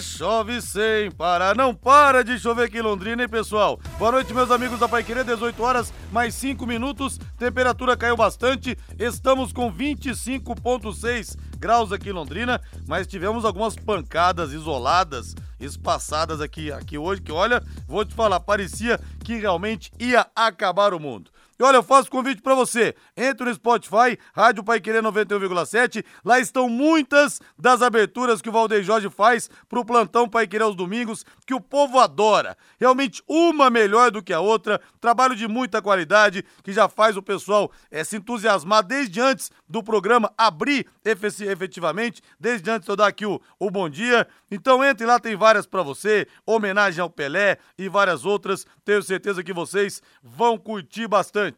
Chove 0.00 0.60
sem 0.62 1.10
parar. 1.10 1.56
Não 1.56 1.74
para 1.74 2.22
de 2.22 2.38
chover 2.38 2.64
aqui 2.64 2.78
em 2.78 2.82
Londrina, 2.82 3.22
hein, 3.22 3.28
pessoal? 3.28 3.80
Boa 3.98 4.12
noite, 4.12 4.32
meus 4.32 4.50
amigos 4.50 4.78
da 4.78 4.88
Paiquerê. 4.88 5.24
18 5.24 5.62
horas, 5.62 5.92
mais 6.10 6.34
5 6.34 6.66
minutos. 6.66 7.18
Temperatura 7.38 7.96
caiu 7.96 8.16
bastante. 8.16 8.76
Estamos 8.98 9.52
com 9.52 9.72
25,6 9.72 11.36
graus 11.58 11.92
aqui 11.92 12.10
em 12.10 12.12
Londrina, 12.12 12.60
mas 12.86 13.06
tivemos 13.06 13.44
algumas 13.44 13.76
pancadas 13.76 14.52
isoladas, 14.52 15.34
espaçadas 15.60 16.40
aqui, 16.40 16.72
aqui 16.72 16.98
hoje, 16.98 17.20
que 17.20 17.30
olha, 17.30 17.62
vou 17.86 18.04
te 18.04 18.14
falar, 18.14 18.40
parecia 18.40 18.98
que 19.24 19.36
realmente 19.36 19.92
ia 19.98 20.26
acabar 20.34 20.92
o 20.92 21.00
mundo. 21.00 21.31
E 21.62 21.64
olha, 21.64 21.76
eu 21.76 21.82
faço 21.84 22.10
convite 22.10 22.42
para 22.42 22.56
você. 22.56 22.92
Entre 23.16 23.46
no 23.46 23.54
Spotify, 23.54 24.18
Rádio 24.34 24.64
Pai 24.64 24.80
Querer 24.80 25.00
91,7. 25.00 26.04
Lá 26.24 26.40
estão 26.40 26.68
muitas 26.68 27.40
das 27.56 27.82
aberturas 27.82 28.42
que 28.42 28.48
o 28.48 28.52
Valdeir 28.52 28.82
Jorge 28.82 29.08
faz 29.08 29.48
pro 29.68 29.84
plantão 29.84 30.28
Pai 30.28 30.48
Querer 30.48 30.64
aos 30.64 30.74
domingos, 30.74 31.24
que 31.46 31.54
o 31.54 31.60
povo 31.60 32.00
adora. 32.00 32.58
Realmente 32.80 33.22
uma 33.28 33.70
melhor 33.70 34.10
do 34.10 34.20
que 34.20 34.32
a 34.32 34.40
outra. 34.40 34.80
Trabalho 35.00 35.36
de 35.36 35.46
muita 35.46 35.80
qualidade, 35.80 36.44
que 36.64 36.72
já 36.72 36.88
faz 36.88 37.16
o 37.16 37.22
pessoal 37.22 37.70
é, 37.92 38.02
se 38.02 38.16
entusiasmar 38.16 38.84
desde 38.84 39.20
antes 39.20 39.48
do 39.68 39.84
programa 39.84 40.32
abrir 40.36 40.84
efetivamente, 41.04 42.20
desde 42.40 42.68
antes 42.72 42.88
eu 42.88 42.96
dar 42.96 43.06
aqui 43.06 43.24
o, 43.24 43.40
o 43.60 43.70
bom 43.70 43.88
dia. 43.88 44.26
Então 44.50 44.82
entre 44.82 45.06
lá, 45.06 45.20
tem 45.20 45.36
várias 45.36 45.64
para 45.64 45.84
você, 45.84 46.26
homenagem 46.44 47.00
ao 47.00 47.08
Pelé 47.08 47.58
e 47.78 47.88
várias 47.88 48.24
outras. 48.24 48.66
Tenho 48.84 49.00
certeza 49.00 49.44
que 49.44 49.52
vocês 49.52 50.02
vão 50.20 50.58
curtir 50.58 51.06
bastante. 51.06 51.51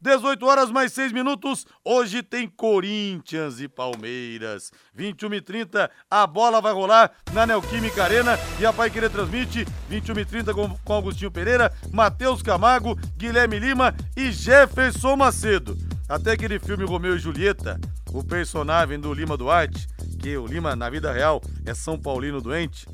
18 0.00 0.46
horas 0.46 0.70
mais 0.70 0.92
6 0.92 1.12
minutos. 1.12 1.66
Hoje 1.84 2.22
tem 2.22 2.48
Corinthians 2.48 3.60
e 3.60 3.68
Palmeiras. 3.68 4.72
21 4.94 5.34
e 5.34 5.40
30, 5.40 5.90
a 6.10 6.26
bola 6.26 6.60
vai 6.60 6.72
rolar 6.72 7.12
na 7.32 7.46
Neoquímica 7.46 8.04
Arena 8.04 8.38
e 8.60 8.66
a 8.66 8.72
Pai 8.72 8.90
Querer 8.90 9.10
transmite 9.10 9.66
21 9.88 10.18
e 10.18 10.24
30 10.24 10.54
com, 10.54 10.76
com 10.78 10.96
Agostinho 10.96 11.30
Pereira, 11.30 11.72
Matheus 11.92 12.42
Camargo, 12.42 12.96
Guilherme 13.16 13.58
Lima 13.58 13.94
e 14.16 14.30
Jefferson 14.30 15.16
Macedo. 15.16 15.76
Até 16.08 16.32
aquele 16.32 16.58
filme 16.58 16.84
Romeu 16.84 17.16
e 17.16 17.18
Julieta, 17.18 17.80
o 18.12 18.22
personagem 18.22 19.00
do 19.00 19.12
Lima 19.12 19.36
Duarte, 19.36 19.88
que 20.20 20.36
o 20.36 20.46
Lima 20.46 20.76
na 20.76 20.88
vida 20.88 21.12
real 21.12 21.40
é 21.64 21.74
São 21.74 21.98
Paulino 21.98 22.40
doente, 22.40 22.86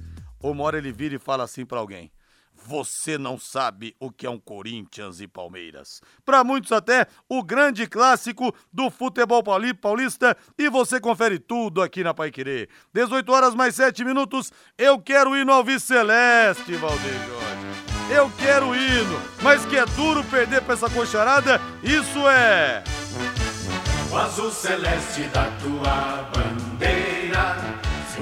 uma 0.43 0.65
hora 0.65 0.79
ele 0.79 0.91
vira 0.91 1.15
e 1.15 1.19
fala 1.19 1.45
assim 1.45 1.65
para 1.65 1.79
alguém: 1.79 2.11
você 2.67 3.19
não 3.19 3.39
sabe 3.39 3.95
o 3.99 4.11
que 4.11 4.27
é 4.27 4.31
um 4.31 4.39
Corinthians 4.39 5.21
e 5.21 5.29
Palmeiras. 5.29 6.01
Para 6.25 6.45
muitos 6.45 6.73
até 6.73 7.07
o 7.29 7.43
grande 7.43 7.87
clássico 7.87 8.55
do 8.73 8.91
futebol 8.91 9.43
paulista 9.81 10.37
e 10.59 10.69
você 10.69 11.01
confere 11.01 11.39
tudo 11.39 11.83
aqui 11.83 12.03
na 12.03 12.15
Paiquerê. 12.15 12.69
18 12.93 13.33
horas 13.33 13.55
mais 13.55 13.75
7 13.75 14.05
minutos. 14.05 14.53
Eu 14.77 14.99
quero 14.99 15.37
ir 15.37 15.45
no 15.45 15.53
Alves 15.53 15.83
Celeste, 15.83 16.75
Valdeir 16.75 17.15
Jorge. 17.27 17.63
Eu 18.11 18.31
quero 18.39 18.75
hino, 18.75 19.21
mas 19.43 19.65
que 19.65 19.77
é 19.77 19.87
duro 19.87 20.23
perder 20.25 20.63
pra 20.63 20.75
essa 20.75 20.91
coxarada, 20.91 21.61
isso 21.83 22.29
é. 22.29 22.85
O 24.11 24.17
azul 24.17 24.51
celeste 24.51 25.23
da 25.29 25.45
tua 25.63 26.31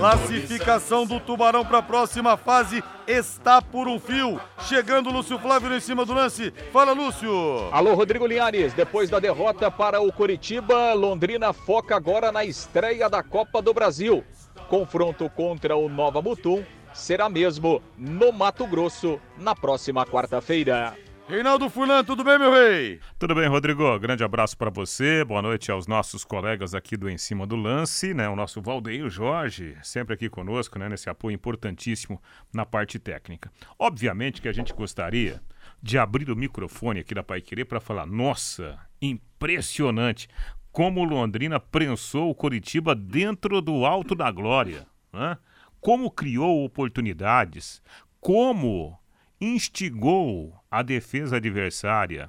Classificação 0.00 1.04
do 1.04 1.20
Tubarão 1.20 1.62
para 1.62 1.76
a 1.76 1.82
próxima 1.82 2.34
fase 2.34 2.82
está 3.06 3.60
por 3.60 3.86
um 3.86 4.00
fio. 4.00 4.40
Chegando 4.66 5.10
Lúcio 5.10 5.38
Flávio 5.38 5.74
em 5.74 5.78
cima 5.78 6.06
do 6.06 6.14
lance. 6.14 6.54
Fala, 6.72 6.92
Lúcio. 6.92 7.30
Alô, 7.70 7.92
Rodrigo 7.92 8.26
Linhares. 8.26 8.72
Depois 8.72 9.10
da 9.10 9.18
derrota 9.18 9.70
para 9.70 10.00
o 10.00 10.10
Coritiba, 10.10 10.94
Londrina 10.94 11.52
foca 11.52 11.94
agora 11.96 12.32
na 12.32 12.46
estreia 12.46 13.10
da 13.10 13.22
Copa 13.22 13.60
do 13.60 13.74
Brasil. 13.74 14.24
Confronto 14.70 15.28
contra 15.28 15.76
o 15.76 15.86
Nova 15.86 16.22
Mutum 16.22 16.64
será 16.94 17.28
mesmo 17.28 17.82
no 17.98 18.32
Mato 18.32 18.66
Grosso 18.66 19.20
na 19.36 19.54
próxima 19.54 20.06
quarta-feira. 20.06 20.96
Reinaldo 21.30 21.70
Furlan, 21.70 22.02
tudo 22.02 22.24
bem, 22.24 22.40
meu 22.40 22.50
rei? 22.50 22.98
Tudo 23.16 23.36
bem, 23.36 23.46
Rodrigo. 23.46 23.96
Grande 24.00 24.24
abraço 24.24 24.58
para 24.58 24.68
você. 24.68 25.24
Boa 25.24 25.40
noite 25.40 25.70
aos 25.70 25.86
nossos 25.86 26.24
colegas 26.24 26.74
aqui 26.74 26.96
do 26.96 27.08
Em 27.08 27.16
Cima 27.16 27.46
do 27.46 27.54
Lance, 27.54 28.12
né? 28.12 28.28
O 28.28 28.34
nosso 28.34 28.60
Valdeir 28.60 29.08
Jorge, 29.08 29.78
sempre 29.80 30.14
aqui 30.14 30.28
conosco, 30.28 30.76
né? 30.76 30.88
Nesse 30.88 31.08
apoio 31.08 31.32
importantíssimo 31.32 32.20
na 32.52 32.66
parte 32.66 32.98
técnica. 32.98 33.48
Obviamente 33.78 34.42
que 34.42 34.48
a 34.48 34.52
gente 34.52 34.72
gostaria 34.74 35.40
de 35.80 35.96
abrir 35.98 36.28
o 36.32 36.36
microfone 36.36 36.98
aqui 36.98 37.14
da 37.14 37.22
Pai 37.22 37.40
Querer 37.40 37.64
para 37.64 37.78
falar: 37.78 38.06
nossa, 38.06 38.76
impressionante 39.00 40.26
como 40.72 41.04
Londrina 41.04 41.60
prensou 41.60 42.28
o 42.28 42.34
Coritiba 42.34 42.92
dentro 42.92 43.62
do 43.62 43.86
alto 43.86 44.16
da 44.16 44.32
glória. 44.32 44.84
Né? 45.12 45.38
Como 45.80 46.10
criou 46.10 46.64
oportunidades, 46.64 47.80
como 48.20 48.99
instigou 49.40 50.54
a 50.70 50.82
defesa 50.82 51.36
adversária. 51.36 52.28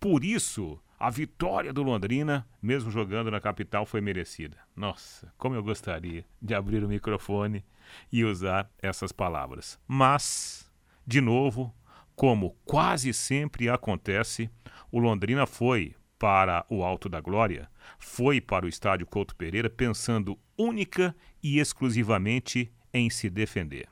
Por 0.00 0.24
isso, 0.24 0.80
a 0.98 1.10
vitória 1.10 1.72
do 1.72 1.82
Londrina, 1.82 2.46
mesmo 2.62 2.90
jogando 2.90 3.30
na 3.30 3.40
capital, 3.40 3.84
foi 3.84 4.00
merecida. 4.00 4.56
Nossa, 4.74 5.32
como 5.36 5.54
eu 5.54 5.62
gostaria 5.62 6.24
de 6.40 6.54
abrir 6.54 6.82
o 6.82 6.88
microfone 6.88 7.64
e 8.10 8.24
usar 8.24 8.70
essas 8.80 9.12
palavras. 9.12 9.78
Mas, 9.86 10.72
de 11.06 11.20
novo, 11.20 11.74
como 12.14 12.56
quase 12.64 13.12
sempre 13.12 13.68
acontece, 13.68 14.50
o 14.90 14.98
Londrina 14.98 15.46
foi 15.46 15.94
para 16.18 16.64
o 16.70 16.82
Alto 16.82 17.10
da 17.10 17.20
Glória, 17.20 17.68
foi 17.98 18.40
para 18.40 18.64
o 18.64 18.68
estádio 18.68 19.06
Couto 19.06 19.36
Pereira 19.36 19.68
pensando 19.68 20.38
única 20.56 21.14
e 21.42 21.58
exclusivamente 21.58 22.72
em 22.92 23.10
se 23.10 23.28
defender. 23.28 23.86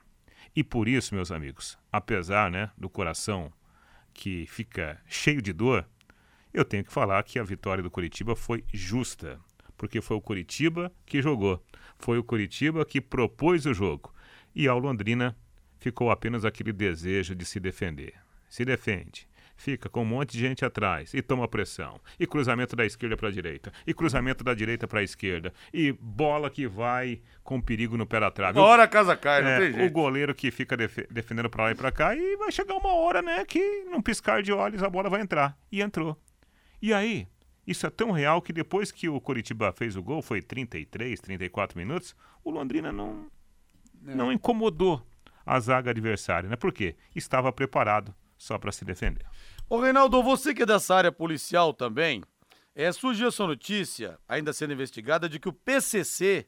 E 0.55 0.63
por 0.63 0.89
isso, 0.89 1.15
meus 1.15 1.33
amigos, 1.33 1.77
apesar 1.91 2.51
né, 2.51 2.71
do 2.79 2.89
coração 2.89 3.53
que 4.13 4.47
fica 4.47 5.01
cheio 5.07 5.43
de 5.43 5.53
dor, 5.53 5.85
eu 6.53 6.65
tenho 6.65 6.85
que 6.85 6.93
falar 6.93 7.23
que 7.25 7.39
a 7.39 7.43
vitória 7.43 7.83
do 7.83 7.91
Curitiba 7.91 8.37
foi 8.37 8.65
justa, 8.73 9.41
porque 9.77 10.01
foi 10.01 10.17
o 10.17 10.21
Curitiba 10.21 10.93
que 11.05 11.21
jogou, 11.21 11.61
foi 11.99 12.19
o 12.19 12.25
Curitiba 12.25 12.85
que 12.85 13.01
propôs 13.01 13.67
o 13.67 13.75
jogo. 13.75 14.15
E 14.55 14.69
ao 14.69 14.79
Londrina 14.79 15.37
ficou 15.81 16.13
apenas 16.13 16.45
aquele 16.45 16.73
desejo 16.73 17.35
de 17.35 17.45
se 17.45 17.59
defender. 17.59 18.15
Se 18.49 18.65
defende, 18.65 19.27
fica 19.57 19.89
com 19.89 20.03
um 20.03 20.05
monte 20.05 20.33
de 20.33 20.41
gente 20.41 20.65
atrás 20.65 21.15
e 21.15 21.23
toma 21.23 21.47
pressão. 21.49 22.01
E 22.19 22.27
cruzamento 22.27 22.75
da 22.75 22.85
esquerda 22.85 23.17
para 23.17 23.29
a 23.29 23.33
direita. 23.33 23.73
E 23.87 23.95
cruzamento 23.95 24.43
da 24.45 24.53
direita 24.55 24.87
para 24.89 25.01
a 25.01 25.03
esquerda. 25.03 25.53
E 25.73 25.93
bola 25.93 26.51
que 26.51 26.67
vai 26.67 27.21
com 27.43 27.61
perigo 27.61 27.97
no 27.97 28.07
pé 28.07 28.21
da 28.21 28.31
trave. 28.31 28.59
Uma 28.59 28.67
hora 28.67 28.83
a 28.85 28.89
casa 28.89 29.17
cai, 29.17 29.43
não 29.43 29.49
É, 29.51 29.59
tem 29.61 29.73
jeito. 29.73 29.89
o 29.89 29.93
goleiro 29.93 30.35
que 30.35 30.51
fica 30.51 30.77
def- 30.77 31.07
defendendo 31.11 31.49
para 31.49 31.65
lá 31.65 31.71
e 31.71 31.75
para 31.75 31.93
cá 31.93 32.15
e 32.15 32.37
vai 32.37 32.51
chegar 32.53 32.75
uma 32.75 32.93
hora, 32.95 33.23
né, 33.23 33.45
que 33.45 33.85
num 33.85 34.03
piscar 34.03 34.43
de 34.43 34.53
olhos 34.53 34.83
a 34.83 34.91
bola 34.91 35.09
vai 35.09 35.21
entrar. 35.21 35.57
E 35.71 35.81
entrou. 35.83 36.17
E 36.83 36.93
aí, 36.93 37.27
isso 37.67 37.87
é 37.87 37.91
tão 37.91 38.11
real 38.11 38.43
que 38.43 38.53
depois 38.53 38.91
que 38.93 39.09
o 39.09 39.21
Coritiba 39.21 39.73
fez 39.73 39.97
o 39.97 40.03
gol, 40.03 40.21
foi 40.21 40.43
33, 40.43 41.19
34 41.21 41.79
minutos, 41.79 42.15
o 42.43 42.51
Londrina 42.51 42.93
não 42.93 43.27
não 44.03 44.31
incomodou 44.31 45.03
a 45.47 45.59
zaga 45.61 45.91
adversária, 45.91 46.49
né? 46.49 46.57
Por 46.57 46.73
quê? 46.73 46.95
Estava 47.17 47.51
preparado 47.53 48.15
só 48.37 48.59
para 48.59 48.71
se 48.73 48.85
defender. 48.85 49.25
Ô, 49.67 49.81
Reinaldo, 49.81 50.23
você 50.23 50.53
que 50.53 50.63
é 50.63 50.67
dessa 50.67 50.95
área 50.95 51.11
policial 51.11 51.73
também, 51.73 52.23
é, 52.75 52.93
surgiu 52.93 53.29
essa 53.29 53.47
notícia, 53.47 54.19
ainda 54.29 54.53
sendo 54.53 54.75
investigada, 54.75 55.27
de 55.27 55.41
que 55.41 55.49
o 55.49 55.55
PCC 55.55 56.47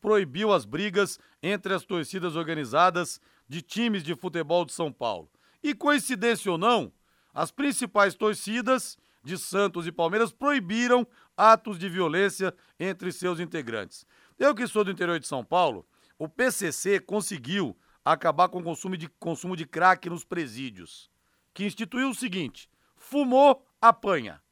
proibiu 0.00 0.50
as 0.50 0.64
brigas 0.64 1.18
entre 1.42 1.74
as 1.74 1.84
torcidas 1.84 2.36
organizadas 2.36 3.20
de 3.46 3.60
times 3.60 4.02
de 4.02 4.14
futebol 4.14 4.64
de 4.64 4.72
São 4.72 4.90
Paulo. 4.90 5.30
E 5.62 5.74
coincidência 5.74 6.50
ou 6.50 6.56
não, 6.56 6.90
as 7.34 7.50
principais 7.50 8.14
torcidas 8.14 8.96
de 9.22 9.36
Santos 9.36 9.86
e 9.86 9.92
Palmeiras 9.92 10.32
proibiram 10.32 11.06
atos 11.36 11.78
de 11.78 11.86
violência 11.90 12.54
entre 12.80 13.12
seus 13.12 13.40
integrantes. 13.40 14.06
Eu 14.38 14.54
que 14.54 14.66
sou 14.66 14.84
do 14.84 14.90
interior 14.90 15.20
de 15.20 15.26
São 15.26 15.44
Paulo, 15.44 15.86
o 16.18 16.26
PCC 16.26 16.98
conseguiu 16.98 17.76
acabar 18.02 18.48
com 18.48 18.60
o 18.60 18.64
consumo 18.64 18.96
de, 18.96 19.06
consumo 19.06 19.54
de 19.54 19.66
crack 19.66 20.08
nos 20.08 20.24
presídios 20.24 21.12
que 21.54 21.64
instituiu 21.64 22.10
o 22.10 22.14
seguinte: 22.14 22.68
fumou, 22.96 23.64
apanha. 23.80 24.42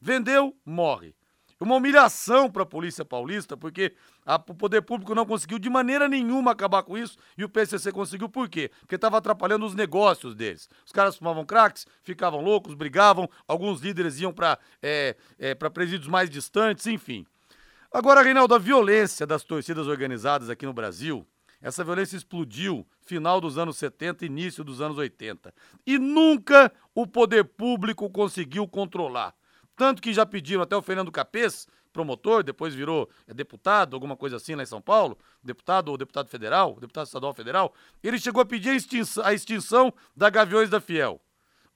Vendeu, 0.00 0.54
morre. 0.64 1.14
Uma 1.60 1.74
humilhação 1.74 2.50
para 2.50 2.62
a 2.62 2.66
polícia 2.66 3.04
paulista, 3.04 3.54
porque 3.54 3.94
a- 4.24 4.36
o 4.48 4.54
poder 4.54 4.80
público 4.80 5.14
não 5.14 5.26
conseguiu 5.26 5.58
de 5.58 5.68
maneira 5.68 6.08
nenhuma 6.08 6.52
acabar 6.52 6.82
com 6.82 6.96
isso 6.96 7.18
e 7.36 7.44
o 7.44 7.50
PCC 7.50 7.92
conseguiu 7.92 8.30
por 8.30 8.48
quê? 8.48 8.70
Porque 8.80 8.94
estava 8.94 9.18
atrapalhando 9.18 9.66
os 9.66 9.74
negócios 9.74 10.34
deles. 10.34 10.70
Os 10.86 10.90
caras 10.90 11.16
fumavam 11.18 11.44
cracks, 11.44 11.86
ficavam 12.02 12.40
loucos, 12.40 12.72
brigavam, 12.72 13.28
alguns 13.46 13.82
líderes 13.82 14.18
iam 14.18 14.32
para 14.32 14.58
é, 14.82 15.14
é, 15.38 15.54
presídios 15.54 16.08
mais 16.08 16.30
distantes, 16.30 16.86
enfim. 16.86 17.26
Agora, 17.92 18.22
Reinaldo, 18.22 18.54
a 18.54 18.58
violência 18.58 19.26
das 19.26 19.44
torcidas 19.44 19.86
organizadas 19.86 20.48
aqui 20.48 20.64
no 20.64 20.72
Brasil, 20.72 21.26
essa 21.60 21.84
violência 21.84 22.16
explodiu 22.16 22.86
final 23.00 23.40
dos 23.40 23.58
anos 23.58 23.76
70, 23.76 24.24
início 24.24 24.64
dos 24.64 24.80
anos 24.80 24.96
80. 24.96 25.52
E 25.86 25.98
nunca 25.98 26.72
o 26.94 27.06
poder 27.06 27.44
público 27.44 28.08
conseguiu 28.08 28.66
controlar. 28.66 29.34
Tanto 29.76 30.00
que 30.00 30.12
já 30.12 30.24
pediram 30.24 30.62
até 30.62 30.76
o 30.76 30.82
Fernando 30.82 31.12
Capês, 31.12 31.66
promotor, 31.92 32.42
depois 32.42 32.74
virou 32.74 33.08
é, 33.26 33.34
deputado, 33.34 33.94
alguma 33.94 34.16
coisa 34.16 34.36
assim 34.36 34.54
lá 34.54 34.62
em 34.62 34.66
São 34.66 34.80
Paulo, 34.80 35.18
deputado 35.42 35.88
ou 35.88 35.98
deputado 35.98 36.28
federal, 36.28 36.76
deputado 36.80 37.06
estadual 37.06 37.34
federal, 37.34 37.74
ele 38.02 38.18
chegou 38.18 38.40
a 38.40 38.46
pedir 38.46 38.70
a 38.70 38.74
extinção, 38.74 39.24
a 39.24 39.32
extinção 39.34 39.92
da 40.16 40.30
Gaviões 40.30 40.70
da 40.70 40.80
Fiel. 40.80 41.20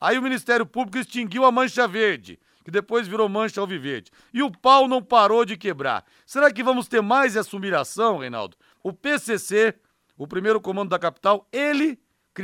Aí 0.00 0.19
o 0.19 0.22
Ministério 0.22 0.66
Público 0.66 0.98
extinguiu 0.98 1.44
a 1.44 1.52
Mancha 1.52 1.88
Verde, 1.88 2.38
que 2.64 2.70
depois 2.70 3.06
virou 3.06 3.28
Mancha 3.28 3.60
Alviverde. 3.60 4.10
E 4.32 4.42
o 4.42 4.50
pau 4.50 4.88
não 4.88 5.02
parou 5.02 5.44
de 5.44 5.56
quebrar. 5.56 6.04
Será 6.25 6.50
que 6.50 6.62
vamos 6.62 6.88
ter 6.88 7.02
mais 7.02 7.36
essa 7.36 7.54
humilhação, 7.54 8.19
Reinaldo? 8.19 8.56
O 8.84 8.92
PCC, 8.92 9.75
o 10.14 10.28
primeiro 10.28 10.60
comando 10.60 10.90
da 10.90 10.98
capital, 10.98 11.48
ele 11.50 11.98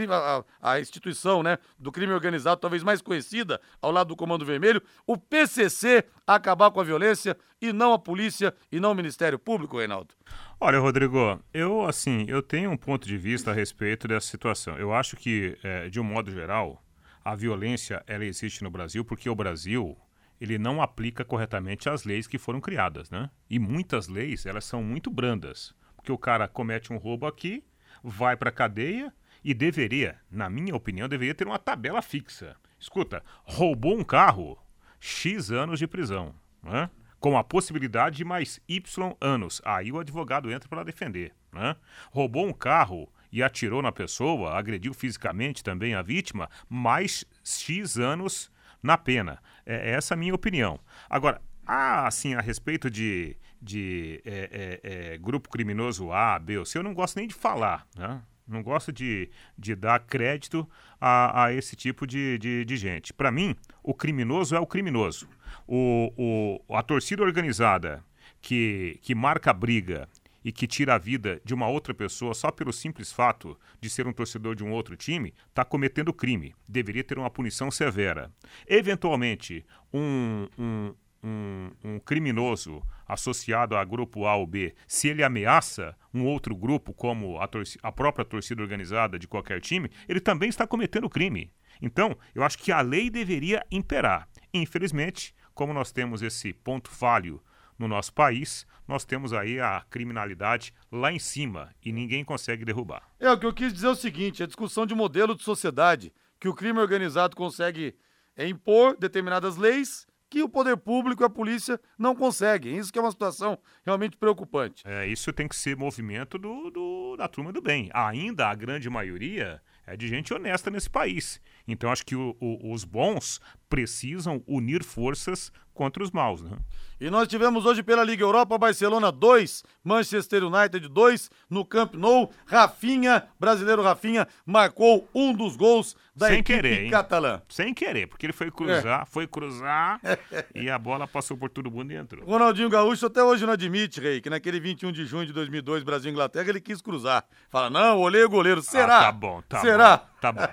a, 0.08 0.44
a, 0.62 0.80
instituição 0.80 1.42
né, 1.42 1.58
do 1.78 1.90
crime 1.92 2.12
organizado, 2.12 2.60
talvez 2.60 2.82
mais 2.82 3.02
conhecida, 3.02 3.60
ao 3.82 3.90
lado 3.90 4.08
do 4.08 4.16
Comando 4.16 4.44
Vermelho, 4.44 4.80
o 5.06 5.18
PCC 5.18 6.04
acabar 6.26 6.70
com 6.70 6.80
a 6.80 6.84
violência 6.84 7.36
e 7.60 7.72
não 7.72 7.92
a 7.92 7.98
polícia 7.98 8.54
e 8.70 8.80
não 8.80 8.92
o 8.92 8.94
Ministério 8.94 9.38
Público, 9.38 9.78
Reinaldo? 9.78 10.14
Olha, 10.58 10.78
Rodrigo, 10.78 11.42
eu 11.52 11.84
assim, 11.84 12.24
eu 12.28 12.42
tenho 12.42 12.70
um 12.70 12.76
ponto 12.76 13.06
de 13.06 13.18
vista 13.18 13.50
a 13.50 13.54
respeito 13.54 14.08
dessa 14.08 14.28
situação. 14.28 14.76
Eu 14.78 14.94
acho 14.94 15.16
que, 15.16 15.58
é, 15.62 15.90
de 15.90 16.00
um 16.00 16.04
modo 16.04 16.30
geral, 16.30 16.82
a 17.22 17.34
violência 17.34 18.02
ela 18.06 18.24
existe 18.24 18.64
no 18.64 18.70
Brasil 18.70 19.04
porque 19.04 19.28
o 19.28 19.34
Brasil 19.34 19.94
ele 20.40 20.56
não 20.56 20.80
aplica 20.80 21.24
corretamente 21.24 21.88
as 21.90 22.04
leis 22.04 22.26
que 22.26 22.38
foram 22.38 22.60
criadas, 22.60 23.10
né? 23.10 23.28
E 23.48 23.58
muitas 23.58 24.08
leis 24.08 24.46
elas 24.46 24.64
são 24.64 24.82
muito 24.82 25.10
brandas, 25.10 25.74
porque 26.00 26.12
o 26.12 26.18
cara 26.18 26.48
comete 26.48 26.92
um 26.92 26.96
roubo 26.96 27.26
aqui, 27.26 27.62
vai 28.02 28.34
para 28.34 28.50
cadeia 28.50 29.12
e 29.44 29.52
deveria, 29.52 30.18
na 30.30 30.48
minha 30.48 30.74
opinião, 30.74 31.08
deveria 31.08 31.34
ter 31.34 31.46
uma 31.46 31.58
tabela 31.58 32.00
fixa. 32.00 32.56
Escuta, 32.78 33.22
roubou 33.44 33.96
um 33.98 34.02
carro, 34.02 34.58
X 34.98 35.50
anos 35.50 35.78
de 35.78 35.86
prisão, 35.86 36.34
né? 36.62 36.88
com 37.18 37.36
a 37.36 37.44
possibilidade 37.44 38.16
de 38.16 38.24
mais 38.24 38.58
Y 38.66 39.14
anos. 39.20 39.60
Aí 39.62 39.92
o 39.92 39.98
advogado 39.98 40.50
entra 40.50 40.68
para 40.68 40.82
defender. 40.82 41.34
Né? 41.52 41.76
Roubou 42.10 42.46
um 42.46 42.52
carro 42.52 43.12
e 43.30 43.42
atirou 43.42 43.82
na 43.82 43.92
pessoa, 43.92 44.58
agrediu 44.58 44.94
fisicamente 44.94 45.62
também 45.62 45.94
a 45.94 46.00
vítima, 46.00 46.48
mais 46.66 47.26
X 47.44 47.98
anos 47.98 48.50
na 48.82 48.96
pena. 48.96 49.38
É, 49.66 49.90
é 49.90 49.94
essa 49.94 50.14
a 50.14 50.16
minha 50.16 50.34
opinião. 50.34 50.80
Agora, 51.10 51.42
assim, 51.66 52.34
a 52.34 52.40
respeito 52.40 52.90
de, 52.90 53.36
de 53.60 54.22
é, 54.24 54.80
é, 54.82 55.12
é, 55.14 55.18
grupo 55.18 55.48
criminoso 55.48 56.12
A, 56.12 56.38
B 56.38 56.58
ou 56.58 56.64
C, 56.64 56.78
eu 56.78 56.82
não 56.82 56.94
gosto 56.94 57.16
nem 57.16 57.28
de 57.28 57.34
falar, 57.34 57.86
né? 57.96 58.22
Não 58.46 58.64
gosto 58.64 58.90
de, 58.92 59.30
de 59.56 59.76
dar 59.76 60.00
crédito 60.00 60.68
a, 61.00 61.44
a 61.44 61.52
esse 61.52 61.76
tipo 61.76 62.04
de, 62.04 62.36
de, 62.38 62.64
de 62.64 62.76
gente. 62.76 63.12
Para 63.12 63.30
mim, 63.30 63.54
o 63.80 63.94
criminoso 63.94 64.56
é 64.56 64.58
o 64.58 64.66
criminoso. 64.66 65.28
O, 65.68 66.60
o, 66.68 66.74
a 66.74 66.82
torcida 66.82 67.22
organizada 67.22 68.04
que, 68.40 68.98
que 69.02 69.14
marca 69.14 69.50
a 69.52 69.54
briga 69.54 70.08
e 70.44 70.50
que 70.50 70.66
tira 70.66 70.94
a 70.94 70.98
vida 70.98 71.40
de 71.44 71.54
uma 71.54 71.68
outra 71.68 71.94
pessoa 71.94 72.34
só 72.34 72.50
pelo 72.50 72.72
simples 72.72 73.12
fato 73.12 73.58
de 73.80 73.90
ser 73.90 74.06
um 74.06 74.12
torcedor 74.12 74.54
de 74.54 74.64
um 74.64 74.72
outro 74.72 74.96
time, 74.96 75.34
está 75.48 75.64
cometendo 75.64 76.12
crime. 76.12 76.54
Deveria 76.66 77.04
ter 77.04 77.18
uma 77.18 77.30
punição 77.30 77.70
severa. 77.70 78.32
Eventualmente, 78.66 79.64
um, 79.92 80.48
um, 80.58 80.94
um, 81.22 81.70
um, 81.84 81.98
criminoso 81.98 82.82
associado 83.06 83.76
a 83.76 83.84
grupo 83.84 84.26
A 84.26 84.36
ou 84.36 84.46
B, 84.46 84.74
se 84.86 85.08
ele 85.08 85.22
ameaça 85.22 85.96
um 86.12 86.24
outro 86.24 86.54
grupo, 86.56 86.92
como 86.92 87.38
a, 87.38 87.48
a, 87.82 87.92
própria 87.92 88.24
torcida 88.24 88.62
organizada 88.62 89.18
de 89.18 89.28
qualquer 89.28 89.60
time, 89.60 89.90
ele 90.08 90.20
também 90.20 90.48
está 90.48 90.66
cometendo 90.66 91.10
crime. 91.10 91.52
Então, 91.82 92.16
eu 92.34 92.42
acho 92.42 92.58
que 92.58 92.72
a 92.72 92.80
lei 92.80 93.10
deveria 93.10 93.64
imperar. 93.70 94.28
Infelizmente, 94.52 95.34
como 95.54 95.72
nós 95.72 95.92
temos 95.92 96.22
esse 96.22 96.52
ponto 96.52 96.90
falho 96.90 97.42
no 97.78 97.88
nosso 97.88 98.12
país, 98.12 98.66
nós 98.86 99.04
temos 99.04 99.32
aí 99.32 99.58
a 99.58 99.82
criminalidade 99.88 100.74
lá 100.92 101.12
em 101.12 101.18
cima 101.18 101.70
e 101.84 101.92
ninguém 101.92 102.24
consegue 102.24 102.64
derrubar. 102.64 103.02
É, 103.18 103.30
o 103.30 103.38
que 103.38 103.46
eu 103.46 103.54
quis 103.54 103.72
dizer 103.72 103.86
é 103.86 103.90
o 103.90 103.94
seguinte: 103.94 104.42
a 104.42 104.46
discussão 104.46 104.84
de 104.84 104.94
modelo 104.94 105.34
de 105.34 105.42
sociedade, 105.42 106.12
que 106.38 106.48
o 106.48 106.54
crime 106.54 106.78
organizado 106.78 107.34
consegue 107.34 107.94
é, 108.36 108.46
impor 108.46 108.96
determinadas 108.98 109.56
leis 109.56 110.06
que 110.30 110.42
o 110.42 110.48
poder 110.48 110.76
público 110.76 111.22
e 111.22 111.26
a 111.26 111.28
polícia 111.28 111.78
não 111.98 112.14
conseguem. 112.14 112.78
Isso 112.78 112.92
que 112.92 112.98
é 112.98 113.02
uma 113.02 113.10
situação 113.10 113.58
realmente 113.84 114.16
preocupante. 114.16 114.82
É, 114.86 115.06
isso 115.06 115.32
tem 115.32 115.48
que 115.48 115.56
ser 115.56 115.76
movimento 115.76 116.38
do, 116.38 116.70
do, 116.70 117.16
da 117.16 117.26
turma 117.26 117.52
do 117.52 117.60
bem. 117.60 117.90
Ainda 117.92 118.46
a 118.48 118.54
grande 118.54 118.88
maioria 118.88 119.60
é 119.84 119.96
de 119.96 120.06
gente 120.06 120.32
honesta 120.32 120.70
nesse 120.70 120.88
país. 120.88 121.40
Então 121.66 121.90
acho 121.90 122.06
que 122.06 122.14
o, 122.14 122.36
o, 122.40 122.72
os 122.72 122.84
bons 122.84 123.40
precisam 123.68 124.42
unir 124.46 124.84
forças 124.84 125.52
contra 125.80 126.04
os 126.04 126.10
maus, 126.10 126.42
né? 126.42 126.58
E 127.00 127.08
nós 127.08 127.26
tivemos 127.26 127.64
hoje 127.64 127.82
pela 127.82 128.04
Liga 128.04 128.22
Europa 128.22 128.58
Barcelona 128.58 129.10
2, 129.10 129.64
Manchester 129.82 130.44
United 130.44 130.86
2 130.86 131.30
no 131.48 131.64
Camp 131.64 131.94
Nou. 131.94 132.30
Rafinha, 132.44 133.26
brasileiro 133.40 133.80
Rafinha, 133.80 134.28
marcou 134.44 135.08
um 135.14 135.32
dos 135.32 135.56
gols 135.56 135.96
da 136.14 136.26
Sem 136.26 136.40
equipe 136.40 136.54
querer, 136.54 136.84
hein? 136.84 136.90
catalã. 136.90 137.40
Sem 137.48 137.72
querer, 137.72 138.06
porque 138.06 138.26
ele 138.26 138.34
foi 138.34 138.50
cruzar, 138.50 139.00
é. 139.00 139.06
foi 139.06 139.26
cruzar 139.26 139.98
e 140.54 140.68
a 140.68 140.78
bola 140.78 141.08
passou 141.08 141.34
por 141.34 141.48
todo 141.48 141.70
mundo 141.70 141.92
e 141.92 141.96
entrou. 141.96 142.26
Ronaldinho 142.26 142.68
Gaúcho 142.68 143.06
até 143.06 143.24
hoje 143.24 143.46
não 143.46 143.54
admite, 143.54 143.98
Rei, 144.02 144.20
que 144.20 144.28
naquele 144.28 144.60
21 144.60 144.92
de 144.92 145.06
junho 145.06 145.24
de 145.24 145.32
2002, 145.32 145.82
Brasil 145.82 146.10
e 146.10 146.12
Inglaterra, 146.12 146.50
ele 146.50 146.60
quis 146.60 146.82
cruzar. 146.82 147.24
Fala, 147.48 147.70
não, 147.70 147.98
olhei 148.00 148.22
o 148.22 148.28
goleiro. 148.28 148.60
Será? 148.60 148.98
Ah, 148.98 149.04
tá 149.04 149.12
bom, 149.12 149.42
tá 149.48 149.60
Será? 149.60 149.96
Bom, 149.96 150.04
tá 150.20 150.32
bom. 150.32 150.48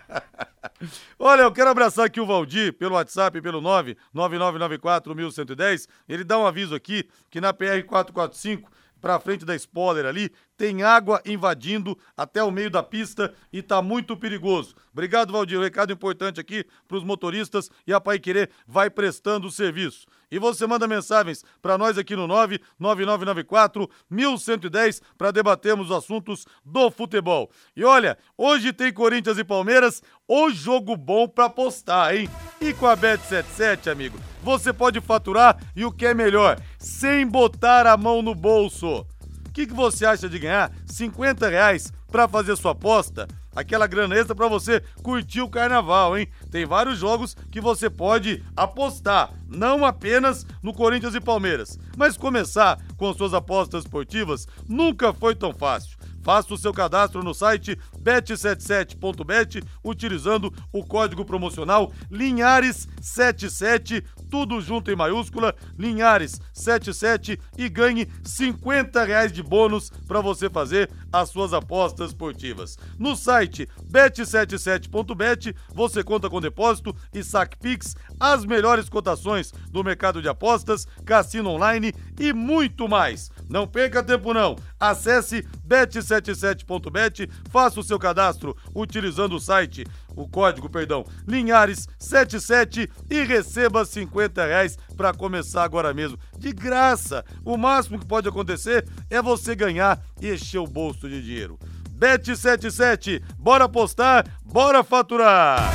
Olha, 1.19 1.41
eu 1.41 1.51
quero 1.51 1.69
abraçar 1.69 2.05
aqui 2.05 2.19
o 2.19 2.25
Valdir 2.25 2.73
pelo 2.73 2.95
WhatsApp, 2.95 3.41
pelo 3.41 3.61
999941110. 5.17 5.87
Ele 6.07 6.23
dá 6.23 6.37
um 6.37 6.45
aviso 6.45 6.75
aqui 6.75 7.09
que 7.29 7.41
na 7.41 7.53
PR 7.53 7.83
445 7.85 8.71
para 9.01 9.19
frente 9.19 9.45
da 9.45 9.55
spoiler 9.55 10.05
ali, 10.05 10.31
tem 10.57 10.81
água 10.81 11.21
invadindo 11.25 11.97
até 12.17 12.43
o 12.43 12.51
meio 12.51 12.71
da 12.71 12.81
pista 12.81 13.33
e 13.53 13.61
tá 13.61 13.81
muito 13.81 14.17
perigoso. 14.17 14.75
Obrigado, 14.91 15.31
Valdir. 15.31 15.59
Recado 15.59 15.93
importante 15.93 16.39
aqui 16.39 16.65
para 16.87 16.97
os 16.97 17.03
motoristas 17.03 17.69
e 17.85 17.93
a 17.93 18.01
Pai 18.01 18.17
Querer 18.17 18.49
vai 18.67 18.89
prestando 18.89 19.47
o 19.47 19.51
serviço. 19.51 20.07
E 20.29 20.39
você 20.39 20.67
manda 20.67 20.87
mensagens 20.87 21.45
para 21.61 21.77
nós 21.77 21.97
aqui 21.97 22.15
no 22.15 22.27
99994 22.27 23.89
1110 24.09 25.01
para 25.17 25.31
debatermos 25.31 25.89
os 25.89 25.95
assuntos 25.95 26.45
do 26.65 26.91
futebol. 26.91 27.49
E 27.75 27.83
olha, 27.85 28.17
hoje 28.37 28.73
tem 28.73 28.91
Corinthians 28.91 29.37
e 29.37 29.43
Palmeiras, 29.43 30.01
o 30.27 30.49
jogo 30.49 30.97
bom 30.97 31.27
para 31.27 31.45
apostar, 31.45 32.13
hein? 32.13 32.29
E 32.59 32.73
com 32.73 32.87
a 32.87 32.97
Bet77, 32.97 33.89
amigo, 33.89 34.19
você 34.43 34.73
pode 34.73 34.99
faturar 34.99 35.57
e 35.75 35.85
o 35.85 35.91
que 35.91 36.05
é 36.05 36.13
melhor, 36.13 36.59
sem 36.77 37.25
botar 37.25 37.87
a 37.87 37.95
mão 37.95 38.21
no 38.21 38.35
bolso. 38.35 39.05
Que, 39.57 39.65
que 39.65 39.73
você 39.73 40.05
acha 40.05 40.29
de 40.29 40.37
ganhar 40.37 40.71
50 40.85 41.49
reais 41.49 41.91
para 42.11 42.27
fazer 42.27 42.55
sua 42.55 42.73
aposta? 42.73 43.27
aquela 43.55 43.87
grana 43.87 44.15
extra 44.15 44.35
para 44.35 44.47
você 44.47 44.83
curtir 45.01 45.41
o 45.41 45.49
carnaval, 45.49 46.15
hein? 46.15 46.27
Tem 46.51 46.63
vários 46.63 46.99
jogos 46.99 47.35
que 47.51 47.59
você 47.59 47.89
pode 47.89 48.43
apostar, 48.55 49.33
não 49.47 49.83
apenas 49.83 50.45
no 50.61 50.71
Corinthians 50.71 51.15
e 51.15 51.19
Palmeiras, 51.19 51.79
mas 51.97 52.15
começar 52.15 52.79
com 52.97 53.11
suas 53.15 53.33
apostas 53.33 53.83
esportivas 53.83 54.47
nunca 54.69 55.11
foi 55.11 55.33
tão 55.33 55.51
fácil. 55.51 55.97
Faça 56.27 56.53
o 56.53 56.57
seu 56.57 56.73
cadastro 56.73 57.23
no 57.23 57.33
site 57.33 57.79
bet77.bet 58.03 59.63
utilizando 59.81 60.53
o 60.73 60.83
código 60.85 61.23
promocional 61.23 61.89
Linhares77, 62.11 64.03
tudo 64.29 64.59
junto 64.59 64.91
em 64.91 64.95
maiúscula, 64.97 65.55
Linhares77 65.79 67.39
e 67.57 67.69
ganhe 67.69 68.09
50 68.25 69.05
reais 69.05 69.31
de 69.31 69.41
bônus 69.41 69.89
para 70.05 70.19
você 70.19 70.49
fazer 70.49 70.91
as 71.13 71.29
suas 71.29 71.53
apostas 71.53 72.09
esportivas. 72.09 72.77
No 72.99 73.15
site 73.15 73.65
bet77.bet 73.89 75.55
você 75.73 76.03
conta 76.03 76.29
com 76.29 76.41
depósito 76.41 76.93
e 77.13 77.23
saque 77.23 77.57
Pix, 77.57 77.95
as 78.19 78.43
melhores 78.43 78.89
cotações 78.89 79.53
do 79.71 79.81
mercado 79.81 80.21
de 80.21 80.27
apostas, 80.27 80.85
cassino 81.05 81.51
online 81.51 81.93
e 82.19 82.33
muito 82.33 82.85
mais. 82.85 83.31
Não 83.49 83.67
perca 83.67 84.03
tempo 84.03 84.33
não. 84.33 84.55
Acesse 84.79 85.45
bet77.bet, 85.67 87.29
faça 87.49 87.79
o 87.79 87.83
seu 87.83 87.97
cadastro 87.97 88.55
utilizando 88.75 89.35
o 89.35 89.39
site, 89.39 89.85
o 90.15 90.27
código, 90.27 90.69
perdão, 90.69 91.05
Linhares77 91.27 92.89
e 93.09 93.23
receba 93.23 93.85
50 93.85 94.45
reais 94.45 94.77
para 94.95 95.13
começar 95.13 95.63
agora 95.63 95.93
mesmo. 95.93 96.17
De 96.37 96.51
graça. 96.51 97.23
O 97.43 97.57
máximo 97.57 97.99
que 97.99 98.05
pode 98.05 98.27
acontecer 98.27 98.87
é 99.09 99.21
você 99.21 99.55
ganhar 99.55 99.99
e 100.21 100.31
encher 100.33 100.59
o 100.59 100.67
bolso 100.67 101.07
de 101.07 101.21
dinheiro. 101.21 101.57
Bet77, 101.97 103.23
bora 103.37 103.65
apostar, 103.65 104.25
bora 104.45 104.83
faturar! 104.83 105.73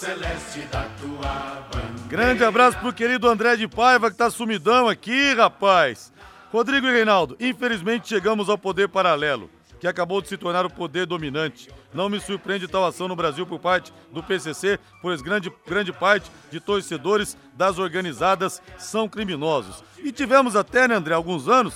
Celeste 0.00 0.60
da 0.72 0.84
tua 0.98 1.68
bandeira. 1.70 2.08
Grande 2.08 2.42
abraço 2.42 2.78
pro 2.78 2.90
querido 2.90 3.28
André 3.28 3.54
de 3.56 3.68
Paiva, 3.68 4.10
que 4.10 4.16
tá 4.16 4.30
sumidão 4.30 4.88
aqui, 4.88 5.34
rapaz. 5.34 6.10
Rodrigo 6.50 6.86
e 6.86 6.90
Reinaldo, 6.90 7.36
infelizmente 7.38 8.08
chegamos 8.08 8.48
ao 8.48 8.56
poder 8.56 8.88
paralelo, 8.88 9.50
que 9.78 9.86
acabou 9.86 10.22
de 10.22 10.28
se 10.28 10.38
tornar 10.38 10.64
o 10.64 10.70
poder 10.70 11.04
dominante. 11.04 11.68
Não 11.92 12.08
me 12.08 12.18
surpreende 12.18 12.66
tal 12.66 12.86
ação 12.86 13.08
no 13.08 13.14
Brasil 13.14 13.46
por 13.46 13.58
parte 13.60 13.92
do 14.10 14.22
PCC, 14.22 14.80
pois 15.02 15.20
grande, 15.20 15.52
grande 15.66 15.92
parte 15.92 16.30
de 16.50 16.60
torcedores 16.60 17.36
das 17.52 17.78
organizadas 17.78 18.62
são 18.78 19.06
criminosos. 19.06 19.84
E 19.98 20.10
tivemos 20.10 20.56
até, 20.56 20.88
né, 20.88 20.94
André, 20.94 21.12
alguns 21.12 21.46
anos, 21.46 21.74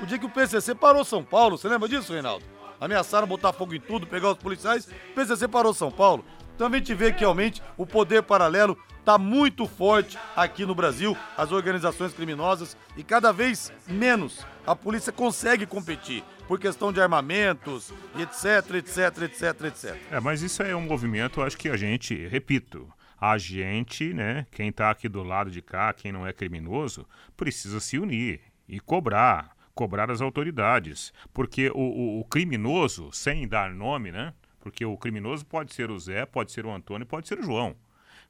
o 0.00 0.06
dia 0.06 0.18
que 0.18 0.26
o 0.26 0.30
PCC 0.30 0.76
parou 0.76 1.04
São 1.04 1.24
Paulo. 1.24 1.58
Você 1.58 1.68
lembra 1.68 1.88
disso, 1.88 2.12
Reinaldo? 2.12 2.44
Ameaçaram 2.80 3.26
botar 3.26 3.52
fogo 3.52 3.74
em 3.74 3.80
tudo, 3.80 4.06
pegar 4.06 4.30
os 4.30 4.38
policiais. 4.38 4.86
O 4.86 5.14
PCC 5.14 5.48
parou 5.48 5.74
São 5.74 5.90
Paulo. 5.90 6.24
Então 6.54 6.68
a 6.68 6.76
gente 6.76 6.94
vê 6.94 7.12
que 7.12 7.20
realmente 7.20 7.62
o 7.76 7.84
poder 7.84 8.22
paralelo 8.22 8.78
está 9.00 9.18
muito 9.18 9.66
forte 9.66 10.16
aqui 10.34 10.64
no 10.64 10.74
Brasil, 10.74 11.16
as 11.36 11.52
organizações 11.52 12.14
criminosas, 12.14 12.76
e 12.96 13.02
cada 13.02 13.32
vez 13.32 13.72
menos 13.86 14.46
a 14.66 14.74
polícia 14.74 15.12
consegue 15.12 15.66
competir 15.66 16.24
por 16.46 16.58
questão 16.58 16.92
de 16.92 17.00
armamentos, 17.00 17.92
etc, 18.18 18.76
etc, 18.76 19.22
etc, 19.22 19.64
etc. 19.64 19.96
É, 20.10 20.20
mas 20.20 20.42
isso 20.42 20.62
é 20.62 20.74
um 20.74 20.80
movimento, 20.80 21.42
acho 21.42 21.58
que 21.58 21.68
a 21.68 21.76
gente, 21.76 22.26
repito, 22.28 22.90
a 23.20 23.36
gente, 23.36 24.14
né, 24.14 24.46
quem 24.50 24.68
está 24.68 24.90
aqui 24.90 25.08
do 25.08 25.22
lado 25.22 25.50
de 25.50 25.60
cá, 25.60 25.92
quem 25.92 26.12
não 26.12 26.26
é 26.26 26.32
criminoso, 26.32 27.06
precisa 27.36 27.80
se 27.80 27.98
unir 27.98 28.40
e 28.68 28.80
cobrar, 28.80 29.54
cobrar 29.74 30.10
as 30.10 30.20
autoridades, 30.20 31.12
porque 31.32 31.70
o, 31.70 31.78
o, 31.78 32.20
o 32.20 32.24
criminoso, 32.24 33.10
sem 33.12 33.46
dar 33.46 33.74
nome, 33.74 34.12
né, 34.12 34.32
porque 34.64 34.84
o 34.84 34.96
criminoso 34.96 35.46
pode 35.46 35.72
ser 35.72 35.90
o 35.90 35.98
Zé, 35.98 36.26
pode 36.26 36.50
ser 36.50 36.66
o 36.66 36.72
Antônio, 36.72 37.06
pode 37.06 37.28
ser 37.28 37.38
o 37.38 37.42
João 37.44 37.76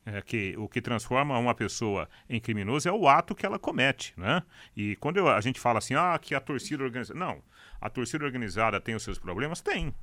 é, 0.07 0.21
que 0.21 0.55
o 0.59 0.69
que 0.69 0.81
transforma 0.81 1.39
uma 1.39 1.55
pessoa 1.55 2.09
em 2.29 2.41
criminoso 2.41 2.89
é 2.89 2.93
o 2.93 3.09
ato 3.09 3.35
que 3.35 3.47
ela 3.47 3.59
comete, 3.59 4.13
né? 4.17 4.43
E 4.77 4.97
quando 4.97 5.17
eu, 5.17 5.29
a 5.29 5.41
gente 5.41 5.59
fala 5.59 5.79
assim, 5.79 5.95
ah, 5.95 6.19
que 6.21 6.35
a 6.35 6.41
torcida 6.41 6.85
organizada... 6.85 7.19
Não, 7.19 7.43
a 7.81 7.89
torcida 7.89 8.25
organizada 8.25 8.81
tem 8.81 8.95
os 8.95 9.03
seus 9.03 9.19
problemas? 9.19 9.61
Tem. 9.61 9.95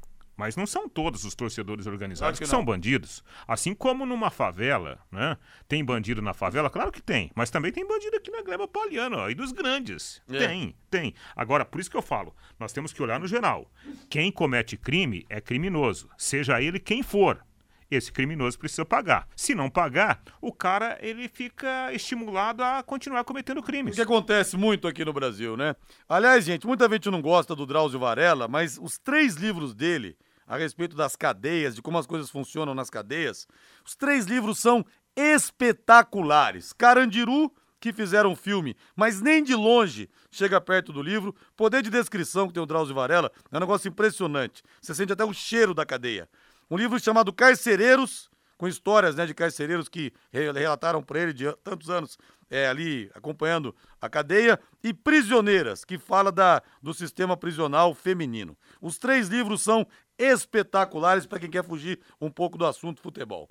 Mas 0.41 0.55
não 0.55 0.65
são 0.65 0.89
todos 0.89 1.23
os 1.23 1.35
torcedores 1.35 1.85
organizados 1.85 2.39
que, 2.39 2.45
que 2.45 2.49
são 2.49 2.65
bandidos. 2.65 3.23
Assim 3.47 3.75
como 3.75 4.07
numa 4.07 4.31
favela, 4.31 4.97
né? 5.11 5.37
Tem 5.67 5.85
bandido 5.85 6.19
na 6.19 6.33
favela? 6.33 6.67
Claro 6.67 6.91
que 6.91 6.99
tem. 6.99 7.29
Mas 7.35 7.51
também 7.51 7.71
tem 7.71 7.87
bandido 7.87 8.17
aqui 8.17 8.31
na 8.31 8.41
Gleba 8.41 8.67
Pauliana, 8.67 9.25
aí 9.25 9.35
dos 9.35 9.51
grandes. 9.51 10.19
É. 10.27 10.39
Tem, 10.39 10.75
tem. 10.89 11.13
Agora, 11.35 11.63
por 11.63 11.79
isso 11.79 11.91
que 11.91 11.95
eu 11.95 12.01
falo, 12.01 12.35
nós 12.59 12.73
temos 12.73 12.91
que 12.91 13.03
olhar 13.03 13.19
no 13.19 13.27
geral. 13.27 13.71
Quem 14.09 14.31
comete 14.31 14.75
crime 14.75 15.27
é 15.29 15.39
criminoso, 15.39 16.09
seja 16.17 16.59
ele 16.59 16.79
quem 16.79 17.03
for 17.03 17.45
esse 17.91 18.11
criminoso 18.11 18.57
precisa 18.57 18.85
pagar. 18.85 19.27
Se 19.35 19.53
não 19.53 19.69
pagar, 19.69 20.23
o 20.41 20.51
cara 20.51 20.97
ele 21.01 21.27
fica 21.27 21.93
estimulado 21.93 22.63
a 22.63 22.81
continuar 22.81 23.23
cometendo 23.25 23.61
crimes. 23.61 23.93
O 23.93 23.95
que 23.95 24.01
acontece 24.01 24.57
muito 24.57 24.87
aqui 24.87 25.03
no 25.05 25.13
Brasil, 25.13 25.55
né? 25.55 25.75
Aliás, 26.09 26.45
gente, 26.45 26.65
muita 26.65 26.89
gente 26.89 27.11
não 27.11 27.21
gosta 27.21 27.55
do 27.55 27.65
Drauzio 27.65 27.99
Varela, 27.99 28.47
mas 28.47 28.79
os 28.81 28.97
três 28.97 29.35
livros 29.35 29.75
dele 29.75 30.17
a 30.51 30.57
respeito 30.57 30.97
das 30.97 31.15
cadeias, 31.15 31.73
de 31.73 31.81
como 31.81 31.97
as 31.97 32.05
coisas 32.05 32.29
funcionam 32.29 32.75
nas 32.75 32.89
cadeias, 32.89 33.47
os 33.85 33.95
três 33.95 34.25
livros 34.25 34.59
são 34.59 34.85
espetaculares. 35.15 36.73
Carandiru, 36.73 37.49
que 37.79 37.93
fizeram 37.93 38.35
filme, 38.35 38.75
mas 38.93 39.21
nem 39.21 39.41
de 39.41 39.55
longe 39.55 40.09
chega 40.29 40.59
perto 40.59 40.91
do 40.91 41.01
livro. 41.01 41.33
Poder 41.55 41.81
de 41.81 41.89
descrição 41.89 42.47
que 42.47 42.53
tem 42.53 42.61
o 42.61 42.65
Drauzio 42.65 42.93
Varela 42.93 43.31
é 43.49 43.55
um 43.55 43.61
negócio 43.61 43.87
impressionante. 43.87 44.61
Você 44.81 44.93
sente 44.93 45.13
até 45.13 45.23
o 45.23 45.33
cheiro 45.33 45.73
da 45.73 45.85
cadeia. 45.85 46.27
Um 46.69 46.75
livro 46.75 46.99
chamado 46.99 47.31
Carcereiros, 47.31 48.29
com 48.57 48.67
histórias 48.67 49.15
né, 49.15 49.25
de 49.25 49.33
carcereiros 49.33 49.87
que 49.87 50.11
relataram 50.33 51.01
para 51.01 51.19
ele 51.21 51.33
de 51.33 51.49
tantos 51.63 51.89
anos 51.89 52.17
é, 52.51 52.67
ali 52.67 53.09
acompanhando 53.15 53.73
a 53.99 54.09
cadeia, 54.09 54.59
e 54.83 54.93
Prisioneiras, 54.93 55.85
que 55.85 55.97
fala 55.97 56.31
da, 56.31 56.61
do 56.83 56.93
sistema 56.93 57.37
prisional 57.37 57.95
feminino. 57.95 58.57
Os 58.81 58.97
três 58.97 59.29
livros 59.29 59.61
são 59.61 59.87
espetaculares 60.21 61.25
para 61.25 61.39
quem 61.39 61.49
quer 61.49 61.63
fugir 61.63 61.99
um 62.19 62.29
pouco 62.29 62.57
do 62.57 62.65
assunto 62.65 63.01
futebol. 63.01 63.49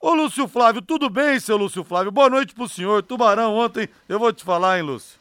Ô 0.00 0.14
Lúcio 0.14 0.46
Flávio, 0.46 0.80
tudo 0.80 1.10
bem, 1.10 1.40
seu 1.40 1.56
Lúcio 1.56 1.82
Flávio? 1.82 2.12
Boa 2.12 2.30
noite 2.30 2.54
pro 2.54 2.68
senhor. 2.68 3.02
Tubarão, 3.02 3.56
ontem 3.56 3.88
eu 4.08 4.18
vou 4.18 4.32
te 4.32 4.44
falar, 4.44 4.78
hein, 4.78 4.84
Lúcio? 4.84 5.18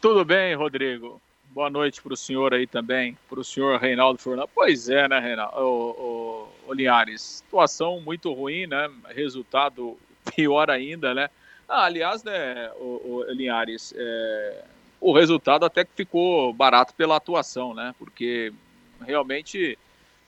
Tudo 0.00 0.24
bem, 0.24 0.54
Rodrigo. 0.54 1.20
Boa 1.54 1.70
noite 1.70 2.02
para 2.02 2.12
o 2.12 2.16
senhor 2.16 2.52
aí 2.52 2.66
também, 2.66 3.16
para 3.28 3.38
o 3.38 3.44
senhor 3.44 3.78
Reinaldo 3.78 4.18
Fernando. 4.18 4.48
Pois 4.52 4.88
é, 4.88 5.06
né, 5.06 5.20
Reinaldo? 5.20 5.56
O, 5.56 6.48
o, 6.66 6.70
o, 6.70 6.74
Linhares, 6.74 7.22
situação 7.22 8.00
muito 8.00 8.32
ruim, 8.32 8.66
né? 8.66 8.90
Resultado 9.14 9.96
pior 10.34 10.68
ainda, 10.68 11.14
né? 11.14 11.30
Ah, 11.68 11.84
aliás, 11.84 12.24
né, 12.24 12.72
o, 12.76 13.22
o 13.28 13.32
Linhares, 13.32 13.94
é, 13.96 14.64
o 15.00 15.12
resultado 15.12 15.64
até 15.64 15.84
que 15.84 15.92
ficou 15.94 16.52
barato 16.52 16.92
pela 16.94 17.16
atuação, 17.16 17.72
né? 17.72 17.94
Porque 17.98 18.52
realmente 19.00 19.78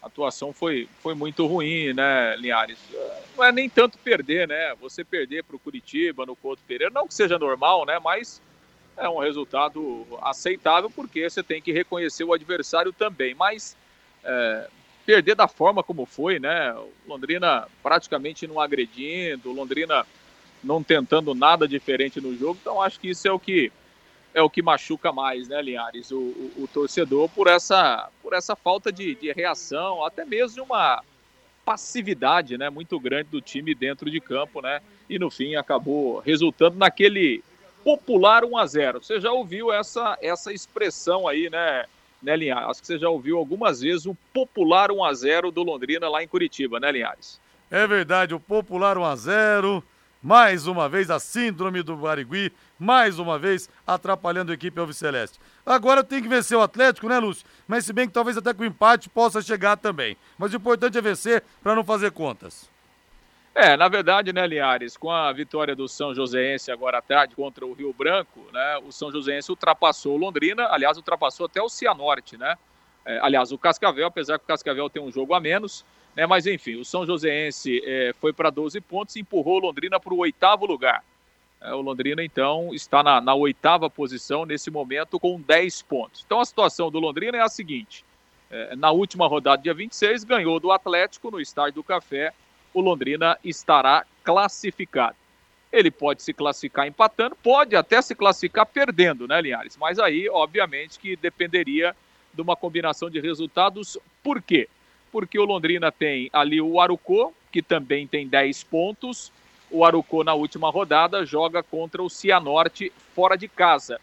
a 0.02 0.06
atuação 0.06 0.52
foi, 0.52 0.88
foi 1.02 1.14
muito 1.14 1.46
ruim, 1.46 1.92
né, 1.92 2.36
Linhares? 2.36 2.78
Não 3.36 3.44
é 3.44 3.52
nem 3.52 3.68
tanto 3.68 3.98
perder, 3.98 4.46
né? 4.48 4.74
Você 4.80 5.04
perder 5.04 5.44
para 5.44 5.56
o 5.56 5.58
Curitiba, 5.58 6.24
no 6.24 6.36
Couto 6.36 6.62
Pereira, 6.66 6.92
não 6.92 7.08
que 7.08 7.14
seja 7.14 7.38
normal, 7.38 7.84
né? 7.84 7.98
Mas 7.98 8.40
é 8.96 9.08
um 9.08 9.18
resultado 9.18 10.06
aceitável, 10.22 10.90
porque 10.90 11.28
você 11.28 11.42
tem 11.42 11.60
que 11.60 11.72
reconhecer 11.72 12.24
o 12.24 12.32
adversário 12.32 12.92
também. 12.92 13.34
Mas 13.34 13.76
é, 14.24 14.68
perder 15.04 15.34
da 15.34 15.46
forma 15.46 15.82
como 15.82 16.06
foi, 16.06 16.38
né? 16.38 16.74
Londrina 17.06 17.68
praticamente 17.82 18.46
não 18.46 18.60
agredindo, 18.60 19.52
Londrina 19.52 20.06
não 20.62 20.82
tentando 20.82 21.34
nada 21.34 21.68
diferente 21.68 22.20
no 22.20 22.36
jogo. 22.36 22.58
Então 22.60 22.82
acho 22.82 22.98
que 22.98 23.10
isso 23.10 23.26
é 23.28 23.32
o 23.32 23.38
que 23.38 23.70
é 24.36 24.42
o 24.42 24.50
que 24.50 24.60
machuca 24.60 25.10
mais, 25.10 25.48
né, 25.48 25.62
Linhares, 25.62 26.10
o, 26.10 26.18
o, 26.18 26.52
o 26.58 26.68
torcedor 26.68 27.26
por 27.30 27.46
essa 27.46 28.10
por 28.22 28.34
essa 28.34 28.54
falta 28.54 28.92
de, 28.92 29.14
de 29.14 29.32
reação, 29.32 30.04
até 30.04 30.26
mesmo 30.26 30.62
uma 30.62 31.02
passividade, 31.64 32.58
né, 32.58 32.68
muito 32.68 33.00
grande 33.00 33.30
do 33.30 33.40
time 33.40 33.74
dentro 33.74 34.10
de 34.10 34.20
campo, 34.20 34.60
né? 34.60 34.82
E 35.08 35.18
no 35.18 35.30
fim 35.30 35.54
acabou 35.54 36.18
resultando 36.18 36.76
naquele 36.76 37.42
popular 37.82 38.44
1 38.44 38.58
a 38.58 38.66
0 38.66 39.02
Você 39.02 39.18
já 39.18 39.32
ouviu 39.32 39.72
essa, 39.72 40.18
essa 40.20 40.52
expressão 40.52 41.26
aí, 41.26 41.48
né, 41.48 41.86
né, 42.22 42.36
Linhares? 42.36 42.68
Acho 42.68 42.80
que 42.82 42.86
você 42.88 42.98
já 42.98 43.08
ouviu 43.08 43.38
algumas 43.38 43.80
vezes 43.80 44.04
o 44.04 44.14
popular 44.34 44.90
1 44.90 45.02
a 45.02 45.14
0 45.14 45.50
do 45.50 45.62
Londrina 45.62 46.10
lá 46.10 46.22
em 46.22 46.28
Curitiba, 46.28 46.78
né, 46.78 46.92
Linhares? 46.92 47.40
É 47.70 47.86
verdade, 47.86 48.34
o 48.34 48.40
popular 48.40 48.98
1 48.98 49.04
a 49.04 49.16
0 49.16 49.84
mais 50.22 50.66
uma 50.66 50.88
vez 50.88 51.08
a 51.08 51.20
síndrome 51.20 51.82
do 51.82 51.96
Barigui, 51.96 52.52
mais 52.78 53.18
uma 53.18 53.38
vez 53.38 53.68
atrapalhando 53.86 54.52
a 54.52 54.54
equipe 54.54 54.78
Alviceleste. 54.78 55.38
Agora 55.64 56.04
tem 56.04 56.22
que 56.22 56.28
vencer 56.28 56.56
o 56.56 56.62
Atlético, 56.62 57.08
né, 57.08 57.18
Lúcio? 57.18 57.46
Mas 57.66 57.84
se 57.84 57.92
bem 57.92 58.06
que 58.06 58.14
talvez 58.14 58.36
até 58.36 58.52
com 58.54 58.64
empate 58.64 59.08
possa 59.08 59.42
chegar 59.42 59.76
também. 59.76 60.16
Mas 60.38 60.52
o 60.52 60.56
importante 60.56 60.96
é 60.96 61.00
vencer 61.00 61.42
para 61.62 61.74
não 61.74 61.84
fazer 61.84 62.12
contas. 62.12 62.68
É, 63.58 63.74
na 63.74 63.88
verdade, 63.88 64.34
né, 64.34 64.46
Linhares, 64.46 64.98
com 64.98 65.10
a 65.10 65.32
vitória 65.32 65.74
do 65.74 65.88
São 65.88 66.14
Joséense 66.14 66.70
agora 66.70 66.98
à 66.98 67.02
tarde 67.02 67.34
contra 67.34 67.64
o 67.64 67.72
Rio 67.72 67.90
Branco, 67.90 68.46
né, 68.52 68.76
o 68.86 68.92
São 68.92 69.10
Joséense 69.10 69.50
ultrapassou 69.50 70.14
o 70.14 70.18
Londrina, 70.18 70.68
aliás, 70.70 70.98
ultrapassou 70.98 71.46
até 71.46 71.62
o 71.62 71.68
Cianorte, 71.70 72.36
né? 72.36 72.54
É, 73.06 73.18
aliás, 73.22 73.52
o 73.52 73.58
Cascavel, 73.58 74.08
apesar 74.08 74.38
que 74.38 74.44
o 74.44 74.48
Cascavel 74.48 74.90
tem 74.90 75.00
um 75.00 75.10
jogo 75.10 75.32
a 75.32 75.40
menos, 75.40 75.86
né, 76.14 76.26
mas 76.26 76.46
enfim, 76.46 76.74
o 76.74 76.84
São 76.84 77.06
Joséense 77.06 77.80
é, 77.82 78.12
foi 78.20 78.30
para 78.30 78.50
12 78.50 78.78
pontos 78.82 79.16
e 79.16 79.20
empurrou 79.20 79.56
o 79.56 79.60
Londrina 79.60 79.98
para 79.98 80.12
o 80.12 80.18
oitavo 80.18 80.66
lugar. 80.66 81.02
É, 81.60 81.74
o 81.74 81.80
Londrina, 81.80 82.22
então, 82.22 82.74
está 82.74 83.02
na, 83.02 83.20
na 83.20 83.34
oitava 83.34 83.88
posição 83.88 84.44
nesse 84.44 84.70
momento 84.70 85.18
com 85.18 85.40
10 85.40 85.82
pontos. 85.82 86.22
Então, 86.24 86.40
a 86.40 86.44
situação 86.44 86.90
do 86.90 86.98
Londrina 86.98 87.38
é 87.38 87.42
a 87.42 87.48
seguinte: 87.48 88.04
é, 88.50 88.76
na 88.76 88.90
última 88.90 89.26
rodada, 89.26 89.62
dia 89.62 89.74
26, 89.74 90.24
ganhou 90.24 90.60
do 90.60 90.70
Atlético 90.70 91.30
no 91.30 91.40
Estádio 91.40 91.74
do 91.74 91.84
Café 91.84 92.32
o 92.76 92.80
Londrina 92.82 93.38
estará 93.42 94.04
classificado. 94.22 95.16
Ele 95.72 95.90
pode 95.90 96.22
se 96.22 96.34
classificar 96.34 96.86
empatando, 96.86 97.34
pode 97.34 97.74
até 97.74 98.02
se 98.02 98.14
classificar 98.14 98.66
perdendo, 98.66 99.26
né, 99.26 99.40
Linhares? 99.40 99.78
Mas 99.78 99.98
aí, 99.98 100.28
obviamente, 100.28 100.98
que 100.98 101.16
dependeria 101.16 101.96
de 102.34 102.42
uma 102.42 102.54
combinação 102.54 103.08
de 103.08 103.18
resultados. 103.18 103.98
Por 104.22 104.42
quê? 104.42 104.68
Porque 105.10 105.38
o 105.38 105.44
Londrina 105.46 105.90
tem 105.90 106.28
ali 106.34 106.60
o 106.60 106.78
Arucô, 106.78 107.32
que 107.50 107.62
também 107.62 108.06
tem 108.06 108.28
10 108.28 108.64
pontos. 108.64 109.32
O 109.70 109.84
Arucô, 109.84 110.22
na 110.22 110.34
última 110.34 110.70
rodada, 110.70 111.24
joga 111.26 111.62
contra 111.62 112.02
o 112.02 112.10
Cianorte 112.10 112.92
fora 113.14 113.36
de 113.36 113.48
casa. 113.48 114.00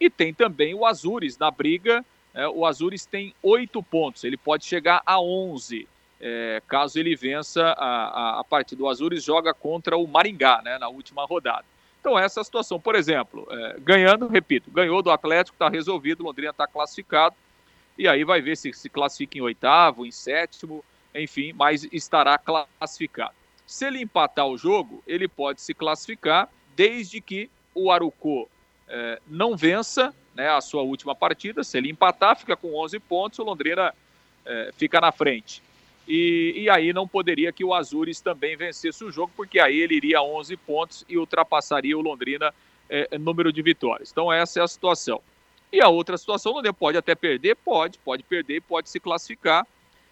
E 0.00 0.08
tem 0.10 0.32
também 0.32 0.74
o 0.74 0.86
Azures 0.86 1.38
na 1.38 1.50
briga. 1.50 2.04
Né? 2.32 2.48
O 2.48 2.64
Azures 2.64 3.06
tem 3.06 3.34
8 3.42 3.82
pontos, 3.82 4.24
ele 4.24 4.36
pode 4.36 4.64
chegar 4.64 5.02
a 5.04 5.20
11 5.20 5.88
é, 6.20 6.62
caso 6.66 6.98
ele 6.98 7.14
vença 7.14 7.62
a, 7.62 8.36
a, 8.36 8.40
a 8.40 8.44
partida. 8.44 8.82
O 8.82 8.88
Azures 8.88 9.22
joga 9.22 9.52
contra 9.52 9.96
o 9.96 10.06
Maringá 10.06 10.62
né, 10.62 10.78
na 10.78 10.88
última 10.88 11.24
rodada. 11.24 11.64
Então, 12.00 12.18
essa 12.18 12.40
é 12.40 12.42
a 12.42 12.44
situação. 12.44 12.80
Por 12.80 12.94
exemplo, 12.94 13.46
é, 13.50 13.76
ganhando, 13.80 14.28
repito, 14.28 14.70
ganhou 14.70 15.02
do 15.02 15.10
Atlético, 15.10 15.54
está 15.54 15.68
resolvido, 15.68 16.22
Londrina 16.22 16.50
está 16.50 16.66
classificado, 16.66 17.34
e 17.98 18.06
aí 18.06 18.24
vai 18.24 18.40
ver 18.40 18.56
se 18.56 18.72
se 18.72 18.88
classifica 18.88 19.38
em 19.38 19.40
oitavo, 19.40 20.06
em 20.06 20.10
sétimo. 20.10 20.84
enfim, 21.14 21.52
mas 21.52 21.84
estará 21.92 22.38
classificado. 22.38 23.34
Se 23.66 23.86
ele 23.86 24.00
empatar 24.00 24.46
o 24.46 24.56
jogo, 24.56 25.02
ele 25.06 25.26
pode 25.26 25.60
se 25.60 25.74
classificar 25.74 26.48
desde 26.76 27.20
que 27.20 27.50
o 27.74 27.90
Arucô 27.90 28.48
eh, 28.88 29.20
não 29.26 29.56
vença 29.56 30.14
né, 30.34 30.48
a 30.48 30.60
sua 30.60 30.82
última 30.82 31.14
partida. 31.14 31.64
Se 31.64 31.76
ele 31.76 31.90
empatar, 31.90 32.38
fica 32.38 32.56
com 32.56 32.74
11 32.74 32.98
pontos, 33.00 33.38
o 33.38 33.44
Londrina 33.44 33.92
eh, 34.44 34.70
fica 34.76 35.00
na 35.00 35.10
frente. 35.10 35.62
E, 36.06 36.54
e, 36.56 36.70
aí 36.70 36.92
não 36.92 37.08
poderia 37.08 37.52
que 37.52 37.64
o 37.64 37.74
Azures 37.74 38.20
também 38.20 38.56
vencesse 38.56 39.02
o 39.02 39.10
jogo, 39.10 39.32
porque 39.36 39.58
aí 39.58 39.80
ele 39.80 39.96
iria 39.96 40.18
a 40.18 40.22
11 40.22 40.56
pontos 40.58 41.04
e 41.08 41.18
ultrapassaria 41.18 41.98
o 41.98 42.00
Londrina 42.00 42.54
eh, 42.88 43.18
número 43.18 43.52
de 43.52 43.60
vitórias. 43.60 44.12
Então 44.12 44.32
essa 44.32 44.60
é 44.60 44.62
a 44.62 44.68
situação. 44.68 45.20
E 45.72 45.80
a 45.80 45.88
outra 45.88 46.16
situação, 46.16 46.52
o 46.52 46.54
Londrina 46.54 46.72
pode 46.72 46.96
até 46.96 47.16
perder? 47.16 47.56
Pode, 47.56 47.98
pode 47.98 48.22
perder, 48.22 48.62
pode 48.62 48.88
se 48.88 49.00
classificar, 49.00 49.66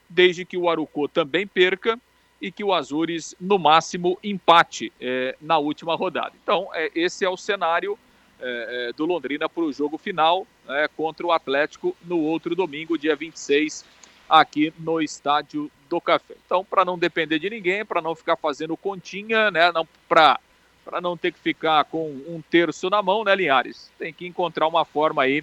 desde 0.09 0.45
que 0.45 0.57
o 0.57 0.69
Arucô 0.69 1.07
também 1.07 1.47
perca 1.47 1.99
e 2.45 2.53
que 2.53 2.63
o 2.63 2.75
Azures, 2.75 3.35
no 3.41 3.59
máximo, 3.59 4.19
empate 4.23 4.93
é, 5.01 5.35
na 5.41 5.57
última 5.57 5.97
rodada. 5.97 6.33
Então, 6.43 6.69
é, 6.75 6.91
esse 6.95 7.25
é 7.25 7.29
o 7.29 7.39
cenário 7.39 7.99
é, 8.39 8.89
é 8.89 8.93
do 8.93 9.07
Londrina 9.07 9.49
para 9.49 9.63
o 9.63 9.73
jogo 9.73 9.97
final 9.97 10.47
né, 10.69 10.87
contra 10.95 11.27
o 11.27 11.33
Atlético 11.33 11.97
no 12.05 12.19
outro 12.19 12.55
domingo, 12.55 12.99
dia 12.99 13.17
26, 13.17 13.83
aqui 14.29 14.75
no 14.79 15.01
Estádio 15.01 15.71
do 15.89 15.99
Café. 16.03 16.35
Então, 16.45 16.63
para 16.63 16.85
não 16.85 16.99
depender 16.99 17.39
de 17.39 17.49
ninguém, 17.49 17.83
para 17.83 18.03
não 18.03 18.15
ficar 18.15 18.37
fazendo 18.37 18.77
continha, 18.77 19.51
né, 19.51 19.73
para 20.07 20.39
para 20.85 21.01
não 21.01 21.17
ter 21.17 21.33
que 21.33 21.39
ficar 21.39 21.83
com 21.87 22.11
um 22.29 22.43
terço 22.43 22.91
na 22.91 23.03
mão, 23.03 23.25
né, 23.25 23.35
Linhares? 23.35 23.91
Tem 23.99 24.13
que 24.13 24.27
encontrar 24.27 24.69
uma 24.69 24.85
forma 24.85 25.23
aí 25.23 25.43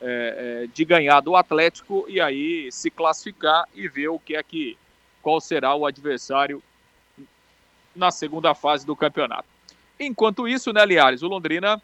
é, 0.00 0.64
é, 0.64 0.66
de 0.66 0.84
ganhar 0.84 1.20
do 1.20 1.36
Atlético 1.36 2.06
e 2.08 2.20
aí 2.20 2.72
se 2.72 2.90
classificar 2.90 3.68
e 3.72 3.86
ver 3.86 4.08
o 4.08 4.18
que 4.18 4.34
é 4.34 4.42
que 4.42 4.76
qual 5.22 5.40
será 5.40 5.74
o 5.74 5.86
adversário 5.86 6.62
na 7.94 8.10
segunda 8.10 8.54
fase 8.54 8.86
do 8.86 8.96
campeonato. 8.96 9.48
Enquanto 9.98 10.48
isso, 10.48 10.72
né, 10.72 10.84
Liares, 10.84 11.22
o 11.22 11.28
Londrina 11.28 11.80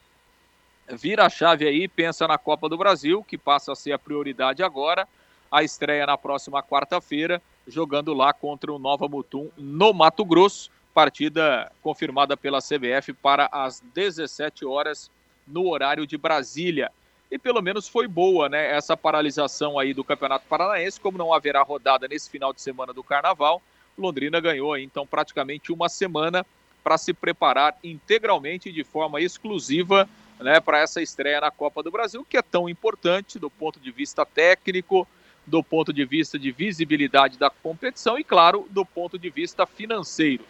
vira 0.89 1.27
a 1.27 1.31
chave 1.31 1.67
aí, 1.67 1.89
pensa 1.89 2.27
na 2.27 2.39
Copa 2.39 2.69
do 2.69 2.79
Brasil, 2.79 3.25
que 3.25 3.37
passa 3.37 3.73
a 3.73 3.77
ser 3.77 3.93
a 3.93 3.99
prioridade 3.99 4.63
agora. 4.63 5.07
A 5.51 5.63
estreia 5.63 6.07
na 6.07 6.17
próxima 6.17 6.63
quarta-feira, 6.63 7.43
jogando 7.67 8.13
lá 8.15 8.33
contra 8.33 8.73
o 8.73 8.79
Nova 8.79 9.09
Mutum 9.09 9.51
no 9.57 9.93
Mato 9.93 10.25
Grosso. 10.25 10.71
Partida 10.95 11.71
confirmada 11.83 12.37
pela 12.37 12.61
CBF 12.61 13.13
para 13.13 13.49
as 13.53 13.81
17 13.95 14.65
horas 14.65 15.11
no 15.47 15.69
horário 15.69 16.07
de 16.07 16.17
Brasília 16.17 16.91
e 17.31 17.39
pelo 17.39 17.61
menos 17.61 17.89
foi 17.89 18.07
boa, 18.07 18.49
né? 18.49 18.71
Essa 18.71 18.97
paralisação 18.97 19.79
aí 19.79 19.93
do 19.93 20.05
Campeonato 20.05 20.47
Paranaense, 20.49 21.01
como 21.01 21.19
não 21.19 21.33
haverá 21.33 21.63
rodada 21.63 22.07
nesse 22.07 22.31
final 22.31 22.53
de 22.53 22.61
semana 22.61 22.93
do 22.93 23.03
Carnaval, 23.03 23.63
Londrina 23.99 24.41
ganhou 24.41 24.77
então 24.77 25.07
praticamente 25.07 25.73
uma 25.73 25.89
semana 25.89 26.45
para 26.85 26.99
se 26.99 27.13
preparar 27.13 27.77
integralmente 27.83 28.71
de 28.71 28.85
forma 28.85 29.21
exclusiva, 29.21 30.09
né, 30.39 30.61
para 30.61 30.79
essa 30.79 31.03
estreia 31.03 31.41
na 31.41 31.51
Copa 31.51 31.83
do 31.83 31.91
Brasil, 31.91 32.25
que 32.29 32.37
é 32.37 32.43
tão 32.43 32.69
importante 32.69 33.39
do 33.39 33.51
ponto 33.51 33.81
de 33.81 33.91
vista 33.91 34.25
técnico, 34.25 35.09
do 35.47 35.63
ponto 35.63 35.93
de 35.93 36.05
vista 36.05 36.39
de 36.39 36.53
visibilidade 36.53 37.39
da 37.39 37.51
competição 37.51 38.19
e, 38.19 38.25
claro, 38.25 38.67
do 38.71 38.85
ponto 38.85 39.19
de 39.19 39.31
vista 39.31 39.67
financeiro. 39.67 40.45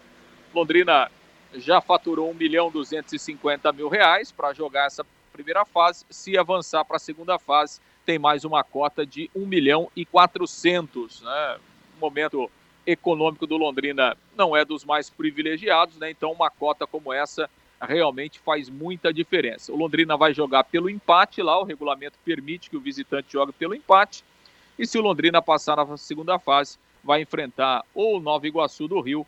Londrina 0.52 1.10
já 1.54 1.80
faturou 1.80 2.30
1 2.30 2.34
milhão 2.34 2.70
250 2.70 3.72
mil 3.72 3.88
reais 3.88 4.32
para 4.32 4.52
jogar 4.52 4.86
essa 4.86 5.06
primeira 5.36 5.66
fase. 5.66 6.06
Se 6.08 6.38
avançar 6.38 6.82
para 6.84 6.96
a 6.96 7.00
segunda 7.00 7.38
fase, 7.38 7.78
tem 8.06 8.18
mais 8.18 8.42
uma 8.42 8.64
cota 8.64 9.04
de 9.04 9.30
1 9.36 9.44
milhão 9.44 9.90
e 9.94 10.06
400. 10.06 11.20
Né? 11.20 11.58
O 11.96 12.00
momento 12.00 12.50
econômico 12.86 13.46
do 13.46 13.58
Londrina 13.58 14.16
não 14.34 14.56
é 14.56 14.64
dos 14.64 14.82
mais 14.82 15.10
privilegiados, 15.10 15.98
né? 15.98 16.10
então 16.10 16.32
uma 16.32 16.50
cota 16.50 16.86
como 16.86 17.12
essa 17.12 17.50
realmente 17.82 18.38
faz 18.38 18.70
muita 18.70 19.12
diferença. 19.12 19.70
O 19.70 19.76
Londrina 19.76 20.16
vai 20.16 20.32
jogar 20.32 20.64
pelo 20.64 20.88
empate 20.88 21.42
lá, 21.42 21.60
o 21.60 21.64
regulamento 21.64 22.18
permite 22.24 22.70
que 22.70 22.76
o 22.76 22.80
visitante 22.80 23.32
jogue 23.32 23.52
pelo 23.52 23.74
empate. 23.74 24.24
E 24.78 24.86
se 24.86 24.96
o 24.98 25.02
Londrina 25.02 25.42
passar 25.42 25.76
na 25.76 25.96
segunda 25.98 26.38
fase, 26.38 26.78
vai 27.04 27.20
enfrentar 27.20 27.84
ou 27.94 28.16
o 28.16 28.20
Nova 28.20 28.46
Iguaçu 28.46 28.88
do 28.88 29.00
Rio 29.00 29.26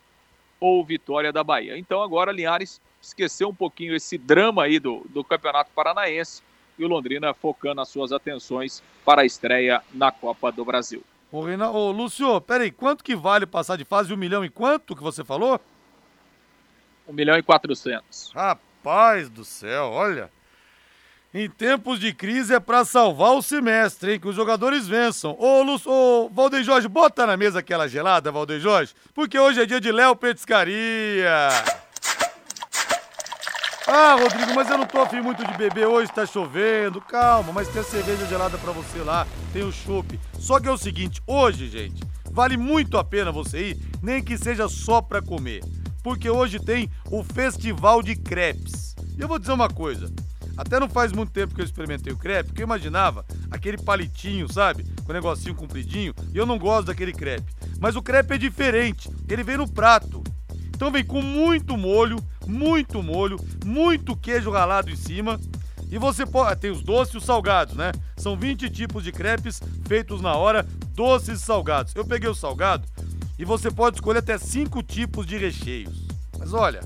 ou 0.58 0.82
Vitória 0.82 1.30
da 1.30 1.44
Bahia. 1.44 1.76
Então 1.76 2.02
agora 2.02 2.32
Linhares 2.32 2.80
esquecer 3.08 3.44
um 3.44 3.54
pouquinho 3.54 3.94
esse 3.94 4.16
drama 4.16 4.64
aí 4.64 4.78
do, 4.78 5.04
do 5.10 5.24
Campeonato 5.24 5.70
Paranaense 5.74 6.42
e 6.78 6.84
o 6.84 6.88
Londrina 6.88 7.34
focando 7.34 7.80
as 7.80 7.88
suas 7.88 8.12
atenções 8.12 8.82
para 9.04 9.22
a 9.22 9.26
estreia 9.26 9.82
na 9.92 10.12
Copa 10.12 10.52
do 10.52 10.64
Brasil. 10.64 11.02
Ô, 11.30 11.42
Reina... 11.42 11.70
Ô 11.70 11.90
Lúcio, 11.90 12.40
peraí, 12.40 12.70
quanto 12.70 13.04
que 13.04 13.16
vale 13.16 13.46
passar 13.46 13.76
de 13.76 13.84
fase? 13.84 14.12
Um 14.12 14.16
milhão 14.16 14.44
e 14.44 14.48
quanto 14.48 14.94
que 14.94 15.02
você 15.02 15.24
falou? 15.24 15.60
Um 17.06 17.12
milhão 17.12 17.36
e 17.36 17.42
quatrocentos. 17.42 18.30
Rapaz 18.34 19.28
do 19.28 19.44
céu, 19.44 19.90
olha. 19.90 20.30
Em 21.34 21.48
tempos 21.50 22.00
de 22.00 22.14
crise 22.14 22.54
é 22.54 22.60
para 22.60 22.86
salvar 22.86 23.32
o 23.32 23.42
semestre, 23.42 24.12
hein? 24.12 24.20
Que 24.20 24.28
os 24.28 24.34
jogadores 24.34 24.88
vençam. 24.88 25.36
Ô, 25.38 25.62
Lúcio, 25.62 25.90
ô, 25.90 26.28
Valdeir 26.30 26.64
Jorge, 26.64 26.88
bota 26.88 27.26
na 27.26 27.36
mesa 27.36 27.58
aquela 27.58 27.86
gelada, 27.86 28.32
Valdeir 28.32 28.60
Jorge, 28.60 28.94
porque 29.12 29.38
hoje 29.38 29.60
é 29.60 29.66
dia 29.66 29.80
de 29.80 29.92
Léo 29.92 30.16
Petiscaria. 30.16 31.50
Ah, 33.90 34.16
Rodrigo, 34.20 34.54
mas 34.54 34.68
eu 34.68 34.76
não 34.76 34.84
tô 34.84 35.00
afim 35.00 35.22
muito 35.22 35.42
de 35.46 35.56
beber 35.56 35.86
hoje, 35.86 36.12
tá 36.12 36.26
chovendo. 36.26 37.00
Calma, 37.00 37.54
mas 37.54 37.68
tem 37.68 37.80
a 37.80 37.84
cerveja 37.84 38.26
gelada 38.26 38.58
para 38.58 38.70
você 38.70 38.98
lá, 38.98 39.26
tem 39.50 39.62
o 39.62 39.72
chopp. 39.72 40.20
Só 40.38 40.60
que 40.60 40.68
é 40.68 40.70
o 40.70 40.76
seguinte, 40.76 41.22
hoje, 41.26 41.70
gente, 41.70 42.04
vale 42.30 42.58
muito 42.58 42.98
a 42.98 43.02
pena 43.02 43.32
você 43.32 43.70
ir, 43.70 43.78
nem 44.02 44.22
que 44.22 44.36
seja 44.36 44.68
só 44.68 45.00
pra 45.00 45.22
comer. 45.22 45.64
Porque 46.02 46.28
hoje 46.28 46.60
tem 46.60 46.90
o 47.10 47.24
Festival 47.24 48.02
de 48.02 48.14
Crepes. 48.14 48.94
E 49.16 49.22
eu 49.22 49.26
vou 49.26 49.38
dizer 49.38 49.52
uma 49.52 49.70
coisa, 49.70 50.12
até 50.54 50.78
não 50.78 50.90
faz 50.90 51.10
muito 51.10 51.32
tempo 51.32 51.54
que 51.54 51.62
eu 51.62 51.64
experimentei 51.64 52.12
o 52.12 52.18
crepe, 52.18 52.50
porque 52.50 52.60
eu 52.60 52.66
imaginava 52.66 53.24
aquele 53.50 53.78
palitinho, 53.78 54.52
sabe? 54.52 54.84
Com 55.02 55.12
o 55.12 55.14
negocinho 55.14 55.54
compridinho, 55.54 56.12
e 56.34 56.36
eu 56.36 56.44
não 56.44 56.58
gosto 56.58 56.88
daquele 56.88 57.14
crepe. 57.14 57.54
Mas 57.80 57.96
o 57.96 58.02
crepe 58.02 58.34
é 58.34 58.38
diferente, 58.38 59.08
ele 59.26 59.42
vem 59.42 59.56
no 59.56 59.66
prato. 59.66 60.22
Então 60.68 60.92
vem 60.92 61.04
com 61.04 61.22
muito 61.22 61.76
molho, 61.76 62.18
muito 62.48 63.02
molho, 63.02 63.38
muito 63.64 64.16
queijo 64.16 64.50
ralado 64.50 64.90
em 64.90 64.96
cima. 64.96 65.38
E 65.90 65.98
você 65.98 66.26
pode. 66.26 66.60
Tem 66.60 66.70
os 66.70 66.82
doces 66.82 67.14
e 67.14 67.18
os 67.18 67.24
salgados, 67.24 67.74
né? 67.74 67.92
São 68.16 68.36
20 68.36 68.68
tipos 68.70 69.04
de 69.04 69.12
crepes 69.12 69.60
feitos 69.86 70.20
na 70.20 70.34
hora, 70.34 70.66
doces 70.94 71.40
e 71.40 71.44
salgados. 71.44 71.94
Eu 71.94 72.04
peguei 72.04 72.28
o 72.28 72.34
salgado 72.34 72.86
e 73.38 73.44
você 73.44 73.70
pode 73.70 73.96
escolher 73.96 74.18
até 74.18 74.36
5 74.36 74.82
tipos 74.82 75.26
de 75.26 75.38
recheios. 75.38 76.06
Mas 76.38 76.52
olha, 76.52 76.80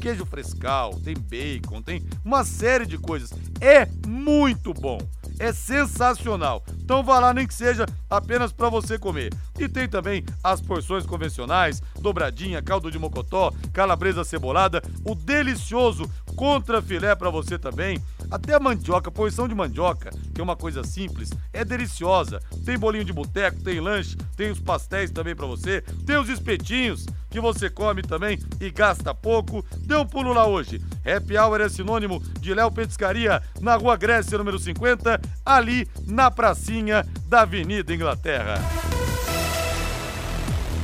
queijo 0.00 0.24
frescal, 0.26 0.94
tem 1.02 1.14
bacon, 1.14 1.80
tem 1.82 2.02
uma 2.24 2.44
série 2.44 2.86
de 2.86 2.98
coisas. 2.98 3.32
É 3.60 3.88
muito 4.06 4.74
bom 4.74 4.98
é 5.38 5.52
sensacional. 5.52 6.64
Então 6.82 7.02
vá 7.02 7.18
lá, 7.18 7.34
nem 7.34 7.46
que 7.46 7.54
seja 7.54 7.86
apenas 8.08 8.52
para 8.52 8.68
você 8.68 8.98
comer. 8.98 9.32
E 9.58 9.68
tem 9.68 9.88
também 9.88 10.24
as 10.42 10.60
porções 10.60 11.06
convencionais, 11.06 11.82
dobradinha, 12.00 12.62
caldo 12.62 12.90
de 12.90 12.98
mocotó, 12.98 13.52
calabresa 13.72 14.24
cebolada, 14.24 14.82
o 15.04 15.14
delicioso 15.14 16.10
contra 16.36 16.82
filé 16.82 17.14
para 17.14 17.30
você 17.30 17.58
também. 17.58 18.00
Até 18.30 18.54
a 18.54 18.60
mandioca, 18.60 19.10
porção 19.10 19.46
de 19.46 19.54
mandioca, 19.54 20.10
que 20.34 20.40
é 20.40 20.44
uma 20.44 20.56
coisa 20.56 20.82
simples, 20.82 21.30
é 21.52 21.64
deliciosa. 21.64 22.40
Tem 22.64 22.78
bolinho 22.78 23.04
de 23.04 23.12
boteco, 23.12 23.62
tem 23.62 23.80
lanche, 23.80 24.16
tem 24.36 24.50
os 24.50 24.60
pastéis 24.60 25.10
também 25.10 25.34
para 25.34 25.46
você, 25.46 25.82
tem 26.06 26.16
os 26.16 26.28
espetinhos 26.28 27.06
que 27.34 27.40
você 27.40 27.68
come 27.68 28.00
também 28.00 28.38
e 28.60 28.70
gasta 28.70 29.12
pouco. 29.12 29.64
Dê 29.78 29.96
um 29.96 30.06
pulo 30.06 30.32
lá 30.32 30.46
hoje. 30.46 30.80
Happy 31.04 31.36
Hour 31.36 31.62
é 31.62 31.68
sinônimo 31.68 32.22
de 32.38 32.54
Léo 32.54 32.70
Petiscaria, 32.70 33.42
na 33.60 33.74
Rua 33.74 33.96
Grécia, 33.96 34.38
número 34.38 34.56
50, 34.56 35.20
ali 35.44 35.88
na 36.06 36.30
pracinha 36.30 37.04
da 37.26 37.40
Avenida 37.40 37.92
Inglaterra. 37.92 38.54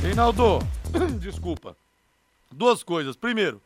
Reinaldo, 0.01 0.59
desculpa. 1.21 1.73
Duas 2.51 2.83
coisas. 2.83 3.15
Primeiro, 3.15 3.61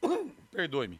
perdoe-me. 0.50 0.98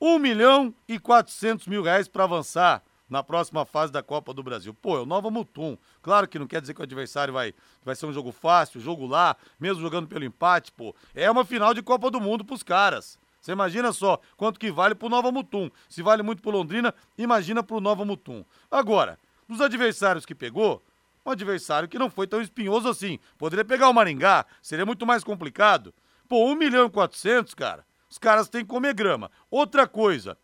1 0.00 0.18
milhão 0.18 0.74
e 0.88 0.98
400 0.98 1.66
mil 1.66 1.82
reais 1.82 2.08
para 2.08 2.24
avançar 2.24 2.82
na 3.08 3.22
próxima 3.22 3.64
fase 3.64 3.92
da 3.92 4.02
Copa 4.02 4.34
do 4.34 4.42
Brasil. 4.42 4.74
Pô, 4.74 4.96
é 4.96 5.00
o 5.00 5.06
Nova 5.06 5.30
Mutum. 5.30 5.76
Claro 6.02 6.28
que 6.28 6.38
não 6.38 6.46
quer 6.46 6.60
dizer 6.60 6.74
que 6.74 6.80
o 6.80 6.84
adversário 6.84 7.32
vai, 7.32 7.54
vai 7.84 7.94
ser 7.94 8.06
um 8.06 8.12
jogo 8.12 8.32
fácil, 8.32 8.80
jogo 8.80 9.06
lá, 9.06 9.36
mesmo 9.58 9.80
jogando 9.80 10.08
pelo 10.08 10.24
empate, 10.24 10.72
pô. 10.72 10.94
É 11.14 11.30
uma 11.30 11.44
final 11.44 11.72
de 11.72 11.82
Copa 11.82 12.10
do 12.10 12.20
Mundo 12.20 12.44
pros 12.44 12.62
caras. 12.62 13.18
Você 13.40 13.52
imagina 13.52 13.92
só 13.92 14.20
quanto 14.36 14.58
que 14.58 14.72
vale 14.72 14.94
pro 14.94 15.08
Nova 15.08 15.30
Mutum. 15.30 15.70
Se 15.88 16.02
vale 16.02 16.22
muito 16.22 16.42
pro 16.42 16.50
Londrina, 16.50 16.92
imagina 17.16 17.62
pro 17.62 17.80
Nova 17.80 18.04
Mutum. 18.04 18.44
Agora, 18.68 19.18
dos 19.48 19.60
adversários 19.60 20.26
que 20.26 20.34
pegou, 20.34 20.82
um 21.24 21.30
adversário 21.30 21.88
que 21.88 21.98
não 21.98 22.10
foi 22.10 22.26
tão 22.26 22.40
espinhoso 22.40 22.88
assim. 22.88 23.18
Poderia 23.38 23.64
pegar 23.64 23.88
o 23.88 23.94
Maringá, 23.94 24.44
seria 24.60 24.84
muito 24.84 25.06
mais 25.06 25.22
complicado. 25.22 25.94
Pô, 26.28 26.44
1 26.50 26.56
milhão 26.56 26.86
e 26.86 26.90
400, 26.90 27.54
cara. 27.54 27.84
Os 28.10 28.18
caras 28.18 28.48
têm 28.48 28.62
que 28.62 28.70
comer 28.70 28.94
grama. 28.94 29.30
Outra 29.50 29.86
coisa, 29.86 30.36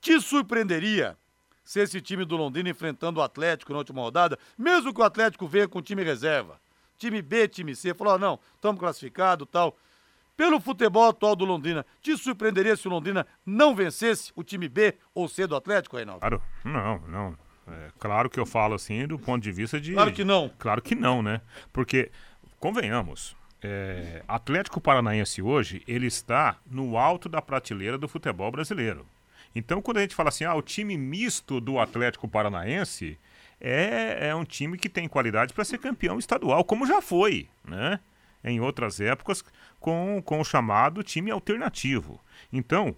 te 0.00 0.20
surpreenderia 0.20 1.16
se 1.64 1.80
esse 1.80 2.00
time 2.00 2.24
do 2.24 2.36
Londrina 2.36 2.68
enfrentando 2.68 3.18
o 3.18 3.22
Atlético 3.22 3.72
na 3.72 3.78
última 3.78 4.02
rodada, 4.02 4.38
mesmo 4.56 4.92
que 4.92 5.00
o 5.00 5.04
Atlético 5.04 5.48
venha 5.48 5.66
com 5.66 5.80
time 5.80 6.04
reserva. 6.04 6.60
time 6.98 7.20
B, 7.22 7.48
time 7.48 7.74
C, 7.74 7.94
falou, 7.94 8.18
não, 8.18 8.38
estamos 8.54 8.78
classificados 8.78 9.48
tal. 9.50 9.76
Pelo 10.36 10.60
futebol 10.60 11.08
atual 11.08 11.36
do 11.36 11.44
Londrina, 11.44 11.86
te 12.02 12.16
surpreenderia 12.16 12.76
se 12.76 12.86
o 12.88 12.90
Londrina 12.90 13.26
não 13.46 13.74
vencesse 13.74 14.32
o 14.34 14.42
time 14.42 14.68
B 14.68 14.94
ou 15.14 15.28
C 15.28 15.46
do 15.46 15.54
Atlético, 15.56 15.96
Reinaldo? 15.96 16.20
Claro, 16.20 16.42
não, 16.64 16.98
não. 17.08 17.38
É, 17.66 17.90
claro 17.98 18.28
que 18.28 18.38
eu 18.38 18.44
falo 18.44 18.74
assim 18.74 19.06
do 19.06 19.18
ponto 19.18 19.42
de 19.42 19.52
vista 19.52 19.80
de. 19.80 19.94
Claro 19.94 20.12
que 20.12 20.24
não. 20.24 20.50
Claro 20.58 20.82
que 20.82 20.94
não, 20.94 21.22
né? 21.22 21.40
Porque, 21.72 22.10
convenhamos, 22.58 23.36
é, 23.62 24.22
Atlético 24.28 24.80
Paranaense 24.80 25.40
hoje, 25.40 25.82
ele 25.86 26.06
está 26.06 26.58
no 26.66 26.98
alto 26.98 27.28
da 27.28 27.40
prateleira 27.40 27.96
do 27.96 28.08
futebol 28.08 28.50
brasileiro. 28.50 29.06
Então, 29.54 29.80
quando 29.80 29.98
a 29.98 30.00
gente 30.00 30.14
fala 30.14 30.30
assim, 30.30 30.44
ah, 30.44 30.54
o 30.54 30.62
time 30.62 30.96
misto 30.96 31.60
do 31.60 31.78
Atlético 31.78 32.26
Paranaense 32.26 33.18
é, 33.60 34.28
é 34.28 34.34
um 34.34 34.44
time 34.44 34.76
que 34.76 34.88
tem 34.88 35.08
qualidade 35.08 35.52
para 35.54 35.64
ser 35.64 35.78
campeão 35.78 36.18
estadual, 36.18 36.64
como 36.64 36.86
já 36.86 37.00
foi, 37.00 37.48
né? 37.64 38.00
Em 38.42 38.60
outras 38.60 39.00
épocas, 39.00 39.42
com, 39.80 40.20
com 40.22 40.40
o 40.40 40.44
chamado 40.44 41.02
time 41.02 41.30
alternativo. 41.30 42.20
Então, 42.52 42.94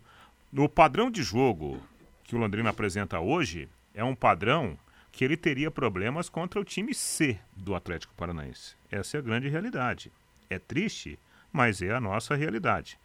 no 0.53 0.69
padrão 0.69 1.11
de 1.11 1.23
jogo 1.23 1.81
que 2.25 2.35
o 2.35 2.38
Londrina 2.38 2.71
apresenta 2.71 3.21
hoje, 3.21 3.69
é 3.95 4.03
um 4.03 4.14
padrão 4.14 4.77
que 5.12 5.25
ele 5.25 5.37
teria 5.37 5.71
problemas 5.71 6.29
contra 6.29 6.61
o 6.61 6.64
time 6.64 6.92
C 6.92 7.38
do 7.57 7.75
Atlético 7.75 8.12
Paranaense. 8.14 8.75
Essa 8.90 9.16
é 9.16 9.21
a 9.21 9.23
grande 9.23 9.49
realidade. 9.49 10.11
É 10.51 10.59
triste, 10.59 11.19
mas 11.53 11.81
é 11.81 11.92
a 11.92 12.01
nossa 12.01 12.35
realidade. 12.35 12.99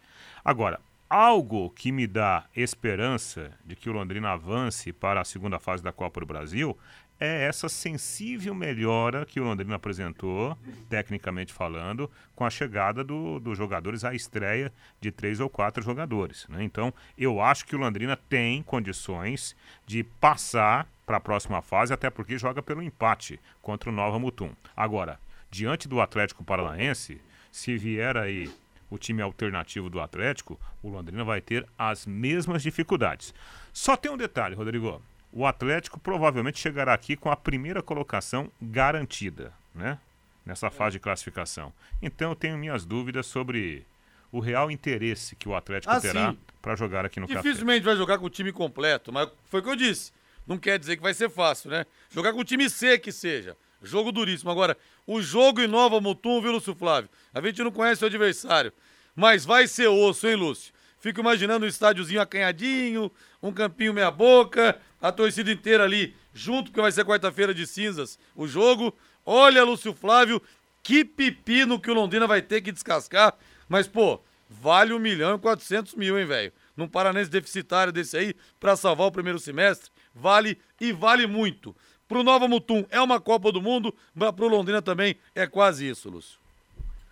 Agora, 0.44 0.80
algo 1.12 1.68
que 1.68 1.92
me 1.92 2.06
dá 2.06 2.46
esperança 2.56 3.52
de 3.66 3.76
que 3.76 3.90
o 3.90 3.92
Londrina 3.92 4.30
avance 4.30 4.94
para 4.94 5.20
a 5.20 5.24
segunda 5.24 5.58
fase 5.58 5.82
da 5.82 5.92
Copa 5.92 6.20
do 6.20 6.26
Brasil 6.26 6.74
é 7.20 7.44
essa 7.46 7.68
sensível 7.68 8.54
melhora 8.54 9.26
que 9.26 9.38
o 9.38 9.44
Londrina 9.44 9.76
apresentou, 9.76 10.56
tecnicamente 10.88 11.52
falando, 11.52 12.10
com 12.34 12.46
a 12.46 12.50
chegada 12.50 13.04
dos 13.04 13.42
do 13.42 13.54
jogadores 13.54 14.06
à 14.06 14.14
estreia 14.14 14.72
de 15.02 15.12
três 15.12 15.38
ou 15.38 15.50
quatro 15.50 15.82
jogadores. 15.84 16.46
Né? 16.48 16.64
Então, 16.64 16.94
eu 17.16 17.42
acho 17.42 17.66
que 17.66 17.76
o 17.76 17.78
Londrina 17.78 18.16
tem 18.16 18.62
condições 18.62 19.54
de 19.86 20.02
passar 20.02 20.88
para 21.04 21.18
a 21.18 21.20
próxima 21.20 21.60
fase, 21.60 21.92
até 21.92 22.08
porque 22.08 22.38
joga 22.38 22.62
pelo 22.62 22.82
empate 22.82 23.38
contra 23.60 23.90
o 23.90 23.92
Nova 23.92 24.18
Mutum. 24.18 24.50
Agora, 24.74 25.20
diante 25.50 25.86
do 25.86 26.00
Atlético 26.00 26.42
Paranaense, 26.42 27.20
se 27.52 27.76
vier 27.76 28.16
aí 28.16 28.50
o 28.92 28.98
time 28.98 29.22
alternativo 29.22 29.88
do 29.88 29.98
Atlético, 29.98 30.60
o 30.82 30.90
Londrina 30.90 31.24
vai 31.24 31.40
ter 31.40 31.66
as 31.78 32.04
mesmas 32.04 32.62
dificuldades. 32.62 33.32
Só 33.72 33.96
tem 33.96 34.12
um 34.12 34.18
detalhe, 34.18 34.54
Rodrigo. 34.54 35.00
O 35.32 35.46
Atlético 35.46 35.98
provavelmente 35.98 36.58
chegará 36.58 36.92
aqui 36.92 37.16
com 37.16 37.30
a 37.30 37.36
primeira 37.36 37.82
colocação 37.82 38.52
garantida, 38.60 39.50
né? 39.74 39.98
Nessa 40.44 40.70
fase 40.70 40.98
de 40.98 41.00
classificação. 41.00 41.72
Então 42.02 42.32
eu 42.32 42.36
tenho 42.36 42.58
minhas 42.58 42.84
dúvidas 42.84 43.24
sobre 43.24 43.86
o 44.30 44.40
real 44.40 44.70
interesse 44.70 45.34
que 45.36 45.48
o 45.48 45.54
Atlético 45.54 45.94
Ah, 45.94 46.00
terá 46.00 46.34
para 46.60 46.76
jogar 46.76 47.06
aqui 47.06 47.18
no 47.18 47.26
Café. 47.26 47.40
Dificilmente 47.40 47.84
vai 47.86 47.96
jogar 47.96 48.18
com 48.18 48.26
o 48.26 48.30
time 48.30 48.52
completo, 48.52 49.10
mas 49.10 49.26
foi 49.46 49.60
o 49.60 49.62
que 49.62 49.70
eu 49.70 49.76
disse. 49.76 50.12
Não 50.46 50.58
quer 50.58 50.78
dizer 50.78 50.96
que 50.96 51.02
vai 51.02 51.14
ser 51.14 51.30
fácil, 51.30 51.70
né? 51.70 51.86
Jogar 52.10 52.34
com 52.34 52.40
o 52.40 52.44
time 52.44 52.68
C 52.68 52.98
que 52.98 53.10
seja. 53.10 53.56
Jogo 53.82 54.12
duríssimo. 54.12 54.50
Agora, 54.50 54.76
o 55.06 55.20
jogo 55.20 55.60
em 55.60 55.66
Nova 55.66 56.00
Mutum, 56.00 56.40
viu, 56.40 56.52
Lúcio 56.52 56.74
Flávio? 56.74 57.10
A 57.34 57.40
gente 57.40 57.62
não 57.62 57.70
conhece 57.70 58.04
o 58.04 58.06
adversário. 58.06 58.72
Mas 59.14 59.44
vai 59.44 59.66
ser 59.66 59.88
osso, 59.88 60.26
hein, 60.26 60.36
Lúcio? 60.36 60.72
Fico 60.98 61.20
imaginando 61.20 61.66
um 61.66 61.68
estádiozinho 61.68 62.20
acanhadinho, 62.20 63.10
um 63.42 63.52
campinho 63.52 63.92
meia-boca, 63.92 64.80
a 65.00 65.10
torcida 65.10 65.50
inteira 65.50 65.82
ali 65.82 66.14
junto, 66.32 66.70
porque 66.70 66.80
vai 66.80 66.92
ser 66.92 67.04
quarta-feira 67.04 67.52
de 67.52 67.66
cinzas 67.66 68.18
o 68.36 68.46
jogo. 68.46 68.96
Olha, 69.26 69.64
Lúcio 69.64 69.92
Flávio, 69.92 70.40
que 70.82 71.04
pepino 71.04 71.80
que 71.80 71.90
o 71.90 71.94
Londrina 71.94 72.26
vai 72.26 72.40
ter 72.40 72.60
que 72.60 72.70
descascar. 72.70 73.34
Mas, 73.68 73.88
pô, 73.88 74.20
vale 74.48 74.92
um 74.92 74.98
milhão 74.98 75.34
e 75.34 75.38
quatrocentos 75.40 75.94
mil, 75.94 76.18
hein, 76.18 76.24
velho? 76.24 76.52
Num 76.76 76.86
Paranense 76.86 77.30
deficitário 77.30 77.92
desse 77.92 78.16
aí, 78.16 78.34
pra 78.60 78.76
salvar 78.76 79.08
o 79.08 79.12
primeiro 79.12 79.40
semestre, 79.40 79.90
vale 80.14 80.56
e 80.80 80.92
vale 80.92 81.26
muito. 81.26 81.74
Pro 82.12 82.22
Nova 82.22 82.46
Mutum 82.46 82.84
é 82.90 83.00
uma 83.00 83.18
Copa 83.18 83.50
do 83.50 83.62
Mundo, 83.62 83.94
mas 84.14 84.32
pro 84.32 84.46
Londrina 84.46 84.82
também 84.82 85.16
é 85.34 85.46
quase 85.46 85.88
isso, 85.88 86.10
Lúcio. 86.10 86.38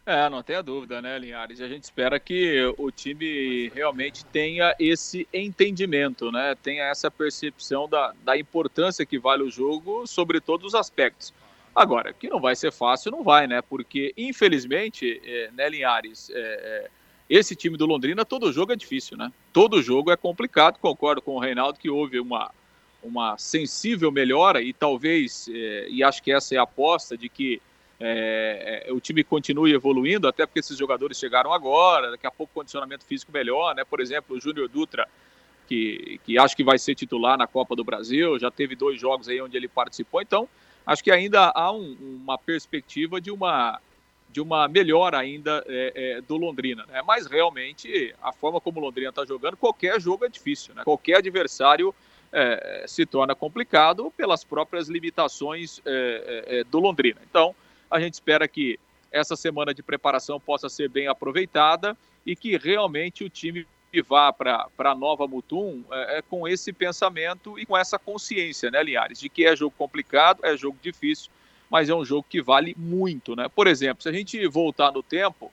É, 0.05 0.29
não 0.29 0.43
tenha 0.43 0.63
dúvida, 0.63 1.01
né, 1.01 1.19
Linhares? 1.19 1.63
A 1.63 1.69
gente 1.69 1.85
espera 1.85 2.21
que 2.21 2.61
o 2.77 2.91
time 2.91 3.71
realmente 3.71 4.27
tenha 4.27 4.75
esse 4.79 5.27
entendimento, 5.33 6.31
né? 6.31 6.55
Tenha 6.63 6.85
essa 6.85 7.11
percepção 7.11 7.89
da, 7.89 8.13
da 8.23 8.37
importância 8.37 9.07
que 9.07 9.19
vale 9.19 9.43
o 9.43 9.51
jogo 9.51 10.07
sobre 10.07 10.39
todos 10.39 10.67
os 10.67 10.75
aspectos. 10.75 11.33
Agora, 11.75 12.13
que 12.13 12.29
não 12.29 12.39
vai 12.39 12.55
ser 12.55 12.71
fácil, 12.71 13.11
não 13.11 13.25
vai, 13.25 13.47
né? 13.47 13.63
Porque, 13.63 14.13
infelizmente, 14.19 15.19
é, 15.25 15.51
né, 15.53 15.67
Linhares, 15.71 16.29
é, 16.35 16.37
é, 16.37 16.91
esse 17.27 17.57
time 17.57 17.79
do 17.79 17.87
Londrina, 17.87 18.23
todo 18.23 18.53
jogo 18.53 18.73
é 18.73 18.77
difícil, 18.77 19.17
né? 19.17 19.33
Todo 19.51 19.83
jogo 19.83 20.11
é 20.11 20.17
complicado. 20.17 20.79
Concordo 20.79 21.23
com 21.23 21.37
o 21.37 21.41
Reinaldo 21.41 21.79
que 21.79 21.89
houve 21.89 22.21
uma, 22.21 22.51
uma 23.03 23.37
sensível 23.39 24.11
melhora 24.11 24.63
e 24.63 24.73
talvez, 24.73 25.49
é, 25.53 25.87
e 25.89 26.03
acho 26.03 26.23
que 26.23 26.33
essa 26.33 26.55
é 26.55 26.59
a 26.59 26.63
aposta 26.63 27.17
de 27.17 27.29
que 27.29 27.61
é, 28.01 28.87
o 28.91 28.99
time 28.99 29.23
continue 29.23 29.73
evoluindo, 29.73 30.27
até 30.27 30.47
porque 30.47 30.61
esses 30.61 30.77
jogadores 30.77 31.19
chegaram 31.19 31.53
agora, 31.53 32.11
daqui 32.11 32.27
a 32.27 32.31
pouco 32.31 32.55
condicionamento 32.55 33.05
físico 33.05 33.31
melhor, 33.31 33.75
né? 33.75 33.85
Por 33.85 34.01
exemplo, 34.01 34.37
o 34.37 34.41
Júnior 34.41 34.69
Dutra, 34.69 35.07
que, 35.69 36.19
que 36.25 36.39
acho 36.39 36.57
que 36.57 36.65
vai 36.65 36.79
ser 36.79 36.95
titular 36.95 37.37
na 37.37 37.47
Copa 37.47 37.77
do 37.77 37.85
Brasil, 37.85 38.39
já 38.39 38.51
teve 38.51 38.75
dois 38.75 38.99
jogos 38.99 39.29
aí 39.29 39.41
onde 39.41 39.57
ele 39.57 39.69
participou, 39.69 40.23
então 40.23 40.49
acho 40.87 41.05
que 41.05 41.11
ainda 41.11 41.53
há 41.55 41.71
um, 41.71 42.21
uma 42.23 42.39
perspectiva 42.39 43.21
de 43.21 43.31
uma 43.31 43.79
de 44.33 44.41
uma 44.41 44.69
melhora 44.69 45.19
ainda 45.19 45.65
é, 45.67 45.93
é, 45.97 46.21
do 46.21 46.37
Londrina, 46.37 46.87
né? 46.87 47.03
Mas 47.05 47.27
realmente 47.27 48.15
a 48.23 48.33
forma 48.33 48.61
como 48.61 48.79
o 48.79 48.83
Londrina 48.83 49.11
está 49.11 49.25
jogando, 49.27 49.57
qualquer 49.57 50.01
jogo 50.01 50.25
é 50.25 50.29
difícil, 50.29 50.73
né? 50.73 50.85
Qualquer 50.85 51.17
adversário 51.17 51.93
é, 52.33 52.85
se 52.87 53.05
torna 53.05 53.35
complicado 53.35 54.13
pelas 54.17 54.45
próprias 54.45 54.89
limitações 54.89 55.81
é, 55.85 56.45
é, 56.49 56.61
é, 56.61 56.65
do 56.65 56.79
Londrina. 56.79 57.21
Então 57.29 57.55
a 57.91 58.01
gente 58.01 58.15
espera 58.15 58.47
que 58.47 58.79
essa 59.11 59.35
semana 59.35 59.75
de 59.75 59.83
preparação 59.83 60.39
possa 60.39 60.69
ser 60.69 60.89
bem 60.89 61.09
aproveitada 61.09 61.97
e 62.25 62.37
que 62.37 62.57
realmente 62.57 63.25
o 63.25 63.31
time 63.31 63.67
vá 64.07 64.33
para 64.33 64.69
a 64.79 64.95
nova 64.95 65.27
Mutum 65.27 65.83
é, 65.91 66.19
é, 66.19 66.23
com 66.23 66.47
esse 66.47 66.73
pensamento 66.73 67.59
e 67.59 67.67
com 67.67 67.77
essa 67.77 67.99
consciência, 67.99 68.71
né, 68.71 68.81
Linhares, 68.85 69.19
de 69.19 69.29
que 69.29 69.45
é 69.45 69.57
jogo 69.57 69.75
complicado, 69.77 70.45
é 70.45 70.57
jogo 70.57 70.79
difícil, 70.81 71.29
mas 71.69 71.89
é 71.89 71.95
um 71.95 72.05
jogo 72.05 72.25
que 72.29 72.41
vale 72.41 72.75
muito, 72.79 73.35
né? 73.35 73.49
Por 73.49 73.67
exemplo, 73.67 74.03
se 74.03 74.09
a 74.09 74.13
gente 74.13 74.47
voltar 74.47 74.93
no 74.93 75.03
tempo 75.03 75.53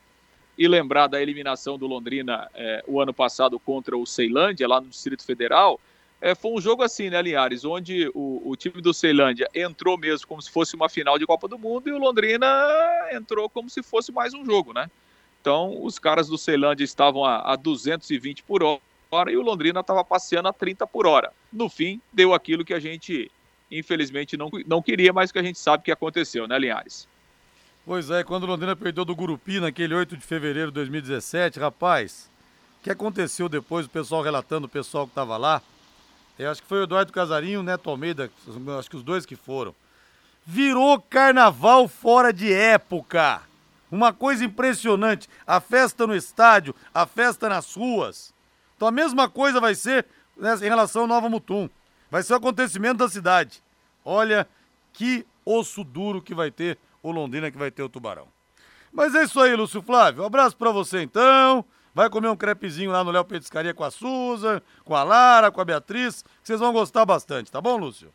e 0.56 0.68
lembrar 0.68 1.08
da 1.08 1.22
eliminação 1.22 1.78
do 1.78 1.86
Londrina 1.86 2.50
o 2.88 3.00
ano 3.00 3.14
passado 3.14 3.60
contra 3.60 3.96
o 3.96 4.06
Ceilândia, 4.06 4.68
lá 4.68 4.82
no 4.82 4.88
Distrito 4.88 5.24
Federal, 5.24 5.80
é, 6.20 6.34
foi 6.34 6.52
um 6.52 6.60
jogo 6.60 6.82
assim, 6.82 7.10
né, 7.10 7.22
Linhares, 7.22 7.64
onde 7.64 8.10
o, 8.14 8.42
o, 8.44 8.56
time 8.56 8.82
do 8.82 8.94
Ceilândia 8.94 9.48
entrou 9.54 9.98
mesmo 9.98 10.28
como 10.28 10.42
se 10.42 10.50
fosse 10.50 10.76
uma 10.76 10.90
final 10.90 11.20
de 11.20 11.28
Copa 11.28 11.48
do 11.48 11.60
Mundo 11.60 11.88
e 11.90 11.92
o 11.92 12.00
Londrina 12.00 12.48
entrou 13.12 13.48
como 13.50 13.70
se 13.70 13.84
fosse 13.84 14.12
mais 14.12 14.34
um 14.34 14.44
jogo, 14.44 14.74
né? 14.74 14.90
Então, 15.40 15.84
os 15.84 16.00
caras 16.00 16.28
do 16.28 16.38
Ceilândia 16.38 16.84
estavam 16.84 17.24
a, 17.24 17.54
a 17.54 17.56
220 17.56 18.44
por 18.44 18.64
hora 19.12 19.32
e 19.32 19.38
o 19.38 19.44
Londrina 19.44 19.82
estava 19.82 20.04
passeando 20.04 20.50
a 20.50 20.54
30 20.54 20.88
por 20.88 21.06
hora. 21.06 21.32
No 21.54 21.70
fim, 21.70 22.02
deu 22.12 22.34
aquilo 22.34 22.66
que 22.66 22.74
a 22.74 22.80
gente, 22.80 23.32
infelizmente, 23.72 24.36
não, 24.36 24.50
não 24.66 24.82
queria, 24.82 25.14
mas 25.14 25.32
que 25.32 25.40
a 25.40 25.44
gente 25.44 25.60
sabe 25.60 25.84
que 25.84 25.92
aconteceu, 25.92 26.48
né, 26.48 26.58
Linhares? 26.58 27.08
Pois 27.86 28.10
é, 28.10 28.24
quando 28.24 28.44
o 28.44 28.48
Londrina 28.48 28.76
perdeu 28.76 29.06
do 29.06 29.16
Gurupi 29.16 29.60
naquele 29.60 29.94
8 29.94 30.18
de 30.18 30.26
fevereiro 30.26 30.72
de 30.72 30.76
2017, 30.76 31.60
rapaz, 31.60 32.30
o 32.82 32.84
que 32.84 32.90
aconteceu 32.90 33.48
depois, 33.48 33.86
o 33.86 33.90
pessoal 33.90 34.22
relatando, 34.22 34.66
o 34.66 34.70
pessoal 34.70 35.06
que 35.06 35.12
estava 35.12 35.38
lá, 35.38 35.62
eu 36.38 36.52
acho 36.52 36.62
que 36.62 36.68
foi 36.68 36.80
o 36.80 36.84
Eduardo 36.84 37.12
Casarinho 37.12 37.54
e 37.54 37.58
o 37.58 37.64
Neto 37.64 37.90
Almeida, 37.90 38.30
acho 38.78 38.90
que 38.90 38.96
os 38.96 39.04
dois 39.04 39.26
que 39.26 39.36
foram. 39.36 39.74
Virou 40.46 41.02
carnaval 41.02 41.88
fora 41.88 42.32
de 42.32 42.54
época. 42.54 43.42
Uma 43.92 44.14
coisa 44.14 44.46
impressionante. 44.46 45.28
A 45.46 45.60
festa 45.60 46.06
no 46.06 46.16
estádio, 46.16 46.76
a 46.94 47.06
festa 47.06 47.50
nas 47.50 47.74
ruas. 47.74 48.34
Então 48.76 48.88
a 48.88 48.92
mesma 48.92 49.28
coisa 49.30 49.60
vai 49.60 49.76
ser 49.76 50.06
né, 50.38 50.56
em 50.56 50.70
relação 50.70 51.04
ao 51.04 51.08
Nova 51.08 51.30
Mutum. 51.30 51.70
Vai 52.10 52.24
ser 52.24 52.34
o 52.34 52.38
acontecimento 52.38 52.98
da 52.98 53.10
cidade. 53.10 53.62
Olha 54.06 54.48
que 54.94 55.26
osso 55.44 55.84
duro 55.84 56.22
que 56.22 56.34
vai 56.36 56.52
ter 56.52 56.78
o 57.02 57.12
Londrina, 57.12 57.52
que 57.52 57.58
vai 57.58 57.72
ter 57.72 57.84
o 57.84 57.90
Tubarão. 57.90 58.28
Mas 58.92 59.16
é 59.16 59.24
isso 59.24 59.40
aí, 59.40 59.56
Lúcio 59.56 59.82
Flávio. 59.82 60.24
Um 60.24 60.26
abraço 60.26 60.56
pra 60.56 60.72
você 60.72 61.02
então. 61.02 61.66
Vai 61.98 62.12
comer 62.12 62.28
um 62.28 62.36
crepezinho 62.36 62.92
lá 62.92 63.04
no 63.04 63.10
Léo 63.10 63.26
Petiscaria 63.26 63.74
com 63.74 63.84
a 63.84 63.90
Suza, 63.90 64.62
com 64.86 64.96
a 64.96 65.02
Lara, 65.02 65.50
com 65.50 65.60
a 65.60 65.66
Beatriz, 65.66 66.22
que 66.22 66.30
vocês 66.44 66.60
vão 66.60 66.72
gostar 66.72 67.04
bastante, 67.08 67.52
tá 67.52 67.60
bom, 67.60 67.76
Lúcio? 67.76 68.14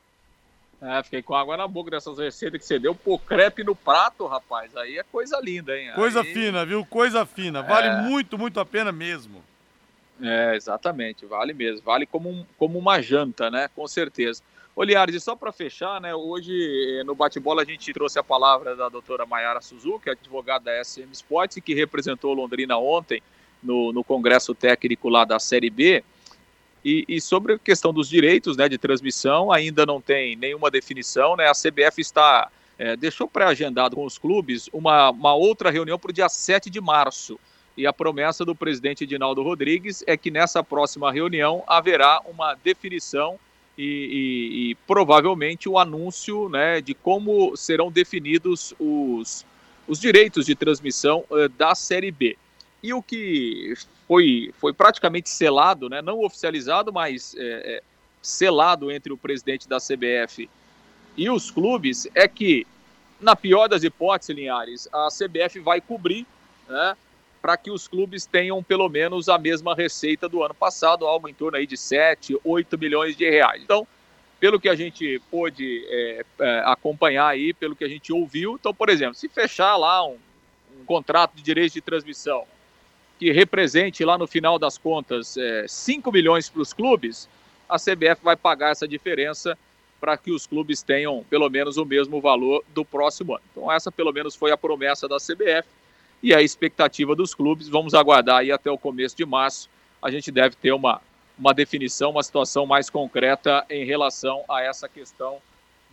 É, 0.80 1.02
fiquei 1.02 1.20
com 1.20 1.34
água 1.34 1.56
na 1.56 1.66
boca 1.66 1.90
dessas 1.90 2.16
receitas 2.16 2.60
que 2.60 2.64
você 2.64 2.78
deu. 2.78 2.94
Pô, 2.94 3.18
crepe 3.18 3.64
no 3.64 3.74
prato, 3.74 4.24
rapaz. 4.28 4.76
Aí 4.76 4.98
é 4.98 5.02
coisa 5.02 5.36
linda, 5.42 5.76
hein? 5.76 5.90
Coisa 5.96 6.20
aí... 6.20 6.32
fina, 6.32 6.64
viu? 6.64 6.86
Coisa 6.86 7.26
fina. 7.26 7.60
Vale 7.60 7.88
é... 7.88 8.02
muito, 8.02 8.38
muito 8.38 8.60
a 8.60 8.64
pena 8.64 8.92
mesmo. 8.92 9.42
É, 10.22 10.54
exatamente. 10.54 11.26
Vale 11.26 11.52
mesmo. 11.52 11.82
Vale 11.84 12.06
como, 12.06 12.30
um, 12.30 12.46
como 12.56 12.78
uma 12.78 13.02
janta, 13.02 13.50
né? 13.50 13.68
Com 13.74 13.88
certeza. 13.88 14.44
Oliares, 14.76 15.16
e 15.16 15.20
só 15.20 15.34
para 15.34 15.50
fechar, 15.50 16.00
né, 16.00 16.14
hoje 16.14 17.00
eh, 17.00 17.04
no 17.04 17.14
bate-bola 17.14 17.60
a 17.60 17.64
gente 17.64 17.92
trouxe 17.92 18.18
a 18.18 18.24
palavra 18.24 18.74
da 18.74 18.88
doutora 18.88 19.26
Mayara 19.26 19.60
Suzuki, 19.60 20.08
advogada 20.08 20.66
da 20.66 20.84
SM 20.84 21.10
Sports, 21.12 21.58
que 21.62 21.74
representou 21.74 22.32
Londrina 22.32 22.78
ontem 22.78 23.22
no, 23.62 23.92
no 23.92 24.02
congresso 24.02 24.54
técnico 24.54 25.08
lá 25.08 25.24
da 25.24 25.38
Série 25.38 25.70
B. 25.70 26.02
E, 26.84 27.04
e, 27.08 27.20
sobre 27.20 27.54
a 27.54 27.58
questão 27.58 27.92
dos 27.92 28.08
direitos 28.08 28.56
né, 28.56 28.68
de 28.68 28.76
transmissão, 28.76 29.52
ainda 29.52 29.86
não 29.86 30.00
tem 30.00 30.34
nenhuma 30.34 30.70
definição. 30.70 31.36
Né, 31.36 31.46
a 31.48 31.52
CBF 31.52 32.00
está 32.00 32.50
é, 32.78 32.96
deixou 32.96 33.28
pré-agendado 33.28 33.94
com 33.94 34.04
os 34.04 34.18
clubes 34.18 34.68
uma, 34.72 35.10
uma 35.10 35.34
outra 35.34 35.70
reunião 35.70 35.98
para 35.98 36.10
o 36.10 36.12
dia 36.12 36.28
7 36.28 36.68
de 36.68 36.80
março. 36.80 37.38
E 37.76 37.86
a 37.86 37.92
promessa 37.92 38.44
do 38.44 38.54
presidente 38.54 39.04
Edinaldo 39.04 39.42
Rodrigues 39.42 40.02
é 40.06 40.16
que 40.16 40.30
nessa 40.30 40.64
próxima 40.64 41.10
reunião 41.12 41.62
haverá 41.66 42.20
uma 42.26 42.54
definição 42.54 43.38
e, 43.78 43.84
e, 43.84 44.70
e 44.70 44.74
provavelmente 44.86 45.68
o 45.68 45.78
anúncio 45.78 46.48
né, 46.48 46.80
de 46.80 46.92
como 46.92 47.56
serão 47.56 47.90
definidos 47.90 48.74
os, 48.78 49.46
os 49.86 49.98
direitos 49.98 50.46
de 50.46 50.54
transmissão 50.54 51.24
uh, 51.30 51.48
da 51.50 51.74
Série 51.74 52.10
B. 52.10 52.36
E 52.82 52.92
o 52.92 53.02
que 53.02 53.74
foi, 54.08 54.52
foi 54.58 54.72
praticamente 54.72 55.30
selado, 55.30 55.88
né, 55.88 56.02
não 56.02 56.24
oficializado, 56.24 56.92
mas 56.92 57.34
é, 57.38 57.76
é, 57.76 57.82
selado 58.20 58.90
entre 58.90 59.12
o 59.12 59.16
presidente 59.16 59.68
da 59.68 59.78
CBF 59.78 60.48
e 61.16 61.30
os 61.30 61.50
clubes, 61.50 62.08
é 62.14 62.26
que, 62.26 62.66
na 63.20 63.36
pior 63.36 63.68
das 63.68 63.84
hipóteses, 63.84 64.34
Linhares, 64.34 64.88
a 64.92 65.08
CBF 65.08 65.60
vai 65.60 65.80
cobrir 65.80 66.26
né, 66.68 66.96
para 67.40 67.56
que 67.56 67.70
os 67.70 67.86
clubes 67.86 68.26
tenham 68.26 68.62
pelo 68.62 68.88
menos 68.88 69.28
a 69.28 69.38
mesma 69.38 69.74
receita 69.74 70.28
do 70.28 70.42
ano 70.42 70.54
passado, 70.54 71.06
algo 71.06 71.28
em 71.28 71.34
torno 71.34 71.58
aí 71.58 71.66
de 71.66 71.76
7, 71.76 72.38
8 72.42 72.78
milhões 72.78 73.16
de 73.16 73.28
reais. 73.28 73.62
Então, 73.62 73.86
pelo 74.40 74.58
que 74.58 74.68
a 74.68 74.74
gente 74.74 75.20
pôde 75.30 75.84
é, 75.88 76.24
é, 76.40 76.62
acompanhar 76.64 77.28
aí, 77.28 77.52
pelo 77.52 77.76
que 77.76 77.84
a 77.84 77.88
gente 77.88 78.12
ouviu, 78.12 78.56
então, 78.58 78.74
por 78.74 78.88
exemplo, 78.88 79.14
se 79.14 79.28
fechar 79.28 79.76
lá 79.76 80.04
um, 80.04 80.16
um 80.80 80.84
contrato 80.84 81.36
de 81.36 81.42
direitos 81.42 81.74
de 81.74 81.80
transmissão 81.80 82.44
que 83.22 83.30
represente 83.30 84.04
lá 84.04 84.18
no 84.18 84.26
final 84.26 84.58
das 84.58 84.76
contas 84.76 85.36
é, 85.36 85.64
5 85.68 86.10
milhões 86.10 86.48
para 86.48 86.60
os 86.60 86.72
clubes, 86.72 87.28
a 87.68 87.76
CBF 87.76 88.20
vai 88.20 88.34
pagar 88.34 88.72
essa 88.72 88.88
diferença 88.88 89.56
para 90.00 90.16
que 90.16 90.32
os 90.32 90.44
clubes 90.44 90.82
tenham 90.82 91.24
pelo 91.30 91.48
menos 91.48 91.76
o 91.76 91.84
mesmo 91.84 92.20
valor 92.20 92.64
do 92.74 92.84
próximo 92.84 93.34
ano. 93.34 93.44
Então, 93.52 93.70
essa 93.70 93.92
pelo 93.92 94.12
menos 94.12 94.34
foi 94.34 94.50
a 94.50 94.56
promessa 94.56 95.06
da 95.06 95.18
CBF 95.18 95.68
e 96.20 96.34
a 96.34 96.42
expectativa 96.42 97.14
dos 97.14 97.32
clubes. 97.32 97.68
Vamos 97.68 97.94
aguardar 97.94 98.38
aí 98.38 98.50
até 98.50 98.68
o 98.72 98.76
começo 98.76 99.16
de 99.16 99.24
março. 99.24 99.70
A 100.02 100.10
gente 100.10 100.32
deve 100.32 100.56
ter 100.56 100.72
uma, 100.72 101.00
uma 101.38 101.54
definição, 101.54 102.10
uma 102.10 102.24
situação 102.24 102.66
mais 102.66 102.90
concreta 102.90 103.64
em 103.70 103.84
relação 103.84 104.42
a 104.50 104.62
essa 104.62 104.88
questão 104.88 105.38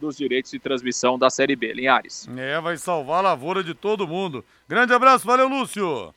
dos 0.01 0.17
direitos 0.17 0.49
de 0.49 0.57
transmissão 0.57 1.19
da 1.19 1.29
Série 1.29 1.55
B. 1.55 1.73
Linhares. 1.73 2.27
É, 2.35 2.59
vai 2.59 2.75
salvar 2.75 3.19
a 3.19 3.29
lavoura 3.29 3.63
de 3.63 3.75
todo 3.75 4.07
mundo. 4.07 4.43
Grande 4.67 4.93
abraço, 4.93 5.27
valeu, 5.27 5.47
Lúcio. 5.47 6.11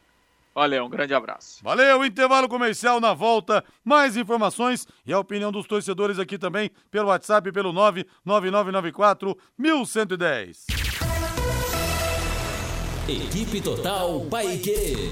Valeu, 0.54 0.84
um 0.84 0.88
grande 0.90 1.14
abraço. 1.14 1.62
Valeu, 1.62 2.04
intervalo 2.04 2.48
comercial 2.48 3.00
na 3.00 3.14
volta. 3.14 3.64
Mais 3.84 4.16
informações 4.16 4.86
e 5.06 5.12
a 5.12 5.18
opinião 5.18 5.50
dos 5.50 5.66
torcedores 5.66 6.18
aqui 6.18 6.38
também 6.38 6.70
pelo 6.90 7.08
WhatsApp 7.08 7.50
pelo 7.52 7.72
99994 7.72 9.36
1110. 9.58 10.66
Equipe 13.08 13.60
Total 13.60 14.20
Paique. 14.30 15.10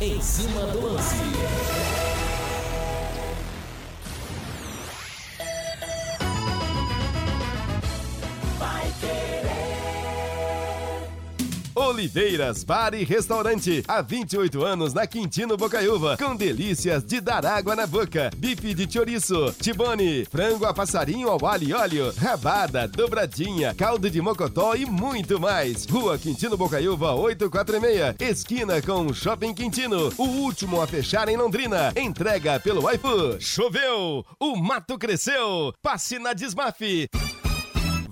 Em 0.00 0.20
cima 0.20 0.62
do 0.68 0.80
lance. 0.80 2.07
Oliveiras 11.98 12.62
Bar 12.62 12.94
e 12.94 13.02
Restaurante. 13.02 13.82
Há 13.88 14.00
28 14.00 14.64
anos 14.64 14.94
na 14.94 15.04
Quintino 15.04 15.56
Bocaiúva. 15.56 16.16
Com 16.16 16.36
delícias 16.36 17.02
de 17.02 17.20
dar 17.20 17.44
água 17.44 17.74
na 17.74 17.88
boca. 17.88 18.30
Bife 18.36 18.72
de 18.72 18.88
chouriço, 18.88 19.52
tibone, 19.60 20.24
frango 20.26 20.64
a 20.64 20.72
passarinho 20.72 21.28
ao 21.28 21.44
alho 21.44 21.68
e 21.68 21.72
óleo, 21.72 22.14
rabada, 22.16 22.86
dobradinha, 22.86 23.74
caldo 23.74 24.08
de 24.08 24.22
mocotó 24.22 24.76
e 24.76 24.86
muito 24.86 25.40
mais. 25.40 25.86
Rua 25.86 26.16
Quintino 26.16 26.56
Bocaiúva 26.56 27.14
846. 27.14 28.14
Esquina 28.20 28.80
com 28.80 29.12
Shopping 29.12 29.52
Quintino. 29.52 30.12
O 30.16 30.22
último 30.22 30.80
a 30.80 30.86
fechar 30.86 31.28
em 31.28 31.36
Londrina. 31.36 31.92
Entrega 31.96 32.60
pelo 32.60 32.88
iFood. 32.92 33.42
Choveu, 33.44 34.24
o 34.38 34.56
mato 34.56 34.96
cresceu. 34.96 35.72
Passe 35.82 36.20
na 36.20 36.32
Desmafe. 36.32 37.08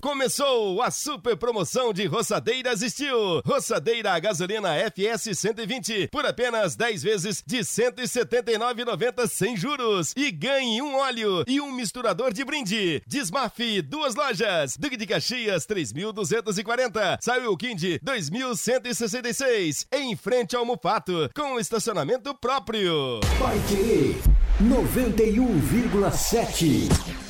Começou 0.07 0.81
a 0.83 0.91
super 0.93 1.37
promoção 1.37 1.93
de 1.93 2.07
roçadeiras 2.07 2.79
Steel. 2.79 3.43
Roçadeira 3.45 4.13
a 4.13 4.21
gasolina 4.21 4.69
FS 4.93 5.37
120 5.37 6.07
por 6.13 6.25
apenas 6.25 6.77
10 6.77 7.03
vezes 7.03 7.43
de 7.45 7.59
179,90 7.59 9.27
sem 9.27 9.57
juros. 9.57 10.13
E 10.17 10.31
ganhe 10.31 10.81
um 10.81 10.95
óleo 10.95 11.43
e 11.49 11.61
um 11.61 11.73
misturador 11.73 12.33
de 12.33 12.45
brinde. 12.45 13.03
Desmafe, 13.05 13.83
duas 13.83 14.15
lojas. 14.15 14.77
Duque 14.77 14.97
de 14.97 15.09
Caxias, 15.09 15.67
3.240. 15.67 17.19
Saiu 17.21 17.57
Kind, 17.57 17.99
2.166. 18.01 19.89
Em 19.93 20.15
frente 20.15 20.55
ao 20.55 20.65
Mufato, 20.65 21.29
com 21.35 21.59
estacionamento 21.59 22.33
próprio. 22.33 23.19
Vai 23.41 23.59
querer 23.67 24.15
91,7. 24.63 27.26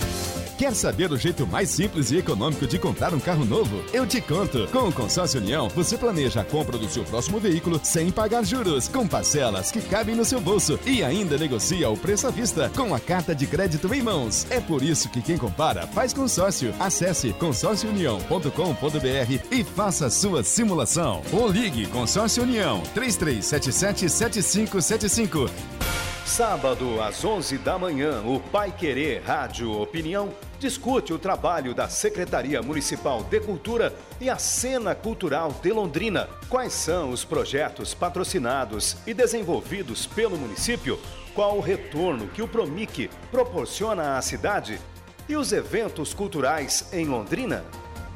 Quer 0.58 0.74
saber 0.74 1.12
o 1.12 1.18
jeito 1.18 1.46
mais 1.46 1.68
simples 1.68 2.10
e 2.10 2.16
econômico 2.16 2.66
de 2.66 2.78
comprar 2.78 3.12
um 3.12 3.20
carro 3.20 3.44
novo? 3.44 3.84
Eu 3.92 4.06
te 4.06 4.22
conto. 4.22 4.66
Com 4.68 4.88
o 4.88 4.92
Consórcio 4.92 5.38
União, 5.38 5.68
você 5.68 5.98
planeja 5.98 6.40
a 6.40 6.44
compra 6.44 6.78
do 6.78 6.88
seu 6.88 7.04
próximo 7.04 7.38
veículo 7.38 7.78
sem 7.82 8.10
pagar 8.10 8.42
juros, 8.42 8.88
com 8.88 9.06
parcelas 9.06 9.70
que 9.70 9.82
cabem 9.82 10.14
no 10.14 10.24
seu 10.24 10.40
bolso 10.40 10.80
e 10.86 11.04
ainda 11.04 11.36
negocia 11.36 11.90
o 11.90 11.96
preço 11.96 12.26
à 12.26 12.30
vista 12.30 12.70
com 12.74 12.94
a 12.94 13.00
carta 13.00 13.34
de 13.34 13.46
crédito 13.46 13.92
em 13.92 14.00
mãos. 14.00 14.46
É 14.48 14.58
por 14.58 14.82
isso 14.82 15.10
que 15.10 15.20
quem 15.20 15.36
compara 15.36 15.86
faz 15.88 16.14
consórcio. 16.14 16.74
Acesse 16.80 17.34
consórciounião.com.br 17.34 19.44
e 19.50 19.62
faça 19.62 20.08
sua 20.08 20.42
simulação. 20.42 21.20
Ou 21.32 21.48
ligue 21.48 21.86
Consórcio 21.88 22.42
União 22.42 22.82
3377 22.94 24.08
7575. 24.08 25.50
Sábado, 26.26 27.00
às 27.00 27.24
11 27.24 27.56
da 27.58 27.78
manhã, 27.78 28.20
o 28.26 28.40
Pai 28.40 28.72
Querer 28.76 29.22
Rádio 29.22 29.80
Opinião 29.80 30.34
discute 30.58 31.12
o 31.12 31.20
trabalho 31.20 31.72
da 31.72 31.88
Secretaria 31.88 32.60
Municipal 32.60 33.22
de 33.22 33.38
Cultura 33.38 33.94
e 34.20 34.28
a 34.28 34.36
cena 34.36 34.92
cultural 34.92 35.54
de 35.62 35.70
Londrina. 35.70 36.28
Quais 36.48 36.72
são 36.72 37.10
os 37.10 37.24
projetos 37.24 37.94
patrocinados 37.94 38.96
e 39.06 39.14
desenvolvidos 39.14 40.04
pelo 40.04 40.36
município? 40.36 40.98
Qual 41.32 41.56
o 41.56 41.60
retorno 41.60 42.26
que 42.26 42.42
o 42.42 42.48
Promic 42.48 43.08
proporciona 43.30 44.18
à 44.18 44.20
cidade? 44.20 44.80
E 45.28 45.36
os 45.36 45.52
eventos 45.52 46.12
culturais 46.12 46.88
em 46.92 47.06
Londrina? 47.06 47.64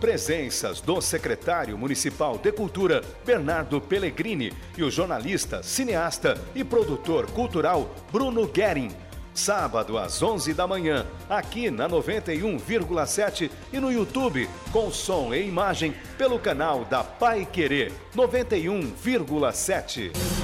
Presenças 0.01 0.81
do 0.81 0.99
secretário 1.03 1.77
municipal 1.77 2.39
de 2.39 2.51
Cultura, 2.51 3.03
Bernardo 3.25 3.79
Pellegrini, 3.83 4.51
e 4.77 4.83
o 4.83 4.91
jornalista, 4.91 5.63
cineasta 5.63 6.41
e 6.55 6.65
produtor 6.65 7.31
cultural, 7.31 7.95
Bruno 8.11 8.47
Guerin. 8.47 8.91
Sábado 9.35 9.99
às 9.99 10.23
11 10.23 10.55
da 10.55 10.67
manhã, 10.67 11.07
aqui 11.29 11.71
na 11.71 11.87
91,7 11.87 13.51
e 13.71 13.79
no 13.79 13.93
YouTube, 13.93 14.49
com 14.73 14.91
som 14.91 15.35
e 15.35 15.47
imagem 15.47 15.95
pelo 16.17 16.39
canal 16.39 16.87
da 16.87 17.05
Pai 17.05 17.45
Querer 17.45 17.93
91,7. 18.17 20.40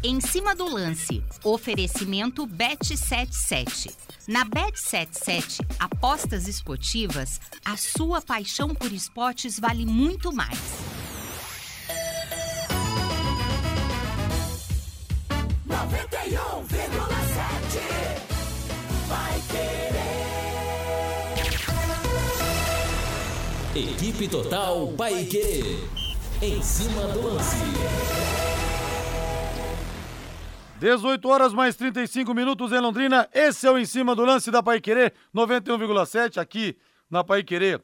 Em 0.00 0.20
cima 0.20 0.54
do 0.54 0.64
lance, 0.64 1.24
oferecimento 1.42 2.46
Bet77. 2.46 3.92
Na 4.28 4.44
Bet77, 4.44 5.58
apostas 5.76 6.46
esportivas, 6.46 7.40
a 7.64 7.76
sua 7.76 8.22
paixão 8.22 8.68
por 8.76 8.92
esportes 8.92 9.58
vale 9.58 9.84
muito 9.84 10.32
mais. 10.32 10.56
Vai 19.08 19.42
querer. 19.50 19.98
Equipe 23.74 24.28
Total 24.28 24.86
Paique. 24.96 25.88
Em 26.40 26.62
cima 26.62 27.02
do 27.08 27.34
lance. 27.34 28.47
18 30.78 31.28
horas 31.28 31.52
mais 31.52 31.74
35 31.74 32.32
minutos 32.32 32.70
em 32.70 32.78
Londrina. 32.78 33.28
Esse 33.34 33.66
é 33.66 33.70
o 33.70 33.76
em 33.76 33.84
cima 33.84 34.14
do 34.14 34.24
lance 34.24 34.48
da 34.48 34.62
Pai 34.62 34.80
Querer 34.80 35.12
91,7 35.34 36.40
aqui 36.40 36.78
na 37.10 37.24
Pai 37.24 37.42
Querer, 37.42 37.82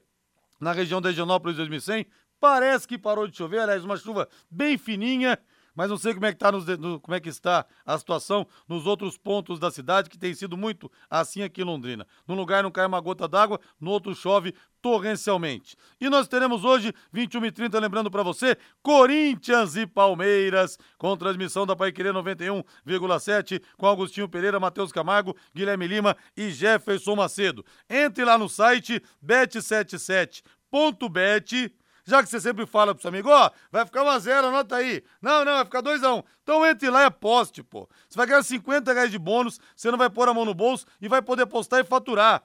na 0.60 0.70
região 0.70 1.00
de 1.00 1.08
Higienópolis 1.08 1.56
2100. 1.56 2.06
Parece 2.38 2.86
que 2.86 2.96
parou 2.96 3.26
de 3.26 3.36
chover, 3.36 3.58
aliás, 3.58 3.84
uma 3.84 3.96
chuva 3.96 4.28
bem 4.48 4.78
fininha, 4.78 5.36
mas 5.74 5.90
não 5.90 5.96
sei 5.96 6.14
como 6.14 6.26
é 6.26 6.32
que, 6.32 6.38
tá 6.38 6.52
no, 6.52 7.00
como 7.00 7.14
é 7.14 7.20
que 7.20 7.28
está 7.28 7.66
a 7.84 7.98
situação 7.98 8.46
nos 8.68 8.86
outros 8.86 9.18
pontos 9.18 9.58
da 9.58 9.70
cidade, 9.70 10.08
que 10.08 10.16
tem 10.16 10.32
sido 10.34 10.56
muito 10.56 10.90
assim 11.10 11.42
aqui 11.42 11.62
em 11.62 11.64
Londrina. 11.64 12.06
Num 12.26 12.34
lugar 12.34 12.62
não 12.62 12.70
cai 12.70 12.86
uma 12.86 13.00
gota 13.00 13.26
d'água, 13.26 13.60
no 13.80 13.90
outro 13.90 14.14
chove 14.14 14.54
torrencialmente. 14.80 15.76
E 16.00 16.08
nós 16.10 16.28
teremos 16.28 16.62
hoje, 16.62 16.94
21 17.10 17.46
e 17.46 17.50
30 17.50 17.76
lembrando 17.78 18.10
para 18.10 18.22
você, 18.22 18.56
Corinthians 18.82 19.76
e 19.76 19.86
Palmeiras, 19.86 20.78
com 20.98 21.16
transmissão 21.16 21.66
da 21.66 21.74
Paiquerê 21.74 22.10
91,7, 22.10 23.62
com 23.78 23.86
Agostinho 23.86 24.28
Pereira, 24.28 24.60
Matheus 24.60 24.92
Camargo, 24.92 25.34
Guilherme 25.54 25.86
Lima 25.86 26.14
e 26.36 26.50
Jefferson 26.50 27.16
Macedo. 27.16 27.64
Entre 27.88 28.22
lá 28.24 28.36
no 28.36 28.46
site 28.48 29.02
bet77.bet 29.24 31.72
já 32.04 32.22
que 32.22 32.28
você 32.28 32.40
sempre 32.40 32.66
fala 32.66 32.94
pro 32.94 33.00
seu 33.00 33.08
amigo, 33.08 33.30
ó, 33.30 33.46
oh, 33.46 33.50
vai 33.72 33.84
ficar 33.86 34.02
1x0, 34.02 34.44
anota 34.44 34.76
aí. 34.76 35.02
Não, 35.22 35.44
não, 35.44 35.54
vai 35.54 35.64
ficar 35.64 35.82
2x1. 35.82 36.18
Um. 36.18 36.22
Então 36.42 36.66
entre 36.66 36.90
lá 36.90 37.02
e 37.02 37.06
aposte, 37.06 37.62
pô. 37.62 37.88
Você 38.08 38.16
vai 38.16 38.26
ganhar 38.26 38.42
50 38.42 38.92
reais 38.92 39.10
de 39.10 39.18
bônus, 39.18 39.58
você 39.74 39.90
não 39.90 39.98
vai 39.98 40.10
pôr 40.10 40.28
a 40.28 40.34
mão 40.34 40.44
no 40.44 40.54
bolso 40.54 40.86
e 41.00 41.08
vai 41.08 41.22
poder 41.22 41.46
postar 41.46 41.80
e 41.80 41.84
faturar. 41.84 42.42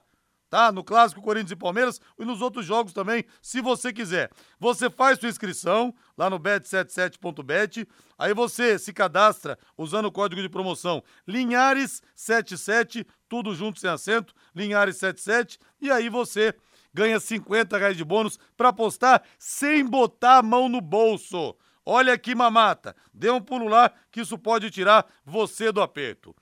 Tá? 0.48 0.72
No 0.72 0.82
clássico 0.82 1.22
Corinthians 1.22 1.52
e 1.52 1.56
Palmeiras 1.56 2.00
e 2.18 2.24
nos 2.24 2.42
outros 2.42 2.66
jogos 2.66 2.92
também, 2.92 3.24
se 3.40 3.60
você 3.60 3.92
quiser. 3.92 4.30
Você 4.58 4.90
faz 4.90 5.20
sua 5.20 5.28
inscrição 5.28 5.94
lá 6.18 6.28
no 6.28 6.40
bet77.bet, 6.40 7.86
aí 8.18 8.34
você 8.34 8.76
se 8.76 8.92
cadastra 8.92 9.56
usando 9.78 10.06
o 10.06 10.12
código 10.12 10.42
de 10.42 10.48
promoção 10.48 11.04
Linhares77, 11.28 13.06
tudo 13.28 13.54
junto 13.54 13.78
sem 13.78 13.88
acento, 13.88 14.34
Linhares77, 14.56 15.56
e 15.80 15.88
aí 15.88 16.08
você 16.08 16.52
ganha 16.92 17.18
50 17.18 17.78
reais 17.78 17.96
de 17.96 18.04
bônus 18.04 18.38
para 18.56 18.70
apostar 18.70 19.22
sem 19.38 19.84
botar 19.84 20.38
a 20.38 20.42
mão 20.42 20.68
no 20.68 20.80
bolso. 20.80 21.54
Olha 21.84 22.16
que 22.18 22.34
mamata, 22.34 22.94
dê 23.12 23.30
um 23.30 23.40
pulo 23.40 23.68
lá 23.68 23.90
que 24.10 24.20
isso 24.20 24.38
pode 24.38 24.70
tirar 24.70 25.06
você 25.24 25.72
do 25.72 25.80
aperto. 25.80 26.34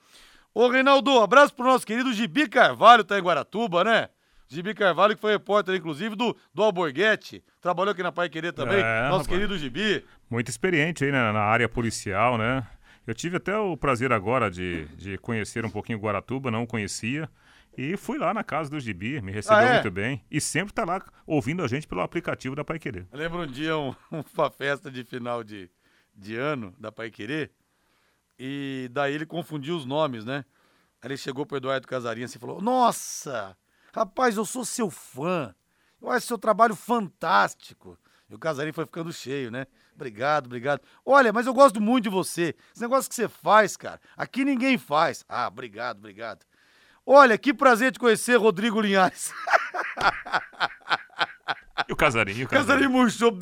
Ô 0.53 0.67
Reinaldo, 0.67 1.19
abraço 1.19 1.53
pro 1.53 1.65
nosso 1.65 1.85
querido 1.85 2.11
Gibi 2.11 2.47
Carvalho, 2.47 3.03
tá 3.03 3.17
em 3.17 3.21
Guaratuba, 3.21 3.83
né? 3.83 4.09
Gibi 4.47 4.73
Carvalho, 4.73 5.15
que 5.15 5.21
foi 5.21 5.31
repórter, 5.31 5.75
inclusive, 5.75 6.15
do, 6.15 6.35
do 6.53 6.63
Alborguete. 6.63 7.43
Trabalhou 7.61 7.91
aqui 7.91 8.01
na 8.01 8.11
Pai 8.11 8.27
Querer 8.27 8.51
também. 8.51 8.79
É, 8.79 9.03
nosso 9.03 9.23
rapaz. 9.23 9.27
querido 9.27 9.55
Gibi. 9.57 10.03
Muito 10.27 10.49
experiente 10.49 11.05
aí 11.05 11.11
né, 11.11 11.31
na 11.31 11.41
área 11.41 11.69
policial, 11.69 12.35
né? 12.35 12.65
Eu 13.05 13.13
tive 13.13 13.37
até 13.37 13.55
o 13.57 13.77
prazer 13.77 14.11
agora 14.11 14.49
de, 14.49 14.85
de 14.95 15.17
conhecer 15.19 15.65
um 15.65 15.69
pouquinho 15.69 15.99
Guaratuba, 15.99 16.49
não 16.49 16.65
conhecia. 16.65 17.29
E 17.81 17.95
fui 17.95 18.17
lá 18.17 18.33
na 18.33 18.43
casa 18.43 18.69
do 18.69 18.77
Gibi, 18.77 19.21
me 19.21 19.31
recebeu 19.31 19.57
ah, 19.57 19.63
é? 19.63 19.73
muito 19.75 19.89
bem. 19.89 20.21
E 20.29 20.41
sempre 20.41 20.73
tá 20.73 20.83
lá 20.83 21.01
ouvindo 21.25 21.63
a 21.63 21.67
gente 21.69 21.87
pelo 21.87 22.01
aplicativo 22.01 22.53
da 22.53 22.61
Pai 22.61 22.77
Querer. 22.77 23.07
Eu 23.09 23.17
lembro 23.17 23.39
um 23.39 23.47
dia, 23.47 23.77
um, 23.77 23.95
uma 24.37 24.51
festa 24.51 24.91
de 24.91 25.01
final 25.05 25.45
de, 25.45 25.71
de 26.13 26.35
ano 26.35 26.75
da 26.77 26.91
Pai 26.91 27.09
Querer. 27.09 27.53
E 28.37 28.89
daí 28.91 29.13
ele 29.13 29.25
confundiu 29.25 29.77
os 29.77 29.85
nomes, 29.85 30.25
né? 30.25 30.43
Aí 31.01 31.07
ele 31.07 31.15
chegou 31.15 31.45
pro 31.45 31.55
Eduardo 31.55 31.87
Casarinha 31.87 32.25
assim, 32.25 32.37
e 32.37 32.41
falou: 32.41 32.61
Nossa, 32.61 33.55
rapaz, 33.93 34.35
eu 34.35 34.43
sou 34.43 34.65
seu 34.65 34.89
fã. 34.89 35.55
Eu 36.01 36.09
acho 36.09 36.27
seu 36.27 36.37
trabalho 36.37 36.75
fantástico. 36.75 37.97
E 38.29 38.35
o 38.35 38.39
Casarinho 38.39 38.73
foi 38.73 38.85
ficando 38.85 39.13
cheio, 39.13 39.49
né? 39.49 39.65
Obrigado, 39.95 40.47
obrigado. 40.47 40.81
Olha, 41.05 41.31
mas 41.31 41.47
eu 41.47 41.53
gosto 41.53 41.79
muito 41.79 42.03
de 42.03 42.09
você. 42.09 42.53
Esse 42.73 42.81
negócio 42.81 43.09
que 43.09 43.15
você 43.15 43.29
faz, 43.29 43.77
cara, 43.77 44.01
aqui 44.17 44.43
ninguém 44.43 44.77
faz. 44.77 45.23
Ah, 45.29 45.47
obrigado, 45.47 45.99
obrigado. 45.99 46.45
Olha, 47.11 47.39
que 47.39 47.51
prazer 47.51 47.91
te 47.91 47.97
conhecer, 47.97 48.35
Rodrigo 48.35 48.79
Linhares. 48.79 49.33
E 51.87 51.91
o 51.91 51.95
Casarinho? 51.95 52.45
O 52.45 52.49
Casarinho 52.49 52.91
murchou. 52.91 53.35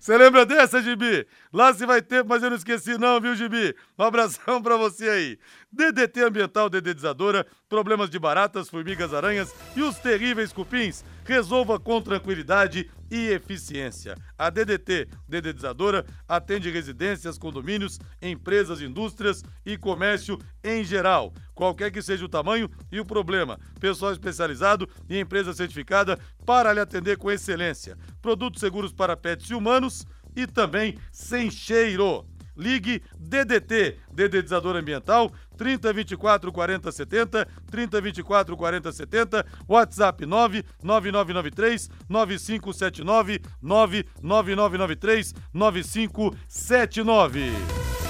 Você 0.00 0.18
lembra 0.18 0.44
dessa, 0.44 0.82
Gibi? 0.82 1.28
Lá 1.52 1.72
se 1.72 1.86
vai 1.86 2.02
ter, 2.02 2.24
mas 2.24 2.42
eu 2.42 2.50
não 2.50 2.56
esqueci 2.56 2.98
não, 2.98 3.20
viu, 3.20 3.36
Gibi? 3.36 3.72
Um 3.96 4.02
abração 4.02 4.60
pra 4.60 4.76
você 4.76 5.08
aí. 5.08 5.38
DDT 5.76 6.22
Ambiental 6.22 6.70
Dedetizadora, 6.70 7.46
problemas 7.68 8.08
de 8.08 8.18
baratas, 8.18 8.66
formigas, 8.70 9.12
aranhas 9.12 9.54
e 9.76 9.82
os 9.82 9.96
terríveis 9.96 10.50
cupins. 10.50 11.04
Resolva 11.22 11.78
com 11.78 12.00
tranquilidade 12.00 12.90
e 13.10 13.28
eficiência. 13.28 14.16
A 14.38 14.48
DDT 14.48 15.06
Dedetizadora 15.28 16.06
atende 16.26 16.70
residências, 16.70 17.36
condomínios, 17.36 18.00
empresas, 18.22 18.80
indústrias 18.80 19.42
e 19.66 19.76
comércio 19.76 20.38
em 20.64 20.82
geral. 20.82 21.34
Qualquer 21.54 21.90
que 21.92 22.00
seja 22.00 22.24
o 22.24 22.28
tamanho 22.28 22.70
e 22.90 22.98
o 22.98 23.04
problema. 23.04 23.60
Pessoal 23.78 24.12
especializado 24.12 24.88
e 25.10 25.18
empresa 25.18 25.52
certificada 25.52 26.18
para 26.46 26.72
lhe 26.72 26.80
atender 26.80 27.18
com 27.18 27.30
excelência. 27.30 27.98
Produtos 28.22 28.60
seguros 28.60 28.94
para 28.94 29.14
pets 29.14 29.50
e 29.50 29.54
humanos 29.54 30.06
e 30.34 30.46
também 30.46 30.96
sem 31.12 31.50
cheiro. 31.50 32.26
Ligue 32.56 33.02
DDT, 33.18 33.98
Dedetizador 34.10 34.76
Ambiental, 34.76 35.30
3024 35.56 36.52
40 36.52 36.92
70, 36.92 37.46
3024 37.70 38.56
40 38.56 38.92
70, 38.92 39.44
WhatsApp 39.68 40.26
99993 40.26 41.88
9579, 42.08 43.40
99993 43.62 45.34
9579. 45.52 48.05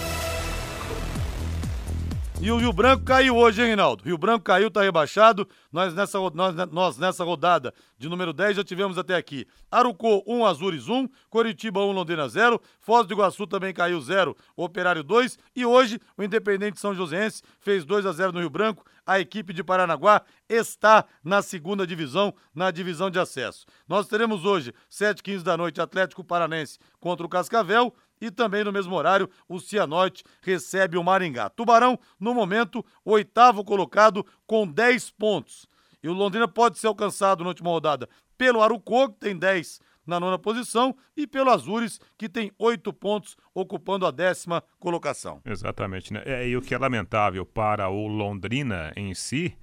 E 2.39 2.51
o 2.51 2.59
Rio 2.59 2.71
Branco 2.71 3.03
caiu 3.03 3.35
hoje, 3.35 3.63
hein, 3.63 3.69
Reinaldo? 3.69 4.05
Rio 4.05 4.19
Branco 4.19 4.45
caiu, 4.45 4.71
tá 4.71 4.83
rebaixado. 4.83 5.49
Nós 5.73 5.95
nessa, 5.95 6.19
nós, 6.35 6.55
nós 6.71 6.99
nessa 6.99 7.25
rodada 7.25 7.73
de 7.99 8.11
número 8.11 8.33
10 8.33 8.59
já 8.59 8.65
tivemos 8.65 8.99
até 8.99 9.15
aqui 9.17 9.47
Arucô 9.71 10.23
1, 10.27 10.45
Azures 10.45 10.87
1, 10.87 11.09
Coritiba 11.31 11.81
1, 11.81 11.93
Londrina 11.93 12.29
0, 12.29 12.61
Foz 12.79 13.07
do 13.07 13.15
Iguaçu 13.15 13.47
também 13.47 13.73
caiu 13.73 13.99
0, 14.01 14.37
Operário 14.55 15.03
2 15.03 15.39
e 15.57 15.65
hoje 15.65 15.99
o 16.17 16.23
Independente 16.23 16.79
São 16.79 16.95
Joséense 16.95 17.43
fez 17.59 17.87
2 17.87 18.05
a 18.05 18.13
0 18.13 18.33
no 18.33 18.41
Rio 18.41 18.51
Branco. 18.51 18.85
A 19.07 19.19
equipe 19.19 19.55
de 19.55 19.65
Paranaguá 19.65 20.21
está 20.49 21.07
na 21.25 21.41
segunda 21.41 21.87
divisão, 21.87 22.35
na 22.55 22.71
divisão 22.71 23.11
de 23.11 23.19
acesso. 23.19 23.65
Nós 23.89 24.09
teremos 24.09 24.45
hoje, 24.45 24.75
7h15 24.91 25.43
da 25.43 25.57
noite, 25.57 25.81
Atlético 25.81 26.23
Paranense 26.23 26.79
contra 27.01 27.25
o 27.25 27.29
Cascavel 27.29 27.95
e 28.21 28.31
também 28.31 28.65
no 28.65 28.73
mesmo 28.73 28.95
horário, 28.95 29.29
o 29.49 29.59
Cianorte 29.61 30.25
recebe 30.43 30.97
o 30.97 31.05
Maringá. 31.05 31.49
Tubarão, 31.49 31.99
no 32.19 32.35
momento, 32.35 32.85
oitavo 33.05 33.65
colocado 33.65 34.25
com 34.47 34.67
10 34.67 35.11
pontos. 35.11 35.67
E 36.03 36.09
o 36.09 36.13
Londrina 36.13 36.47
pode 36.47 36.79
ser 36.79 36.87
alcançado 36.87 37.43
na 37.43 37.49
última 37.49 37.71
rodada 37.71 38.09
pelo 38.37 38.63
Arucô, 38.63 39.09
que 39.09 39.19
tem 39.19 39.37
10 39.37 39.81
na 40.07 40.21
nona 40.21 40.39
posição, 40.39 40.97
e 41.17 41.27
pelo 41.27 41.51
Azures, 41.51 41.99
que 42.17 42.29
tem 42.29 42.53
oito 42.59 42.93
pontos, 42.93 43.37
ocupando 43.53 44.07
a 44.07 44.11
décima 44.11 44.63
colocação. 44.79 45.41
Exatamente, 45.45 46.13
né? 46.13 46.23
É, 46.25 46.49
e 46.49 46.57
o 46.57 46.63
que 46.63 46.75
é 46.75 46.79
lamentável 46.79 47.45
para 47.45 47.89
o 47.89 48.07
Londrina 48.07 48.93
em 48.95 49.13
si 49.15 49.57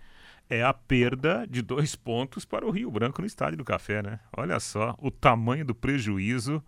é 0.49 0.61
a 0.61 0.73
perda 0.73 1.47
de 1.49 1.61
dois 1.61 1.95
pontos 1.95 2.43
para 2.43 2.65
o 2.65 2.71
Rio 2.71 2.91
Branco 2.91 3.21
no 3.21 3.27
Estádio 3.27 3.57
do 3.57 3.63
Café, 3.63 4.03
né? 4.03 4.19
Olha 4.35 4.59
só 4.59 4.95
o 4.99 5.09
tamanho 5.09 5.65
do 5.65 5.73
prejuízo 5.73 6.61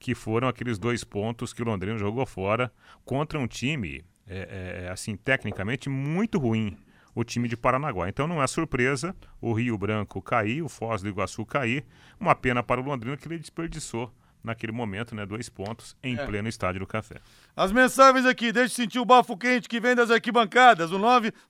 que 0.00 0.14
foram 0.14 0.48
aqueles 0.48 0.78
dois 0.78 1.04
pontos 1.04 1.52
que 1.52 1.62
o 1.62 1.64
Londrina 1.66 1.98
jogou 1.98 2.24
fora 2.24 2.72
contra 3.04 3.38
um 3.38 3.46
time, 3.46 4.02
é, 4.26 4.38
é, 4.38 4.84
é, 4.86 4.88
assim, 4.88 5.14
tecnicamente 5.14 5.90
muito 5.90 6.38
ruim, 6.38 6.74
o 7.14 7.22
time 7.22 7.46
de 7.46 7.56
Paranaguá. 7.56 8.08
Então 8.08 8.26
não 8.26 8.42
é 8.42 8.46
surpresa 8.46 9.14
o 9.40 9.52
Rio 9.52 9.76
Branco 9.76 10.22
cair, 10.22 10.62
o 10.62 10.68
Foz 10.70 11.02
do 11.02 11.08
Iguaçu 11.08 11.44
cair. 11.44 11.84
Uma 12.18 12.34
pena 12.34 12.62
para 12.62 12.80
o 12.80 12.84
Londrina 12.84 13.14
que 13.16 13.28
ele 13.28 13.38
desperdiçou 13.38 14.10
naquele 14.42 14.72
momento, 14.72 15.14
né? 15.14 15.26
Dois 15.26 15.50
pontos 15.50 15.94
em 16.02 16.16
é. 16.16 16.24
pleno 16.24 16.48
estádio 16.48 16.80
do 16.80 16.86
Café. 16.86 17.16
As 17.54 17.70
mensagens 17.70 18.24
aqui, 18.24 18.50
deixa 18.52 18.72
eu 18.72 18.76
sentir 18.76 18.98
o 18.98 19.04
bafo 19.04 19.36
quente 19.36 19.68
que 19.68 19.78
vem 19.78 19.94
das 19.94 20.10
arquibancadas, 20.10 20.92
o 20.92 20.98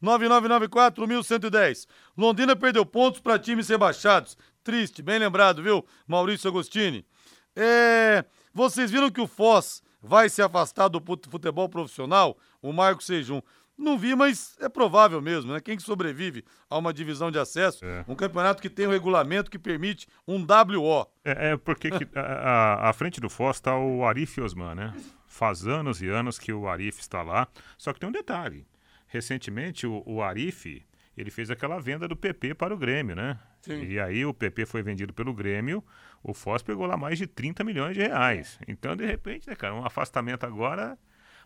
99994-1110. 0.02 1.86
Londrina 2.16 2.56
perdeu 2.56 2.84
pontos 2.84 3.20
para 3.20 3.38
times 3.38 3.68
rebaixados. 3.68 4.36
Triste, 4.64 5.02
bem 5.02 5.20
lembrado, 5.20 5.62
viu, 5.62 5.86
Maurício 6.04 6.48
Agostini? 6.48 7.06
É, 7.54 8.24
vocês 8.52 8.90
viram 8.90 9.10
que 9.10 9.20
o 9.20 9.26
Foz 9.26 9.82
vai 10.02 10.28
se 10.28 10.42
afastar 10.42 10.88
do 10.88 11.02
futebol 11.28 11.68
profissional? 11.68 12.36
O 12.62 12.72
Marco 12.72 13.02
Sejum. 13.02 13.40
Não 13.80 13.98
vi, 13.98 14.14
mas 14.14 14.58
é 14.60 14.68
provável 14.68 15.22
mesmo, 15.22 15.54
né? 15.54 15.60
Quem 15.60 15.74
que 15.74 15.82
sobrevive 15.82 16.44
a 16.68 16.76
uma 16.76 16.92
divisão 16.92 17.30
de 17.30 17.38
acesso, 17.38 17.82
é. 17.86 18.04
um 18.06 18.14
campeonato 18.14 18.60
que 18.60 18.68
tem 18.68 18.86
um 18.86 18.90
regulamento 18.90 19.50
que 19.50 19.58
permite 19.58 20.06
um 20.28 20.36
WO. 20.40 21.06
É, 21.24 21.52
é 21.52 21.56
porque 21.56 21.90
que, 21.90 22.06
a, 22.14 22.90
a, 22.90 22.92
frente 22.92 23.22
do 23.22 23.30
Foz 23.30 23.56
está 23.56 23.78
o 23.78 24.04
Arif 24.04 24.38
Osman, 24.38 24.75
né? 24.75 24.94
Faz 25.27 25.66
anos 25.66 26.02
e 26.02 26.08
anos 26.08 26.38
que 26.38 26.52
o 26.52 26.68
Arif 26.68 27.00
está 27.00 27.22
lá. 27.22 27.48
Só 27.79 27.94
que 27.94 28.00
tem 28.00 28.08
um 28.08 28.12
detalhe. 28.12 28.66
Recentemente, 29.06 29.87
o, 29.87 30.02
o 30.04 30.22
Arif, 30.22 30.85
ele 31.16 31.31
fez 31.31 31.50
aquela 31.50 31.81
venda 31.81 32.06
do 32.06 32.14
PP 32.14 32.54
para 32.56 32.75
o 32.75 32.77
Grêmio, 32.77 33.16
né? 33.16 33.38
Sim. 33.62 33.83
E 33.83 33.98
aí 33.98 34.27
o 34.27 34.35
PP 34.35 34.66
foi 34.66 34.83
vendido 34.83 35.14
pelo 35.14 35.33
Grêmio, 35.33 35.83
o 36.23 36.35
Foz 36.35 36.62
pegou 36.62 36.87
lá 36.87 36.96
mais 36.96 37.18
de 37.18 37.27
30 37.27 37.64
milhões 37.64 37.94
de 37.94 38.00
reais. 38.00 38.58
Então, 38.68 38.94
de 38.94 39.06
repente, 39.06 39.48
né, 39.48 39.54
cara, 39.54 39.75
um 39.75 39.85
afastamento 39.85 40.44
agora 40.44 40.98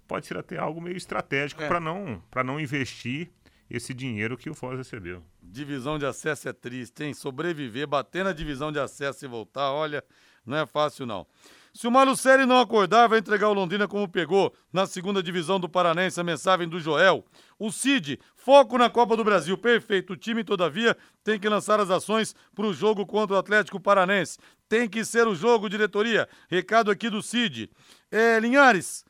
pode 0.07 0.27
ser 0.27 0.37
até 0.37 0.59
algo 0.59 0.81
meio 0.81 0.97
estratégico 0.97 1.63
é. 1.63 1.69
para 1.69 1.81
não, 1.81 2.23
não 2.45 2.61
investir 2.61 3.31
esse 3.71 3.95
dinheiro 3.95 4.37
que 4.37 4.51
o 4.51 4.55
Foz 4.55 4.77
recebeu. 4.77 5.23
Divisão 5.43 5.99
de 5.99 6.07
acesso 6.07 6.49
é 6.49 6.53
triste, 6.53 7.05
hein? 7.05 7.15
Sobreviver, 7.15 7.87
bater 7.87 8.25
na 8.25 8.33
divisão 8.33 8.71
de 8.71 8.79
acesso 8.79 9.25
e 9.25 9.29
voltar, 9.29 9.73
olha, 9.73 10.05
não 10.45 10.57
é 10.57 10.67
fácil 10.67 11.07
não. 11.07 11.27
Se 11.75 11.89
o 11.89 11.91
Malucelli 11.91 12.47
não 12.47 12.61
acordar, 12.61 13.09
vai 13.09 13.19
entregar 13.19 13.49
o 13.49 13.53
Londrina 13.53 13.89
como 13.89 14.09
pegou 14.09 14.55
na 14.73 14.87
segunda 14.87 15.21
divisão 15.21 15.59
do 15.59 15.69
Paranense. 15.69 16.21
A 16.21 16.25
mensagem 16.25 16.69
do 16.69 16.79
Joel. 16.79 17.25
O 17.59 17.73
Cid, 17.73 18.21
foco 18.37 18.79
na 18.79 18.89
Copa 18.89 19.17
do 19.17 19.25
Brasil. 19.25 19.59
Perfeito. 19.59 20.13
O 20.13 20.17
time, 20.17 20.45
todavia, 20.45 20.97
tem 21.25 21.37
que 21.37 21.49
lançar 21.49 21.81
as 21.81 21.91
ações 21.91 22.33
para 22.55 22.65
o 22.65 22.73
jogo 22.73 23.05
contra 23.05 23.35
o 23.35 23.39
Atlético 23.39 23.81
Paranense. 23.81 24.39
Tem 24.69 24.89
que 24.89 25.05
ser 25.05 25.27
o 25.27 25.35
jogo, 25.35 25.69
diretoria. 25.69 26.29
Recado 26.49 26.93
aqui 26.93 27.11
do 27.11 27.21
Cid. 27.21 27.69
É, 28.09 28.39
Linhares, 28.39 29.05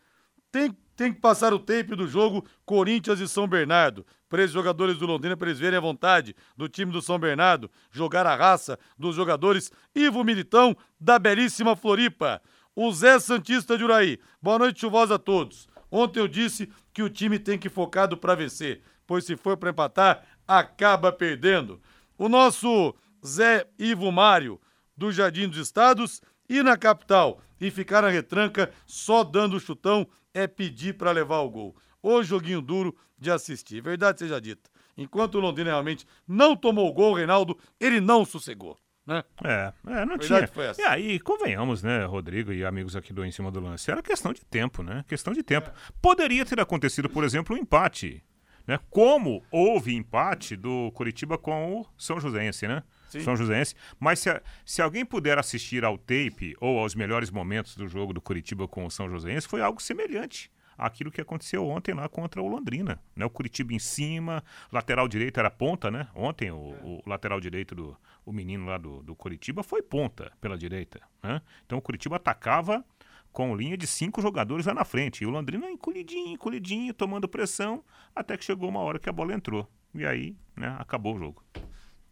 tem, 0.51 0.75
tem 0.97 1.13
que 1.13 1.21
passar 1.21 1.53
o 1.53 1.59
tape 1.59 1.95
do 1.95 2.09
jogo 2.09 2.47
Corinthians 2.65 3.21
e 3.21 3.29
São 3.29 3.47
Bernardo. 3.47 4.07
Para 4.27 4.43
esses 4.43 4.55
jogadores 4.55 4.97
do 4.97 5.07
Londrina, 5.07 5.37
para 5.37 5.49
eles 5.49 5.61
verem 5.61 5.77
a 5.77 5.83
vontade 5.83 6.35
do 6.57 6.67
time 6.67 6.91
do 6.91 7.03
São 7.03 7.19
Bernardo, 7.19 7.71
jogar 7.93 8.27
a 8.27 8.35
raça 8.35 8.79
dos 8.99 9.15
jogadores. 9.15 9.71
Ivo 9.95 10.25
Militão, 10.25 10.75
da 10.99 11.19
belíssima 11.19 11.77
Floripa. 11.77 12.41
O 12.77 12.91
Zé 12.91 13.21
Santista 13.21 13.79
de 13.79 13.85
Uraí. 13.85 14.19
Boa 14.43 14.59
noite, 14.59 14.81
chuvosa 14.81 15.15
a 15.15 15.19
todos. 15.19 15.69
Ontem 15.89 16.19
eu 16.19 16.27
disse 16.27 16.69
que 16.93 17.05
o 17.05 17.09
time 17.09 17.39
tem 17.39 17.57
que 17.57 17.69
focado 17.69 18.17
para 18.17 18.35
vencer, 18.35 18.83
pois 19.07 19.25
se 19.25 19.37
for 19.37 19.57
para 19.57 19.71
empatar, 19.71 20.27
acaba 20.47 21.13
perdendo. 21.13 21.81
O 22.19 22.29
nosso 22.29 22.93
Zé 23.25 23.65
Ivo 23.79 24.11
Mário, 24.11 24.61
do 24.97 25.13
Jardim 25.13 25.49
dos 25.49 25.59
Estados, 25.59 26.21
e 26.49 26.65
na 26.65 26.77
capital 26.77 27.41
e 27.61 27.71
ficar 27.71 28.03
na 28.03 28.09
retranca 28.09 28.73
só 28.85 29.23
dando 29.23 29.61
chutão 29.61 30.05
é 30.35 30.49
pedir 30.49 30.95
para 30.95 31.13
levar 31.13 31.43
o 31.43 31.51
gol. 31.51 31.77
O 32.03 32.25
joguinho 32.25 32.61
duro 32.61 32.93
de 33.17 33.31
assistir. 33.31 33.81
Verdade 33.81 34.19
seja 34.19 34.41
dita. 34.41 34.69
Enquanto 34.97 35.37
o 35.37 35.41
Londrina 35.41 35.71
realmente 35.71 36.05
não 36.27 36.57
tomou 36.57 36.89
o 36.89 36.93
gol, 36.93 37.15
Reinaldo, 37.15 37.57
ele 37.79 38.01
não 38.01 38.25
sossegou. 38.25 38.77
Né? 39.07 39.23
É, 39.45 39.73
é 39.87 40.07
não 40.07 40.17
tinha. 40.17 40.39
essa. 40.39 40.81
E 40.81 40.85
aí, 40.85 41.21
convenhamos, 41.21 41.83
né, 41.83 42.05
Rodrigo 42.05 42.53
e 42.53 42.65
amigos 42.65 42.97
aqui 42.97 43.13
do 43.13 43.25
Em 43.25 43.31
Cima 43.31 43.51
do 43.51 43.61
Lance, 43.61 43.91
era 43.91 44.03
questão 44.03 44.33
de 44.33 44.43
tempo, 44.45 44.83
né? 44.83 45.05
Questão 45.07 45.33
de 45.33 45.43
tempo. 45.43 45.71
Poderia 46.01 46.45
ter 46.45 46.59
acontecido, 46.59 47.09
por 47.09 47.23
exemplo, 47.23 47.55
um 47.55 47.59
empate, 47.59 48.25
né? 48.67 48.79
Como 48.89 49.43
houve 49.51 49.95
empate 49.95 50.57
do 50.57 50.91
Curitiba 50.93 51.37
com 51.37 51.81
o 51.81 51.87
São 51.99 52.19
Joséense, 52.19 52.67
né? 52.67 52.83
Sim. 53.11 53.21
São 53.21 53.37
Joséense. 53.37 53.75
Mas 54.01 54.21
se, 54.21 54.43
se 54.65 54.81
alguém 54.81 55.05
puder 55.05 55.39
assistir 55.39 55.85
ao 55.85 55.99
tape 55.99 56.57
ou 56.59 56.79
aos 56.79 56.95
melhores 56.95 57.31
momentos 57.31 57.77
do 57.77 57.87
jogo 57.87 58.15
do 58.15 58.23
Curitiba 58.23 58.67
com 58.67 58.87
o 58.87 58.91
São 58.91 59.11
Joséense, 59.11 59.47
foi 59.47 59.61
algo 59.61 59.83
semelhante 59.83 60.51
àquilo 60.77 61.11
que 61.11 61.21
aconteceu 61.21 61.67
ontem 61.67 61.95
lá 61.95 62.09
contra 62.09 62.43
o 62.43 62.49
Londrina, 62.49 63.01
né? 63.15 63.25
O 63.25 63.31
Curitiba 63.31 63.73
em 63.73 63.79
cima, 63.79 64.43
lateral 64.73 65.07
direito 65.07 65.39
era 65.39 65.51
ponta, 65.51 65.91
né? 65.91 66.09
Ontem 66.15 66.51
o, 66.51 66.75
o 66.83 67.03
lateral 67.07 67.41
direito 67.41 67.75
do 67.75 67.97
o 68.25 68.33
menino 68.33 68.67
lá 68.67 68.79
do, 68.79 69.03
do 69.03 69.15
Curitiba 69.15 69.63
foi 69.63 69.83
ponta 69.83 70.33
pela 70.41 70.57
direita, 70.57 71.01
né? 71.23 71.41
Então 71.65 71.79
o 71.79 71.83
Curitiba 71.83 72.17
atacava 72.17 72.85
com 73.33 73.57
linha 73.57 73.77
de 73.77 73.87
cinco 73.87 74.23
jogadores 74.23 74.67
lá 74.67 74.73
na 74.73 74.85
frente. 74.85 75.25
E 75.25 75.27
o 75.27 75.31
Londrina 75.31 75.69
encolhidinho, 75.71 76.35
encolhidinho, 76.35 76.95
tomando 76.95 77.29
pressão, 77.29 77.85
até 78.15 78.37
que 78.37 78.45
chegou 78.45 78.69
uma 78.69 78.81
hora 78.81 78.99
que 78.99 79.09
a 79.09 79.13
bola 79.13 79.35
entrou. 79.35 79.69
E 79.93 80.07
aí, 80.07 80.37
né, 80.57 80.75
acabou 80.79 81.17
o 81.17 81.19
jogo. 81.19 81.45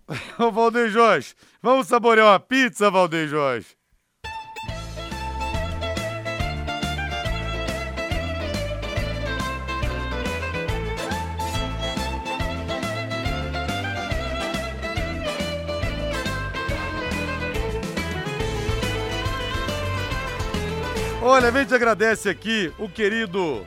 Ô, 0.38 0.50
Valdeir 0.50 0.90
Jorge, 0.90 1.34
vamos 1.62 1.86
saborear 1.86 2.26
uma 2.26 2.40
pizza, 2.40 2.90
Valdeir 2.90 3.28
Jorge? 3.28 3.76
Olha, 21.34 21.48
a 21.48 21.50
gente 21.50 21.74
agradece 21.74 22.28
aqui 22.28 22.70
o 22.78 22.86
querido 22.90 23.66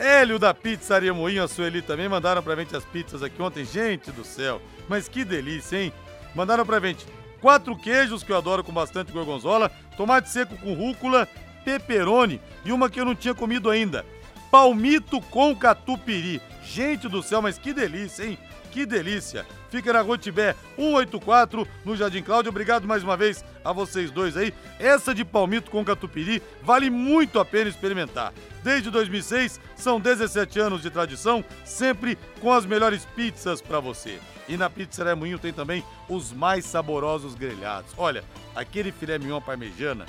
Hélio 0.00 0.36
da 0.36 0.52
Pizzaria 0.52 1.14
Moinho, 1.14 1.44
a 1.44 1.46
Sueli 1.46 1.80
também, 1.80 2.08
mandaram 2.08 2.42
pra 2.42 2.56
gente 2.56 2.74
as 2.74 2.84
pizzas 2.84 3.22
aqui 3.22 3.40
ontem. 3.40 3.64
Gente 3.64 4.10
do 4.10 4.24
céu, 4.24 4.60
mas 4.88 5.06
que 5.06 5.24
delícia, 5.24 5.76
hein? 5.76 5.92
Mandaram 6.34 6.66
pra 6.66 6.80
gente 6.80 7.06
quatro 7.40 7.76
queijos, 7.76 8.24
que 8.24 8.32
eu 8.32 8.36
adoro 8.36 8.64
com 8.64 8.72
bastante 8.72 9.12
gorgonzola, 9.12 9.70
tomate 9.96 10.28
seco 10.28 10.56
com 10.56 10.74
rúcula, 10.74 11.28
pepperoni 11.64 12.40
e 12.64 12.72
uma 12.72 12.90
que 12.90 12.98
eu 12.98 13.04
não 13.04 13.14
tinha 13.14 13.32
comido 13.32 13.70
ainda, 13.70 14.04
palmito 14.50 15.20
com 15.20 15.54
catupiry. 15.54 16.42
Gente 16.64 17.08
do 17.08 17.22
céu, 17.22 17.40
mas 17.40 17.56
que 17.56 17.72
delícia, 17.72 18.24
hein? 18.24 18.36
Que 18.72 18.84
delícia! 18.84 19.46
Fica 19.74 19.92
na 19.92 20.02
Rua 20.02 20.16
Tibé 20.16 20.54
184, 20.76 21.66
no 21.84 21.96
Jardim 21.96 22.22
Cláudio. 22.22 22.48
Obrigado 22.48 22.86
mais 22.86 23.02
uma 23.02 23.16
vez 23.16 23.44
a 23.64 23.72
vocês 23.72 24.08
dois 24.08 24.36
aí. 24.36 24.54
Essa 24.78 25.12
de 25.12 25.24
palmito 25.24 25.68
com 25.68 25.84
catupiry 25.84 26.40
vale 26.62 26.88
muito 26.90 27.40
a 27.40 27.44
pena 27.44 27.68
experimentar. 27.68 28.32
Desde 28.62 28.88
2006, 28.88 29.60
são 29.74 29.98
17 29.98 30.60
anos 30.60 30.80
de 30.80 30.90
tradição, 30.90 31.44
sempre 31.64 32.16
com 32.40 32.52
as 32.52 32.64
melhores 32.64 33.04
pizzas 33.16 33.60
para 33.60 33.80
você. 33.80 34.20
E 34.48 34.56
na 34.56 34.70
Pizzaria 34.70 35.16
Moinho 35.16 35.40
tem 35.40 35.52
também 35.52 35.82
os 36.08 36.32
mais 36.32 36.64
saborosos 36.64 37.34
grelhados. 37.34 37.90
Olha, 37.98 38.22
aquele 38.54 38.92
filé 38.92 39.18
mignon 39.18 39.40
parmejana, 39.40 40.06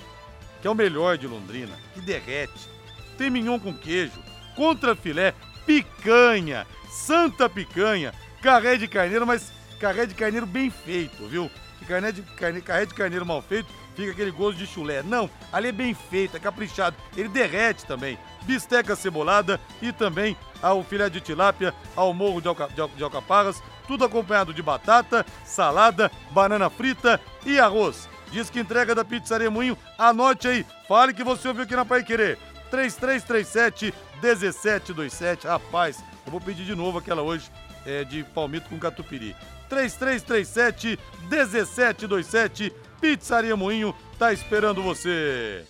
que 0.61 0.68
é 0.68 0.70
o 0.70 0.76
melhor 0.76 1.18
de 1.18 1.26
Londrina, 1.26 1.74
que 1.95 2.01
derrete. 2.01 2.70
Tem 3.18 3.32
mignon 3.32 3.59
com 3.59 3.74
queijo, 3.74 4.22
contra 4.55 4.95
filé, 4.95 5.34
picanha, 5.66 6.68
santa 6.88 7.49
picanha, 7.49 8.13
carré 8.45 8.77
de 8.77 8.87
carneiro, 8.87 9.25
mas 9.25 9.51
carré 9.79 10.05
de 10.05 10.13
carneiro 10.13 10.45
bem 10.45 10.69
feito, 10.69 11.27
viu? 11.27 11.49
Que 11.79 11.85
carré 11.85 12.11
de, 12.11 12.21
carne, 12.21 12.61
carré 12.61 12.85
de 12.85 12.93
carneiro 12.93 13.25
mal 13.25 13.41
feito 13.41 13.67
fica 13.95 14.11
aquele 14.11 14.29
gosto 14.29 14.59
de 14.59 14.67
chulé. 14.67 15.01
Não, 15.01 15.27
ali 15.51 15.69
é 15.69 15.71
bem 15.71 15.95
feito, 15.95 16.37
é 16.37 16.39
caprichado. 16.39 16.95
Ele 17.17 17.27
derrete 17.27 17.87
também. 17.87 18.19
Bisteca 18.43 18.95
cebolada 18.95 19.59
e 19.81 19.91
também 19.91 20.37
ao 20.61 20.83
filé 20.83 21.09
de 21.09 21.19
tilápia, 21.21 21.73
ao 21.95 22.13
morro 22.13 22.39
de, 22.39 22.47
alca, 22.47 22.67
de, 22.67 22.87
de 22.95 23.03
alcaparras, 23.03 23.63
tudo 23.87 24.05
acompanhado 24.05 24.53
de 24.53 24.61
batata, 24.61 25.25
salada, 25.43 26.11
banana 26.29 26.69
frita 26.69 27.19
e 27.47 27.59
arroz. 27.59 28.07
Diz 28.31 28.47
que 28.51 28.59
entrega 28.59 28.93
da 28.93 29.03
Pizzaria 29.03 29.49
Moinho. 29.49 29.75
Anote 29.97 30.47
aí, 30.47 30.63
fale 30.87 31.15
que 31.15 31.23
você 31.23 31.47
ouviu 31.47 31.63
aqui 31.63 31.75
na 31.75 31.83
Pai 31.83 32.03
Querer. 32.03 32.37
3337 32.69 33.91
1727. 34.21 35.47
Rapaz, 35.47 36.03
eu 36.25 36.31
vou 36.31 36.41
pedir 36.41 36.63
de 36.63 36.75
novo 36.75 36.99
aquela 36.99 37.23
hoje 37.23 37.49
é, 37.86 38.03
de 38.03 38.23
palmito 38.23 38.69
com 38.69 38.79
catupiry. 38.79 39.36
3337 39.69 40.99
1727. 41.29 42.73
Pizzaria 43.01 43.55
Moinho 43.55 43.93
tá 44.17 44.31
esperando 44.33 44.81
você. 44.81 45.65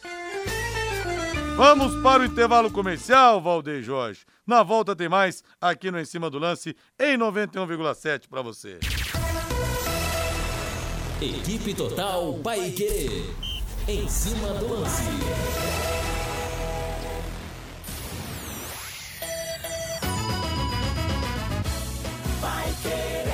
Vamos 1.56 2.02
para 2.02 2.22
o 2.22 2.26
intervalo 2.26 2.70
comercial, 2.70 3.42
Valdeir 3.42 3.82
Jorge. 3.82 4.26
Na 4.46 4.62
volta 4.62 4.96
tem 4.96 5.08
mais 5.08 5.44
aqui 5.60 5.90
no 5.90 6.00
Em 6.00 6.06
Cima 6.06 6.30
do 6.30 6.38
Lance 6.38 6.76
em 7.00 7.18
91,7 7.18 8.28
para 8.30 8.42
você. 8.42 8.80
Equipe 11.22 11.74
Total 11.74 12.34
Paique. 12.44 13.34
Em 13.88 14.08
cima 14.10 14.50
do 14.56 14.68
lance. 14.68 15.95
Yeah. 22.86 23.25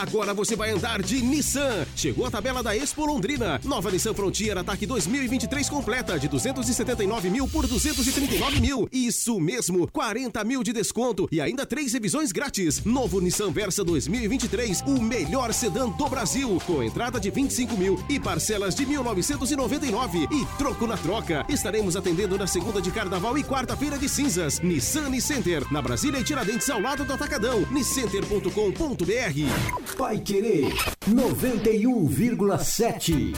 Agora 0.00 0.32
você 0.32 0.54
vai 0.54 0.70
andar 0.70 1.02
de 1.02 1.20
Nissan. 1.20 1.84
Chegou 1.96 2.24
a 2.24 2.30
tabela 2.30 2.62
da 2.62 2.76
Expo 2.76 3.04
Londrina. 3.04 3.60
Nova 3.64 3.90
Nissan 3.90 4.14
Frontier 4.14 4.56
Ataque 4.56 4.86
2023 4.86 5.68
completa 5.68 6.16
de 6.16 6.28
279 6.28 7.28
mil 7.28 7.48
por 7.48 7.66
239 7.66 8.60
mil. 8.60 8.88
Isso 8.92 9.40
mesmo, 9.40 9.88
40 9.88 10.44
mil 10.44 10.62
de 10.62 10.72
desconto 10.72 11.28
e 11.32 11.40
ainda 11.40 11.66
três 11.66 11.92
revisões 11.92 12.30
grátis. 12.30 12.84
Novo 12.84 13.20
Nissan 13.20 13.50
Versa 13.50 13.82
2023, 13.82 14.82
o 14.82 15.02
melhor 15.02 15.52
sedã 15.52 15.88
do 15.88 16.08
Brasil, 16.08 16.62
com 16.64 16.80
entrada 16.80 17.18
de 17.18 17.28
25 17.28 17.76
mil 17.76 18.00
e 18.08 18.20
parcelas 18.20 18.76
de 18.76 18.86
1.999 18.86 20.28
e 20.30 20.46
troco 20.58 20.86
na 20.86 20.96
troca. 20.96 21.44
Estaremos 21.48 21.96
atendendo 21.96 22.38
na 22.38 22.46
segunda 22.46 22.80
de 22.80 22.92
Carnaval 22.92 23.36
e 23.36 23.42
quarta-feira 23.42 23.98
de 23.98 24.08
cinzas. 24.08 24.60
Nissan 24.60 25.08
Nicenter, 25.08 25.64
na 25.72 25.82
Brasília 25.82 26.20
e 26.20 26.24
Tiradentes 26.24 26.70
ao 26.70 26.80
lado 26.80 27.04
do 27.04 27.12
Atacadão. 27.12 27.66
Nicenter.com.br. 27.72 29.87
Pai 29.96 30.20
Querer 30.20 30.68
91,7. 31.08 33.32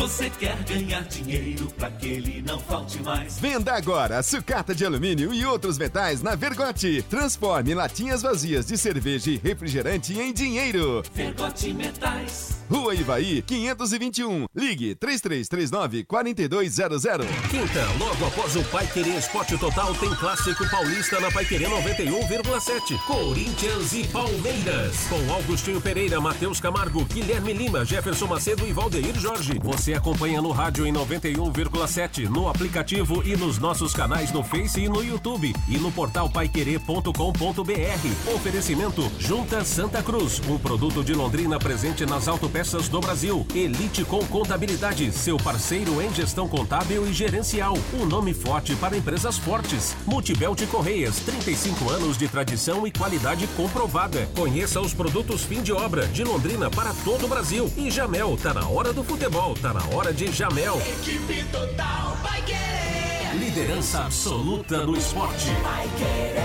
Você 0.00 0.30
quer 0.30 0.56
ganhar 0.64 1.02
dinheiro 1.02 1.66
pra 1.76 1.90
que 1.90 2.08
ele 2.08 2.40
não 2.40 2.58
falte 2.58 3.02
mais? 3.02 3.38
Venda 3.38 3.74
agora 3.74 4.22
sucata 4.22 4.74
de 4.74 4.82
alumínio 4.82 5.30
e 5.34 5.44
outros 5.44 5.76
metais 5.76 6.22
na 6.22 6.34
Vergote. 6.34 7.02
Transforme 7.02 7.74
latinhas 7.74 8.22
vazias 8.22 8.64
de 8.64 8.78
cerveja 8.78 9.30
e 9.30 9.36
refrigerante 9.36 10.18
em 10.18 10.32
dinheiro. 10.32 11.02
Vergote 11.12 11.74
Metais. 11.74 12.58
Rua 12.70 12.94
Ivaí, 12.94 13.42
521. 13.42 14.46
Ligue 14.54 14.94
3339 14.94 16.04
4200. 16.04 17.26
Quinta, 17.50 17.84
logo 17.98 18.26
após 18.26 18.54
o 18.56 18.62
Pai 18.64 18.86
Querer 18.86 19.18
Esporte 19.18 19.58
Total, 19.58 19.92
tem 19.96 20.14
Clássico 20.14 20.66
Paulista 20.70 21.20
na 21.20 21.30
Pai 21.32 21.44
Querer 21.44 21.68
91,7. 21.68 22.96
Corinthians 23.06 23.92
e 23.92 24.06
Palmeiras. 24.06 24.96
Com 25.08 25.32
Augustinho 25.32 25.80
Pereira, 25.80 26.20
Matheus 26.20 26.60
Camargo, 26.60 27.04
Guilherme 27.04 27.52
Lima, 27.52 27.84
Jefferson 27.84 28.28
Macedo 28.28 28.64
e 28.66 28.72
Valdeir 28.72 29.18
Jorge. 29.18 29.58
Você 29.60 29.89
Você 29.90 29.96
acompanha 29.96 30.40
no 30.40 30.52
rádio 30.52 30.86
em 30.86 30.92
91,7, 30.92 32.28
no 32.28 32.48
aplicativo 32.48 33.26
e 33.26 33.36
nos 33.36 33.58
nossos 33.58 33.92
canais 33.92 34.30
no 34.30 34.44
Face 34.44 34.80
e 34.80 34.88
no 34.88 35.02
YouTube 35.02 35.52
e 35.66 35.78
no 35.78 35.90
portal 35.90 36.30
paiquerê.com.br. 36.30 38.32
Oferecimento 38.32 39.10
Junta 39.18 39.64
Santa 39.64 40.00
Cruz, 40.00 40.40
um 40.48 40.56
produto 40.58 41.02
de 41.02 41.12
Londrina 41.12 41.58
presente 41.58 42.06
nas 42.06 42.28
autopeças 42.28 42.88
do 42.88 43.00
Brasil. 43.00 43.44
Elite 43.52 44.04
com 44.04 44.24
Contabilidade, 44.26 45.10
seu 45.10 45.36
parceiro 45.36 46.00
em 46.00 46.14
gestão 46.14 46.46
contábil 46.46 47.04
e 47.08 47.12
gerencial. 47.12 47.76
Um 47.92 48.06
nome 48.06 48.32
forte 48.32 48.76
para 48.76 48.96
empresas 48.96 49.38
fortes. 49.38 49.96
Multibelt 50.06 50.64
Correias, 50.68 51.18
35 51.18 51.90
anos 51.90 52.16
de 52.16 52.28
tradição 52.28 52.86
e 52.86 52.92
qualidade 52.92 53.44
comprovada. 53.56 54.28
Conheça 54.36 54.80
os 54.80 54.94
produtos 54.94 55.42
fim 55.42 55.62
de 55.62 55.72
obra 55.72 56.06
de 56.06 56.22
Londrina 56.22 56.70
para 56.70 56.94
todo 57.04 57.24
o 57.24 57.28
Brasil. 57.28 57.68
E 57.76 57.90
Jamel, 57.90 58.38
tá 58.40 58.54
na 58.54 58.68
hora 58.68 58.92
do 58.92 59.02
futebol, 59.02 59.54
tá 59.54 59.69
na 59.72 59.84
hora 59.94 60.12
de 60.12 60.32
Jamel. 60.32 60.80
Equipe 60.80 61.44
total 61.44 62.16
vai 62.22 62.42
querer. 62.42 63.36
Liderança 63.38 64.04
absoluta 64.04 64.84
no 64.84 64.96
esporte. 64.96 65.46
Vai 65.62 65.88
querer. 65.96 66.40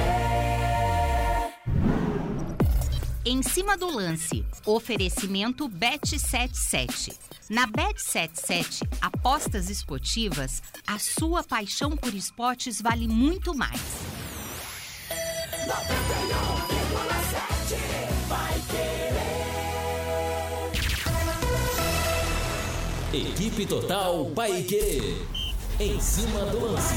Em 3.26 3.41
cima 3.41 3.76
do 3.76 3.89
lance, 3.89 4.45
oferecimento 4.65 5.67
Bet77. 5.67 7.11
Na 7.49 7.67
Bet77, 7.67 8.88
apostas 9.01 9.69
esportivas, 9.69 10.61
a 10.86 10.99
sua 10.99 11.43
paixão 11.43 11.97
por 11.97 12.13
esportes 12.13 12.80
vale 12.80 13.07
muito 13.07 13.55
mais. 13.55 13.82
91,7 15.65 18.14
Equipe 23.16 23.66
Total 23.66 24.26
Paique. 24.32 25.16
Em 25.80 25.97
cima 26.01 26.45
do 26.47 26.66
lance. 26.66 26.95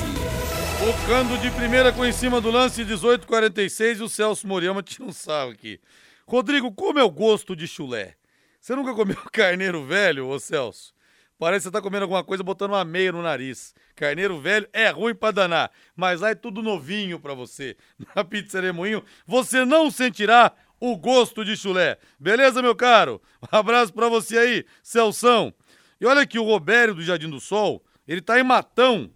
Tocando 0.85 1.41
de 1.41 1.49
primeira 1.53 1.93
com 1.93 2.05
em 2.05 2.11
cima 2.11 2.41
do 2.41 2.51
lance 2.51 2.85
1846 2.85 4.01
e 4.01 4.03
o 4.03 4.09
Celso 4.09 4.45
Moriyama 4.45 4.83
tira 4.83 5.05
um 5.05 5.13
sarro 5.13 5.53
aqui. 5.53 5.79
Rodrigo, 6.27 6.73
como 6.73 6.99
é 6.99 7.05
o 7.05 7.11
gosto 7.11 7.55
de 7.55 7.69
chulé? 7.69 8.17
Você 8.61 8.75
nunca 8.75 8.95
comeu 8.95 9.17
carneiro 9.33 9.85
velho, 9.85 10.27
ô 10.27 10.41
Celso? 10.41 10.93
Parece 11.39 11.61
que 11.61 11.69
você 11.69 11.71
tá 11.71 11.81
comendo 11.81 12.03
alguma 12.03 12.25
coisa 12.25 12.43
botando 12.43 12.73
uma 12.73 12.85
meia 12.85 13.13
no 13.13 13.23
nariz. 13.23 13.73
Carneiro 13.95 14.41
velho 14.41 14.69
é 14.73 14.89
ruim 14.89 15.15
pra 15.15 15.31
danar, 15.31 15.71
mas 15.95 16.21
lá 16.21 16.31
é 16.31 16.35
tudo 16.35 16.65
novinho 16.65 17.21
pra 17.21 17.33
você. 17.33 17.77
Na 18.17 18.25
Pizzaria 18.25 18.73
Moinho, 18.73 19.05
você 19.25 19.65
não 19.65 19.89
sentirá 19.89 20.53
o 20.81 20.97
gosto 20.97 21.45
de 21.45 21.57
chulé. 21.57 21.97
Beleza, 22.19 22.61
meu 22.61 22.75
caro? 22.75 23.23
Um 23.53 23.57
abraço 23.57 23.93
pra 23.93 24.09
você 24.09 24.37
aí, 24.37 24.67
Celção. 24.83 25.55
E 26.01 26.07
olha 26.07 26.23
aqui, 26.23 26.39
o 26.39 26.45
Robério 26.45 26.95
do 26.95 27.03
Jardim 27.03 27.29
do 27.29 27.41
Sol, 27.41 27.85
ele 28.07 28.21
tá 28.21 28.39
em 28.39 28.45
Matão, 28.45 29.11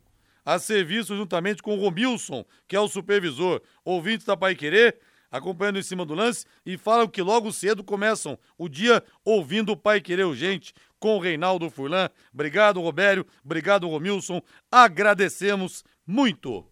a 0.45 0.59
serviço 0.59 1.17
juntamente 1.17 1.63
com 1.63 1.77
o 1.77 1.81
Romilson, 1.81 2.45
que 2.67 2.75
é 2.75 2.81
o 2.81 2.89
supervisor. 2.89 3.63
Ouvintes 3.85 4.27
da 4.27 4.37
Pai 4.37 4.55
Querer, 4.55 4.99
acompanhando 5.31 5.79
em 5.79 5.83
cima 5.83 6.05
do 6.05 6.15
lance 6.15 6.45
e 6.67 6.77
falam 6.77 7.07
que 7.07 7.23
logo 7.23 7.53
cedo 7.53 7.85
começam 7.85 8.39
o 8.59 8.69
dia 8.69 9.03
ouvindo 9.25 9.73
o 9.73 9.77
Pai 9.77 10.01
Querer 10.01 10.25
Urgente 10.25 10.75
com 10.99 11.17
o 11.17 11.21
Reinaldo 11.21 11.71
Furlan. 11.71 12.11
Obrigado, 12.33 12.81
Robério. 12.81 13.27
Obrigado, 13.45 13.89
Romilson. 13.89 14.43
Agradecemos 14.71 15.85
muito. 16.07 16.67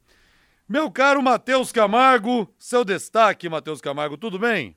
Meu 0.68 0.90
caro 0.90 1.22
Matheus 1.22 1.72
Camargo, 1.72 2.52
seu 2.56 2.84
destaque, 2.84 3.48
Matheus 3.48 3.80
Camargo, 3.80 4.16
tudo 4.16 4.38
bem? 4.38 4.76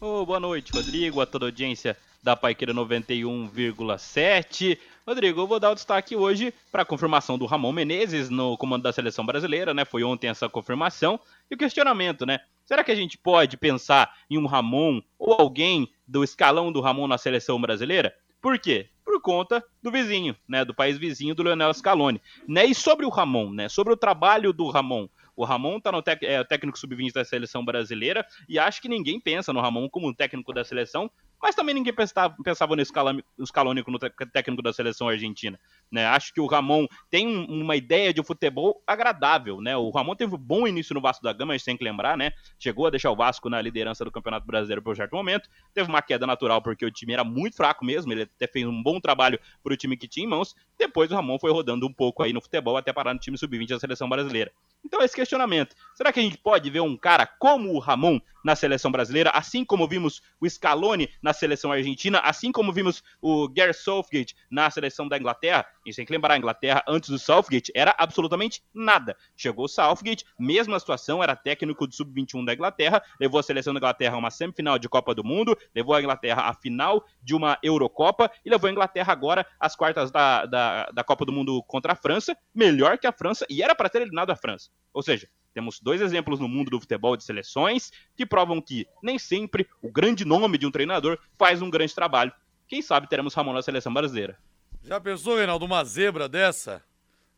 Ô, 0.00 0.24
boa 0.24 0.40
noite, 0.40 0.72
Rodrigo, 0.72 1.20
a 1.20 1.26
toda 1.26 1.46
audiência 1.46 1.96
da 2.26 2.34
Paiqueira 2.34 2.74
91,7. 2.74 4.76
Rodrigo, 5.06 5.42
eu 5.42 5.46
vou 5.46 5.60
dar 5.60 5.70
o 5.70 5.76
destaque 5.76 6.16
hoje 6.16 6.52
para 6.72 6.82
a 6.82 6.84
confirmação 6.84 7.38
do 7.38 7.46
Ramon 7.46 7.70
Menezes 7.70 8.28
no 8.28 8.58
comando 8.58 8.82
da 8.82 8.92
seleção 8.92 9.24
brasileira, 9.24 9.72
né? 9.72 9.84
Foi 9.84 10.02
ontem 10.02 10.26
essa 10.26 10.48
confirmação. 10.48 11.20
E 11.48 11.54
o 11.54 11.58
questionamento, 11.58 12.26
né? 12.26 12.40
Será 12.64 12.82
que 12.82 12.90
a 12.90 12.96
gente 12.96 13.16
pode 13.16 13.56
pensar 13.56 14.12
em 14.28 14.38
um 14.38 14.46
Ramon 14.46 15.00
ou 15.16 15.40
alguém 15.40 15.88
do 16.04 16.24
escalão 16.24 16.72
do 16.72 16.80
Ramon 16.80 17.06
na 17.06 17.16
seleção 17.16 17.60
brasileira? 17.60 18.12
Por 18.42 18.58
quê? 18.58 18.88
Por 19.04 19.20
conta 19.20 19.64
do 19.80 19.92
vizinho, 19.92 20.34
né? 20.48 20.64
Do 20.64 20.74
país 20.74 20.98
vizinho 20.98 21.32
do 21.32 21.44
Leonel 21.44 21.72
Scaloni. 21.72 22.20
Né? 22.48 22.66
E 22.66 22.74
sobre 22.74 23.06
o 23.06 23.08
Ramon, 23.08 23.52
né? 23.52 23.68
Sobre 23.68 23.92
o 23.92 23.96
trabalho 23.96 24.52
do 24.52 24.68
Ramon. 24.68 25.08
O 25.36 25.44
Ramon 25.44 25.78
tá 25.78 25.92
no 25.92 26.02
é, 26.22 26.42
técnico 26.44 26.78
sub-20 26.78 27.12
da 27.12 27.24
seleção 27.24 27.62
brasileira 27.62 28.26
e 28.48 28.58
acho 28.58 28.80
que 28.80 28.88
ninguém 28.88 29.20
pensa 29.20 29.52
no 29.52 29.60
Ramon 29.60 29.88
como 29.88 30.08
um 30.08 30.14
técnico 30.14 30.52
da 30.52 30.64
seleção, 30.64 31.10
mas 31.40 31.54
também 31.54 31.74
ninguém 31.74 31.92
pensava, 31.92 32.34
pensava 32.42 32.74
no 32.74 32.84
Scaloni, 32.84 33.84
técnico 34.32 34.62
da 34.62 34.72
seleção 34.72 35.08
argentina. 35.08 35.58
Né? 35.90 36.06
Acho 36.06 36.32
que 36.32 36.40
o 36.40 36.46
Ramon 36.46 36.86
tem 37.10 37.26
um, 37.26 37.62
uma 37.62 37.76
ideia 37.76 38.12
de 38.12 38.22
futebol 38.22 38.82
agradável. 38.86 39.60
Né? 39.60 39.76
O 39.76 39.90
Ramon 39.90 40.14
teve 40.14 40.34
um 40.34 40.38
bom 40.38 40.66
início 40.66 40.94
no 40.94 41.00
Vasco 41.00 41.22
da 41.22 41.32
Gama, 41.32 41.52
a 41.52 41.56
gente 41.56 41.64
tem 41.64 41.76
que 41.76 41.84
lembrar, 41.84 42.16
né? 42.16 42.32
Chegou 42.58 42.86
a 42.86 42.90
deixar 42.90 43.10
o 43.10 43.16
Vasco 43.16 43.48
na 43.48 43.60
liderança 43.60 44.04
do 44.04 44.10
Campeonato 44.10 44.46
Brasileiro 44.46 44.82
por 44.82 44.92
um 44.92 44.96
certo 44.96 45.14
momento. 45.14 45.48
Teve 45.74 45.88
uma 45.88 46.02
queda 46.02 46.26
natural 46.26 46.62
porque 46.62 46.84
o 46.84 46.90
time 46.90 47.12
era 47.12 47.24
muito 47.24 47.56
fraco 47.56 47.84
mesmo, 47.84 48.12
ele 48.12 48.22
até 48.22 48.46
fez 48.46 48.66
um 48.66 48.82
bom 48.82 49.00
trabalho 49.00 49.38
para 49.62 49.72
o 49.72 49.76
time 49.76 49.96
que 49.96 50.08
tinha 50.08 50.26
em 50.26 50.28
mãos. 50.28 50.54
Depois 50.78 51.10
o 51.10 51.14
Ramon 51.14 51.38
foi 51.38 51.52
rodando 51.52 51.86
um 51.86 51.92
pouco 51.92 52.22
aí 52.22 52.32
no 52.32 52.40
futebol 52.40 52.76
até 52.76 52.92
parar 52.92 53.14
no 53.14 53.20
time 53.20 53.36
sub-20 53.36 53.68
da 53.68 53.80
seleção 53.80 54.08
brasileira. 54.08 54.52
Então, 54.84 55.02
esse 55.02 55.14
questionamento: 55.14 55.74
será 55.94 56.12
que 56.12 56.20
a 56.20 56.22
gente 56.22 56.38
pode 56.38 56.70
ver 56.70 56.80
um 56.80 56.96
cara 56.96 57.26
como 57.26 57.72
o 57.72 57.78
Ramon 57.78 58.20
na 58.44 58.54
seleção 58.54 58.92
brasileira, 58.92 59.30
assim 59.30 59.64
como 59.64 59.88
vimos 59.88 60.22
o 60.40 60.48
Scaloni 60.48 61.10
na 61.20 61.32
seleção 61.32 61.72
argentina, 61.72 62.20
assim 62.20 62.52
como 62.52 62.72
vimos 62.72 63.02
o 63.20 63.48
Gary 63.48 63.74
Southgate 63.74 64.36
na 64.48 64.70
seleção 64.70 65.08
da 65.08 65.18
Inglaterra? 65.18 65.66
Gente 65.84 65.96
tem 65.96 66.06
que 66.06 66.12
lembrar: 66.12 66.34
a 66.34 66.38
Inglaterra, 66.38 66.84
antes 66.86 67.10
do 67.10 67.18
Southgate, 67.18 67.72
era 67.74 67.92
absolutamente 67.98 68.62
nada. 68.72 69.16
Chegou 69.36 69.64
o 69.64 69.68
Southgate, 69.68 70.24
mesma 70.38 70.78
situação, 70.78 71.20
era 71.20 71.34
técnico 71.34 71.86
do 71.88 71.92
sub-21 71.92 72.44
da 72.44 72.54
Inglaterra, 72.54 73.02
levou 73.20 73.40
a 73.40 73.42
seleção 73.42 73.74
da 73.74 73.78
Inglaterra 73.78 74.14
a 74.14 74.18
uma 74.18 74.30
semifinal 74.30 74.78
de 74.78 74.88
Copa 74.88 75.12
do 75.12 75.24
Mundo, 75.24 75.58
levou 75.74 75.94
a 75.94 76.00
Inglaterra 76.00 76.42
à 76.42 76.54
final 76.54 77.04
de 77.20 77.34
uma 77.34 77.58
Eurocopa 77.60 78.30
e 78.44 78.50
levou 78.50 78.68
a 78.68 78.72
Inglaterra 78.72 79.12
agora 79.12 79.44
às 79.58 79.74
quartas 79.74 80.12
da, 80.12 80.46
da, 80.46 80.84
da 80.86 81.02
Copa 81.02 81.24
do 81.24 81.32
Mundo 81.32 81.60
contra 81.64 81.94
a 81.94 81.96
França, 81.96 82.36
melhor 82.54 82.96
que 82.98 83.08
a 83.08 83.12
França, 83.12 83.44
e 83.50 83.60
era 83.60 83.74
para 83.74 83.88
ter 83.88 84.02
eliminado 84.02 84.30
a 84.30 84.36
França. 84.36 84.65
Ou 84.92 85.02
seja, 85.02 85.28
temos 85.52 85.80
dois 85.80 86.00
exemplos 86.00 86.38
no 86.38 86.48
mundo 86.48 86.70
do 86.70 86.80
futebol 86.80 87.16
de 87.16 87.24
seleções 87.24 87.90
que 88.14 88.26
provam 88.26 88.60
que 88.60 88.86
nem 89.02 89.18
sempre 89.18 89.66
o 89.80 89.90
grande 89.90 90.24
nome 90.24 90.58
de 90.58 90.66
um 90.66 90.70
treinador 90.70 91.18
faz 91.38 91.62
um 91.62 91.70
grande 91.70 91.94
trabalho. 91.94 92.32
Quem 92.68 92.82
sabe 92.82 93.08
teremos 93.08 93.34
Ramon 93.34 93.52
na 93.52 93.62
seleção 93.62 93.92
brasileira. 93.92 94.38
Já 94.82 95.00
pensou, 95.00 95.36
Reinaldo, 95.36 95.64
uma 95.64 95.82
zebra 95.84 96.28
dessa? 96.28 96.84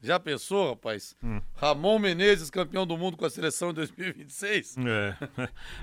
Já 0.00 0.20
pensou, 0.20 0.70
rapaz? 0.70 1.16
Ramon 1.56 1.98
Menezes, 1.98 2.50
campeão 2.50 2.86
do 2.86 2.96
mundo 2.96 3.16
com 3.16 3.24
a 3.24 3.30
seleção 3.30 3.70
em 3.70 3.74
2026? 3.74 4.76
É. 4.88 5.16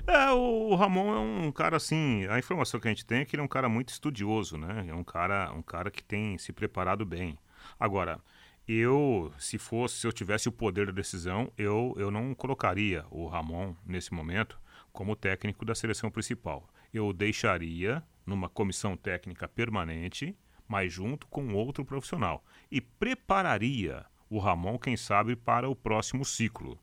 é, 0.06 0.30
o 0.32 0.74
Ramon 0.74 1.14
é 1.14 1.18
um 1.18 1.52
cara 1.52 1.76
assim, 1.76 2.26
a 2.26 2.38
informação 2.38 2.80
que 2.80 2.88
a 2.88 2.90
gente 2.90 3.04
tem 3.04 3.20
é 3.20 3.24
que 3.24 3.36
ele 3.36 3.42
é 3.42 3.44
um 3.44 3.48
cara 3.48 3.68
muito 3.68 3.90
estudioso, 3.90 4.56
né? 4.56 4.86
É 4.88 4.94
um 4.94 5.04
cara, 5.04 5.52
um 5.52 5.62
cara 5.62 5.90
que 5.90 6.02
tem 6.02 6.38
se 6.38 6.52
preparado 6.52 7.04
bem. 7.04 7.38
Agora, 7.78 8.18
eu, 8.68 9.32
se 9.38 9.58
fosse, 9.58 9.96
se 9.96 10.06
eu 10.06 10.12
tivesse 10.12 10.48
o 10.48 10.52
poder 10.52 10.86
da 10.86 10.92
decisão, 10.92 11.52
eu, 11.56 11.94
eu 11.96 12.10
não 12.10 12.34
colocaria 12.34 13.04
o 13.10 13.26
Ramon 13.26 13.74
nesse 13.84 14.12
momento 14.12 14.58
como 14.92 15.14
técnico 15.14 15.64
da 15.64 15.74
seleção 15.74 16.10
principal. 16.10 16.68
Eu 16.92 17.08
o 17.08 17.12
deixaria 17.12 18.02
numa 18.24 18.48
comissão 18.48 18.96
técnica 18.96 19.46
permanente, 19.46 20.36
mas 20.66 20.92
junto 20.92 21.26
com 21.28 21.54
outro 21.54 21.84
profissional 21.84 22.44
e 22.70 22.80
prepararia 22.80 24.04
o 24.28 24.38
Ramon, 24.38 24.78
quem 24.78 24.96
sabe, 24.96 25.36
para 25.36 25.68
o 25.68 25.76
próximo 25.76 26.24
ciclo. 26.24 26.78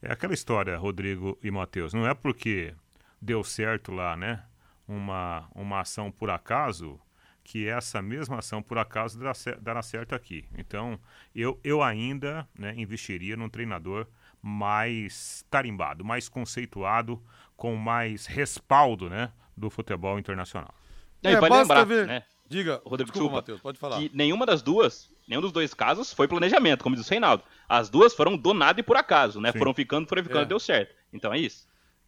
É 0.00 0.12
aquela 0.12 0.34
história, 0.34 0.76
Rodrigo 0.76 1.36
e 1.42 1.50
Matheus, 1.50 1.92
não 1.92 2.06
é 2.06 2.14
porque 2.14 2.74
deu 3.20 3.42
certo 3.42 3.90
lá, 3.90 4.16
né? 4.16 4.44
Uma, 4.86 5.48
uma 5.52 5.80
ação 5.80 6.12
por 6.12 6.30
acaso 6.30 7.00
que 7.48 7.68
essa 7.68 8.02
mesma 8.02 8.38
ação, 8.40 8.60
por 8.60 8.76
acaso, 8.76 9.16
dará, 9.16 9.32
cer- 9.32 9.60
dará 9.60 9.80
certo 9.80 10.16
aqui. 10.16 10.44
Então, 10.58 10.98
eu, 11.32 11.60
eu 11.62 11.80
ainda 11.80 12.44
né, 12.58 12.74
investiria 12.76 13.36
num 13.36 13.48
treinador 13.48 14.04
mais 14.42 15.44
tarimbado, 15.48 16.04
mais 16.04 16.28
conceituado, 16.28 17.22
com 17.56 17.76
mais 17.76 18.26
respaldo 18.26 19.08
né, 19.08 19.30
do 19.56 19.70
futebol 19.70 20.18
internacional. 20.18 20.74
Não, 21.22 21.30
e 21.30 21.34
vale 21.36 21.46
É, 21.46 21.48
basta 21.48 21.62
lembrar, 21.74 21.84
ver- 21.84 22.06
né? 22.08 22.24
Diga, 22.48 22.80
Rodrigo, 22.84 23.10
desculpa, 23.10 23.12
desculpa, 23.12 23.34
Matheus, 23.36 23.60
pode 23.60 23.78
falar. 23.78 23.98
que 23.98 24.10
nenhuma 24.14 24.44
das 24.46 24.60
duas, 24.62 25.08
nenhum 25.28 25.40
dos 25.40 25.50
dois 25.52 25.72
casos 25.74 26.12
foi 26.12 26.26
planejamento, 26.28 26.82
como 26.82 26.94
diz 26.96 27.06
o 27.06 27.10
Reinaldo. 27.10 27.42
As 27.68 27.88
duas 27.88 28.12
foram 28.14 28.36
do 28.36 28.52
nada 28.54 28.78
e 28.80 28.82
por 28.82 28.96
acaso, 28.96 29.40
né? 29.40 29.50
Sim. 29.52 29.58
Foram 29.58 29.72
ficando, 29.74 30.08
foram 30.08 30.22
ficando, 30.22 30.42
É. 30.42 30.46
deu 30.46 30.58
certo. 30.60 30.94
Então 31.12 31.32
é 31.32 31.38
isso. 31.38 31.66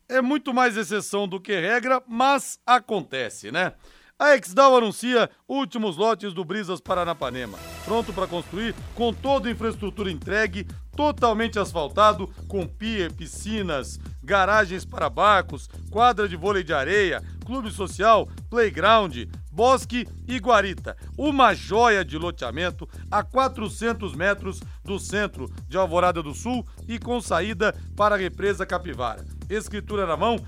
É 0.08 0.20
muito 0.22 0.52
mais 0.54 0.76
exceção 0.76 1.26
do 1.28 1.40
que 1.40 1.52
regra, 1.58 2.02
mas 2.08 2.60
acontece, 2.64 3.50
né? 3.52 3.74
A 4.20 4.34
Exdal 4.34 4.76
anuncia 4.76 5.30
últimos 5.46 5.96
lotes 5.96 6.34
do 6.34 6.44
Brisas 6.44 6.80
Paranapanema. 6.80 7.56
Pronto 7.84 8.12
para 8.12 8.26
construir, 8.26 8.74
com 8.92 9.14
toda 9.14 9.48
a 9.48 9.52
infraestrutura 9.52 10.10
entregue, 10.10 10.66
totalmente 10.96 11.56
asfaltado, 11.56 12.28
com 12.48 12.66
pier, 12.66 13.12
piscinas, 13.12 14.00
garagens 14.20 14.84
para 14.84 15.08
barcos, 15.08 15.70
quadra 15.88 16.28
de 16.28 16.34
vôlei 16.34 16.64
de 16.64 16.74
areia, 16.74 17.22
clube 17.46 17.70
social, 17.70 18.28
playground, 18.50 19.14
bosque 19.52 20.06
e 20.26 20.38
guarita. 20.38 20.96
Uma 21.16 21.54
joia 21.54 22.04
de 22.04 22.18
loteamento 22.18 22.88
a 23.08 23.22
400 23.22 24.16
metros 24.16 24.60
do 24.84 24.98
centro 24.98 25.48
de 25.68 25.76
Alvorada 25.76 26.22
do 26.22 26.34
Sul 26.34 26.66
e 26.88 26.98
com 26.98 27.20
saída 27.20 27.72
para 27.96 28.16
a 28.16 28.18
represa 28.18 28.66
Capivara. 28.66 29.24
Escritura 29.48 30.06
na 30.06 30.16
mão, 30.16 30.38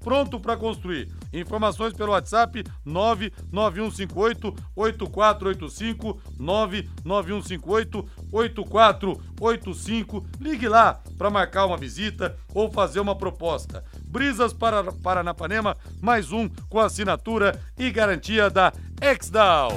pronto 0.00 0.40
para 0.40 0.56
construir. 0.56 1.08
Informações 1.32 1.92
pelo 1.92 2.12
WhatsApp 2.12 2.64
99158 2.84 4.54
8485 4.74 6.20
99158 6.38 8.08
8485. 8.32 10.26
Ligue 10.40 10.68
lá 10.68 11.00
para 11.16 11.30
marcar 11.30 11.66
uma 11.66 11.76
visita 11.76 12.36
ou 12.52 12.70
fazer 12.70 13.00
uma 13.00 13.14
proposta. 13.14 13.84
Brisas 14.04 14.52
para 14.52 14.92
Paranapanema, 14.92 15.76
mais 16.00 16.32
um 16.32 16.48
com 16.68 16.80
assinatura 16.80 17.60
e 17.78 17.90
garantia 17.90 18.50
da 18.50 18.72
Exdal. 19.00 19.72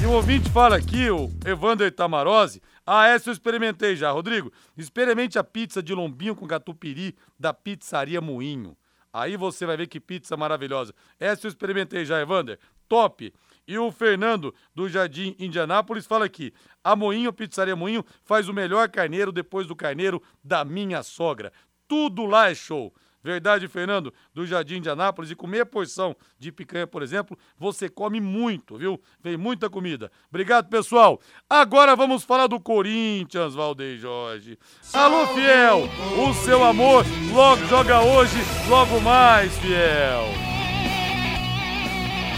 E 0.00 0.06
o 0.06 0.12
ouvinte 0.12 0.48
fala 0.50 0.76
aqui, 0.76 1.10
o 1.10 1.28
Evander 1.44 1.92
Tamarose. 1.92 2.62
Ah, 2.90 3.06
essa 3.06 3.28
eu 3.28 3.34
experimentei 3.34 3.94
já, 3.94 4.10
Rodrigo. 4.10 4.50
Experimente 4.74 5.38
a 5.38 5.44
pizza 5.44 5.82
de 5.82 5.92
lombinho 5.92 6.34
com 6.34 6.46
catupiry 6.46 7.14
da 7.38 7.52
Pizzaria 7.52 8.18
Moinho. 8.18 8.74
Aí 9.12 9.36
você 9.36 9.66
vai 9.66 9.76
ver 9.76 9.88
que 9.88 10.00
pizza 10.00 10.38
maravilhosa. 10.38 10.94
Essa 11.20 11.46
eu 11.46 11.50
experimentei 11.50 12.06
já, 12.06 12.18
Evander. 12.18 12.58
Top! 12.88 13.30
E 13.66 13.78
o 13.78 13.92
Fernando, 13.92 14.54
do 14.74 14.88
Jardim 14.88 15.36
Indianápolis, 15.38 16.06
fala 16.06 16.24
aqui: 16.24 16.50
a 16.82 16.96
Moinho, 16.96 17.30
Pizzaria 17.30 17.76
Moinho, 17.76 18.02
faz 18.24 18.48
o 18.48 18.54
melhor 18.54 18.88
carneiro 18.88 19.30
depois 19.30 19.66
do 19.66 19.76
carneiro 19.76 20.22
da 20.42 20.64
minha 20.64 21.02
sogra. 21.02 21.52
Tudo 21.86 22.24
lá 22.24 22.50
é 22.50 22.54
show. 22.54 22.94
Verdade, 23.22 23.68
Fernando, 23.68 24.12
do 24.34 24.46
Jardim 24.46 24.80
de 24.80 24.88
Anápolis. 24.88 25.30
E 25.30 25.34
com 25.34 25.46
meia 25.46 25.66
porção 25.66 26.16
de 26.38 26.52
picanha, 26.52 26.86
por 26.86 27.02
exemplo, 27.02 27.38
você 27.58 27.88
come 27.88 28.20
muito, 28.20 28.76
viu? 28.76 29.00
Vem 29.22 29.36
muita 29.36 29.68
comida. 29.68 30.10
Obrigado, 30.28 30.68
pessoal. 30.68 31.20
Agora 31.48 31.96
vamos 31.96 32.24
falar 32.24 32.46
do 32.46 32.60
Corinthians, 32.60 33.54
Valdeir 33.54 33.98
Jorge. 33.98 34.58
Alô, 34.92 35.26
fiel! 35.28 35.88
O 36.26 36.34
seu 36.34 36.62
amor 36.64 37.04
logo 37.32 37.64
joga 37.66 38.00
hoje, 38.00 38.38
logo 38.68 39.00
mais, 39.00 39.56
fiel. 39.58 40.48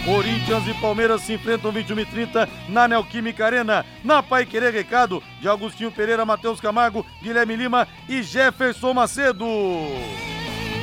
Corinthians 0.04 0.66
e 0.66 0.74
Palmeiras 0.80 1.20
se 1.22 1.34
enfrentam 1.34 1.70
21 1.70 2.00
e 2.00 2.06
30 2.06 2.48
na 2.68 2.88
Neoquímica 2.88 3.44
Arena. 3.44 3.84
Na 4.02 4.22
Pai 4.22 4.46
Querer 4.46 4.72
Recado 4.72 5.22
de 5.40 5.48
Agostinho 5.48 5.92
Pereira, 5.92 6.24
Matheus 6.24 6.60
Camargo, 6.60 7.04
Guilherme 7.22 7.54
Lima 7.54 7.86
e 8.08 8.22
Jefferson 8.22 8.94
Macedo. 8.94 9.46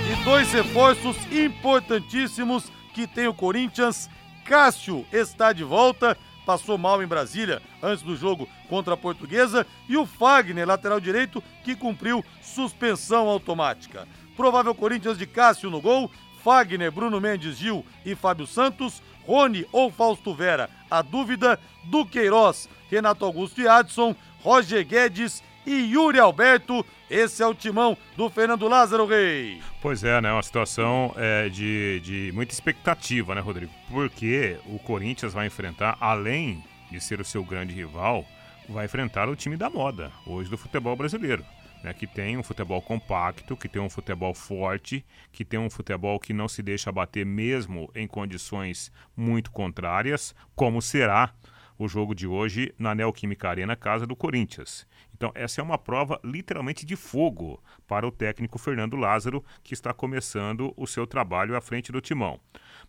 E 0.09 0.23
dois 0.23 0.53
reforços 0.53 1.17
importantíssimos 1.29 2.71
que 2.93 3.05
tem 3.05 3.27
o 3.27 3.33
Corinthians. 3.33 4.09
Cássio 4.45 5.05
está 5.11 5.51
de 5.51 5.65
volta, 5.65 6.17
passou 6.45 6.77
mal 6.77 7.03
em 7.03 7.05
Brasília 7.05 7.61
antes 7.83 8.05
do 8.05 8.15
jogo 8.15 8.47
contra 8.69 8.93
a 8.93 8.97
Portuguesa. 8.97 9.67
E 9.89 9.97
o 9.97 10.05
Fagner, 10.05 10.65
lateral 10.65 11.01
direito, 11.01 11.43
que 11.61 11.75
cumpriu 11.75 12.23
suspensão 12.41 13.27
automática. 13.27 14.07
Provável 14.37 14.73
Corinthians 14.73 15.17
de 15.17 15.27
Cássio 15.27 15.69
no 15.69 15.81
gol, 15.81 16.09
Fagner, 16.41 16.89
Bruno 16.89 17.19
Mendes, 17.19 17.57
Gil 17.57 17.85
e 18.05 18.15
Fábio 18.15 18.47
Santos, 18.47 19.01
Rony 19.25 19.67
ou 19.73 19.91
Fausto 19.91 20.33
Vera. 20.33 20.69
A 20.89 21.01
dúvida 21.01 21.59
do 21.83 22.05
Queiroz, 22.05 22.69
Renato 22.89 23.25
Augusto 23.25 23.59
e 23.59 23.67
Adson, 23.67 24.15
Roger 24.41 24.87
Guedes 24.87 25.43
e 25.67 25.91
Yuri 25.93 26.17
Alberto. 26.17 26.85
Esse 27.09 27.43
é 27.43 27.45
o 27.45 27.53
timão 27.53 27.97
do 28.15 28.29
Fernando 28.29 28.67
Lázaro 28.67 29.05
Rei. 29.05 29.61
Pois 29.81 30.03
é, 30.03 30.19
né? 30.21 30.31
Uma 30.31 30.41
situação 30.41 31.13
é, 31.17 31.49
de, 31.49 31.99
de 31.99 32.31
muita 32.33 32.53
expectativa, 32.53 33.35
né, 33.35 33.41
Rodrigo? 33.41 33.71
Porque 33.89 34.57
o 34.65 34.79
Corinthians 34.79 35.33
vai 35.33 35.47
enfrentar, 35.47 35.97
além 35.99 36.63
de 36.89 37.01
ser 37.01 37.19
o 37.19 37.25
seu 37.25 37.43
grande 37.43 37.75
rival, 37.75 38.25
vai 38.69 38.85
enfrentar 38.85 39.27
o 39.27 39.35
time 39.35 39.57
da 39.57 39.69
moda 39.69 40.11
hoje 40.25 40.49
do 40.49 40.57
futebol 40.57 40.95
brasileiro. 40.95 41.45
Né, 41.83 41.93
que 41.93 42.07
tem 42.07 42.35
um 42.37 42.41
futebol 42.41 42.81
compacto, 42.81 43.55
que 43.55 43.69
tem 43.69 43.79
um 43.79 43.89
futebol 43.89 44.33
forte, 44.33 45.05
que 45.31 45.45
tem 45.45 45.59
um 45.59 45.69
futebol 45.69 46.19
que 46.19 46.33
não 46.33 46.47
se 46.47 46.63
deixa 46.63 46.91
bater 46.91 47.23
mesmo 47.23 47.91
em 47.93 48.07
condições 48.07 48.91
muito 49.15 49.51
contrárias, 49.51 50.33
como 50.55 50.81
será 50.81 51.31
o 51.77 51.87
jogo 51.87 52.15
de 52.15 52.25
hoje 52.25 52.73
na 52.79 52.95
Neoquímica 52.95 53.49
Arena, 53.49 53.75
casa 53.75 54.07
do 54.07 54.15
Corinthians. 54.15 54.87
Então, 55.17 55.31
essa 55.33 55.59
é 55.59 55.63
uma 55.63 55.79
prova 55.79 56.19
literalmente 56.23 56.85
de 56.85 56.95
fogo 56.95 57.61
para 57.87 58.07
o 58.07 58.11
técnico 58.11 58.59
Fernando 58.59 58.95
Lázaro, 58.95 59.43
que 59.63 59.73
está 59.73 59.91
começando 59.91 60.71
o 60.77 60.85
seu 60.85 61.07
trabalho 61.07 61.55
à 61.55 61.61
frente 61.61 61.91
do 61.91 61.99
timão. 61.99 62.39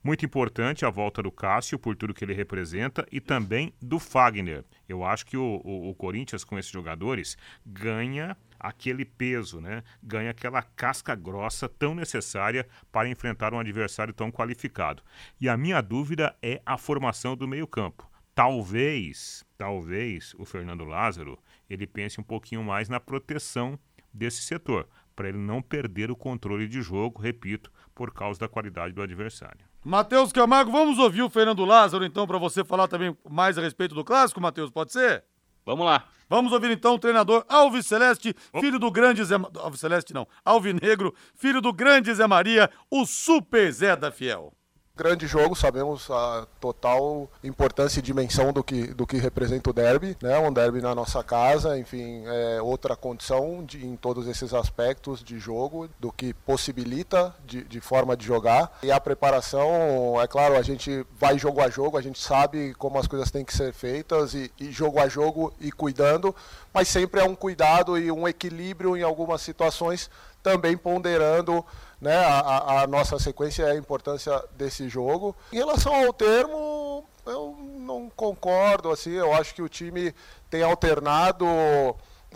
Muito 0.04 0.26
importante 0.26 0.84
a 0.84 0.90
volta 0.90 1.22
do 1.22 1.32
Cássio, 1.32 1.78
por 1.78 1.96
tudo 1.96 2.12
que 2.12 2.24
ele 2.24 2.34
representa, 2.34 3.06
e 3.10 3.18
também 3.18 3.72
do 3.80 3.98
Fagner. 3.98 4.62
Eu 4.86 5.02
acho 5.02 5.24
que 5.24 5.38
o, 5.38 5.60
o, 5.64 5.88
o 5.88 5.94
Corinthians, 5.94 6.44
com 6.44 6.58
esses 6.58 6.70
jogadores, 6.70 7.36
ganha 7.64 8.36
aquele 8.60 9.04
peso, 9.04 9.60
né? 9.60 9.82
ganha 10.02 10.30
aquela 10.30 10.62
casca 10.62 11.14
grossa 11.14 11.68
tão 11.68 11.94
necessária 11.94 12.66
para 12.92 13.08
enfrentar 13.08 13.54
um 13.54 13.58
adversário 13.58 14.12
tão 14.12 14.30
qualificado. 14.30 15.02
E 15.40 15.48
a 15.48 15.56
minha 15.56 15.80
dúvida 15.80 16.36
é 16.42 16.60
a 16.66 16.76
formação 16.76 17.36
do 17.36 17.48
meio-campo. 17.48 18.07
Talvez, 18.38 19.44
talvez 19.56 20.32
o 20.38 20.44
Fernando 20.44 20.84
Lázaro 20.84 21.36
ele 21.68 21.88
pense 21.88 22.20
um 22.20 22.22
pouquinho 22.22 22.62
mais 22.62 22.88
na 22.88 23.00
proteção 23.00 23.76
desse 24.14 24.42
setor, 24.42 24.86
para 25.16 25.28
ele 25.28 25.38
não 25.38 25.60
perder 25.60 26.08
o 26.08 26.14
controle 26.14 26.68
de 26.68 26.80
jogo, 26.80 27.20
repito, 27.20 27.68
por 27.92 28.14
causa 28.14 28.38
da 28.38 28.46
qualidade 28.46 28.94
do 28.94 29.02
adversário. 29.02 29.66
Matheus 29.84 30.30
Camargo, 30.30 30.70
vamos 30.70 31.00
ouvir 31.00 31.22
o 31.22 31.28
Fernando 31.28 31.64
Lázaro 31.64 32.04
então 32.04 32.28
para 32.28 32.38
você 32.38 32.62
falar 32.62 32.86
também 32.86 33.12
mais 33.28 33.58
a 33.58 33.60
respeito 33.60 33.92
do 33.92 34.04
clássico, 34.04 34.40
Matheus, 34.40 34.70
pode 34.70 34.92
ser? 34.92 35.24
Vamos 35.66 35.84
lá. 35.84 36.04
Vamos 36.30 36.52
ouvir 36.52 36.70
então 36.70 36.94
o 36.94 36.98
treinador 37.00 37.44
Alves 37.48 37.88
Celeste, 37.88 38.36
filho 38.60 38.78
do 38.78 38.88
grande 38.88 39.24
Zé 39.24 39.34
Alves 39.56 39.80
Celeste 39.80 40.14
não, 40.14 40.28
Alvinegro, 40.44 41.12
filho 41.34 41.60
do 41.60 41.72
grande 41.72 42.14
Zé 42.14 42.28
Maria, 42.28 42.70
o 42.88 43.04
Super 43.04 43.72
Zé 43.72 43.96
da 43.96 44.12
Fiel 44.12 44.52
grande 44.98 45.28
jogo, 45.28 45.54
sabemos 45.54 46.10
a 46.10 46.44
total 46.60 47.30
importância 47.44 48.00
e 48.00 48.02
dimensão 48.02 48.52
do 48.52 48.64
que, 48.64 48.88
do 48.88 49.06
que 49.06 49.16
representa 49.16 49.70
o 49.70 49.72
derby, 49.72 50.16
né? 50.20 50.36
Um 50.40 50.52
derby 50.52 50.80
na 50.80 50.92
nossa 50.92 51.22
casa, 51.22 51.78
enfim, 51.78 52.24
é 52.26 52.60
outra 52.60 52.96
condição 52.96 53.64
de, 53.64 53.86
em 53.86 53.94
todos 53.94 54.26
esses 54.26 54.52
aspectos 54.52 55.22
de 55.22 55.38
jogo, 55.38 55.88
do 56.00 56.10
que 56.10 56.34
possibilita 56.34 57.32
de, 57.46 57.62
de 57.62 57.80
forma 57.80 58.16
de 58.16 58.26
jogar. 58.26 58.76
E 58.82 58.90
a 58.90 58.98
preparação, 59.00 60.20
é 60.20 60.26
claro, 60.26 60.56
a 60.56 60.62
gente 60.62 61.06
vai 61.16 61.38
jogo 61.38 61.60
a 61.60 61.70
jogo, 61.70 61.96
a 61.96 62.02
gente 62.02 62.20
sabe 62.20 62.74
como 62.74 62.98
as 62.98 63.06
coisas 63.06 63.30
têm 63.30 63.44
que 63.44 63.56
ser 63.56 63.72
feitas 63.72 64.34
e, 64.34 64.50
e 64.58 64.72
jogo 64.72 64.98
a 64.98 65.08
jogo 65.08 65.54
e 65.60 65.70
cuidando, 65.70 66.34
mas 66.74 66.88
sempre 66.88 67.20
é 67.20 67.24
um 67.24 67.36
cuidado 67.36 67.96
e 67.96 68.10
um 68.10 68.26
equilíbrio 68.26 68.96
em 68.96 69.02
algumas 69.02 69.42
situações, 69.42 70.10
também 70.42 70.76
ponderando 70.76 71.64
né, 72.00 72.16
a, 72.16 72.82
a, 72.82 72.86
nossa 72.86 73.18
sequência 73.18 73.62
e 73.62 73.70
a 73.70 73.76
importância 73.76 74.42
desse 74.56 74.88
jogo. 74.88 75.34
Em 75.52 75.56
relação 75.56 75.94
ao 75.94 76.12
termo, 76.12 77.04
eu 77.26 77.56
não 77.80 78.10
concordo, 78.14 78.90
assim, 78.90 79.12
eu 79.12 79.32
acho 79.32 79.54
que 79.54 79.62
o 79.62 79.68
time 79.68 80.14
tem 80.50 80.62
alternado 80.62 81.46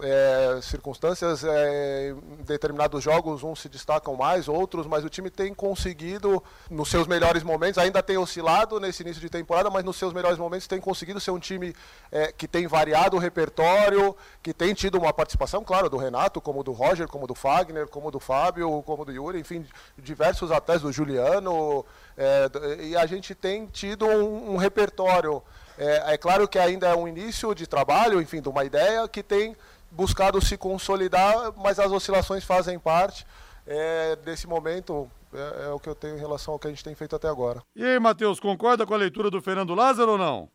é, 0.01 0.59
circunstâncias, 0.62 1.45
é, 1.45 2.11
em 2.11 2.43
determinados 2.45 3.05
jogos 3.05 3.43
uns 3.43 3.61
se 3.61 3.68
destacam 3.68 4.16
mais, 4.16 4.49
outros, 4.49 4.86
mas 4.86 5.05
o 5.05 5.09
time 5.09 5.28
tem 5.28 5.53
conseguido, 5.53 6.43
nos 6.70 6.88
seus 6.88 7.07
melhores 7.07 7.43
momentos, 7.43 7.76
ainda 7.78 8.03
tem 8.03 8.16
oscilado 8.16 8.80
nesse 8.80 9.03
início 9.03 9.20
de 9.20 9.28
temporada, 9.28 9.68
mas 9.68 9.84
nos 9.84 9.97
seus 9.97 10.12
melhores 10.12 10.38
momentos 10.38 10.66
tem 10.66 10.80
conseguido 10.80 11.20
ser 11.20 11.30
um 11.30 11.38
time 11.38 11.74
é, 12.11 12.32
que 12.32 12.49
tem 12.49 12.66
variado 12.66 13.16
o 13.16 13.20
repertório, 13.20 14.16
que 14.43 14.55
tem 14.55 14.72
tido 14.72 14.99
uma 14.99 15.12
participação, 15.12 15.62
claro, 15.62 15.90
do 15.90 15.99
Renato, 15.99 16.40
como 16.40 16.64
do 16.64 16.72
Roger, 16.72 17.07
como 17.07 17.26
do 17.26 17.34
Fagner, 17.34 17.86
como 17.86 18.11
do 18.11 18.18
Fábio, 18.18 18.82
como 18.82 19.05
do 19.05 19.12
Yuri, 19.12 19.40
enfim, 19.40 19.66
diversos 19.99 20.51
até 20.51 20.78
do 20.78 20.90
Juliano, 20.90 21.84
é, 22.16 22.49
e 22.80 22.97
a 22.97 23.05
gente 23.05 23.34
tem 23.34 23.66
tido 23.66 24.07
um, 24.07 24.55
um 24.55 24.57
repertório. 24.57 25.43
É, 25.78 26.14
é 26.14 26.18
claro 26.18 26.47
que 26.47 26.59
ainda 26.59 26.88
é 26.88 26.95
um 26.95 27.09
início 27.09 27.55
de 27.55 27.66
trabalho, 27.66 28.20
enfim, 28.20 28.40
de 28.40 28.49
uma 28.49 28.64
ideia 28.64 29.07
que 29.09 29.22
tem 29.22 29.57
buscado 29.93 30.40
se 30.40 30.57
consolidar, 30.57 31.53
mas 31.57 31.78
as 31.78 31.90
oscilações 31.93 32.45
fazem 32.45 32.78
parte 32.78 33.26
é, 33.66 34.16
desse 34.16 34.47
momento. 34.47 35.11
É, 35.34 35.66
é, 35.66 35.68
o 35.70 35.80
que 35.80 35.88
eu 35.88 35.95
tenho 35.95 36.16
em 36.16 36.20
relação 36.20 36.53
ao 36.53 36.61
que 36.61 36.66
a 36.66 36.70
gente 36.70 36.84
tem 36.84 36.95
feito 36.95 37.16
até 37.16 37.26
agora. 37.26 37.62
E 37.74 37.82
aí, 37.82 37.99
Matheus, 37.99 38.38
concorda 38.38 38.84
com 38.84 38.93
a 38.93 38.99
leitura 38.99 39.30
do 39.30 39.40
Fernando 39.40 39.74
Lázaro 39.74 40.12
ou 40.12 40.18
não? 40.18 40.51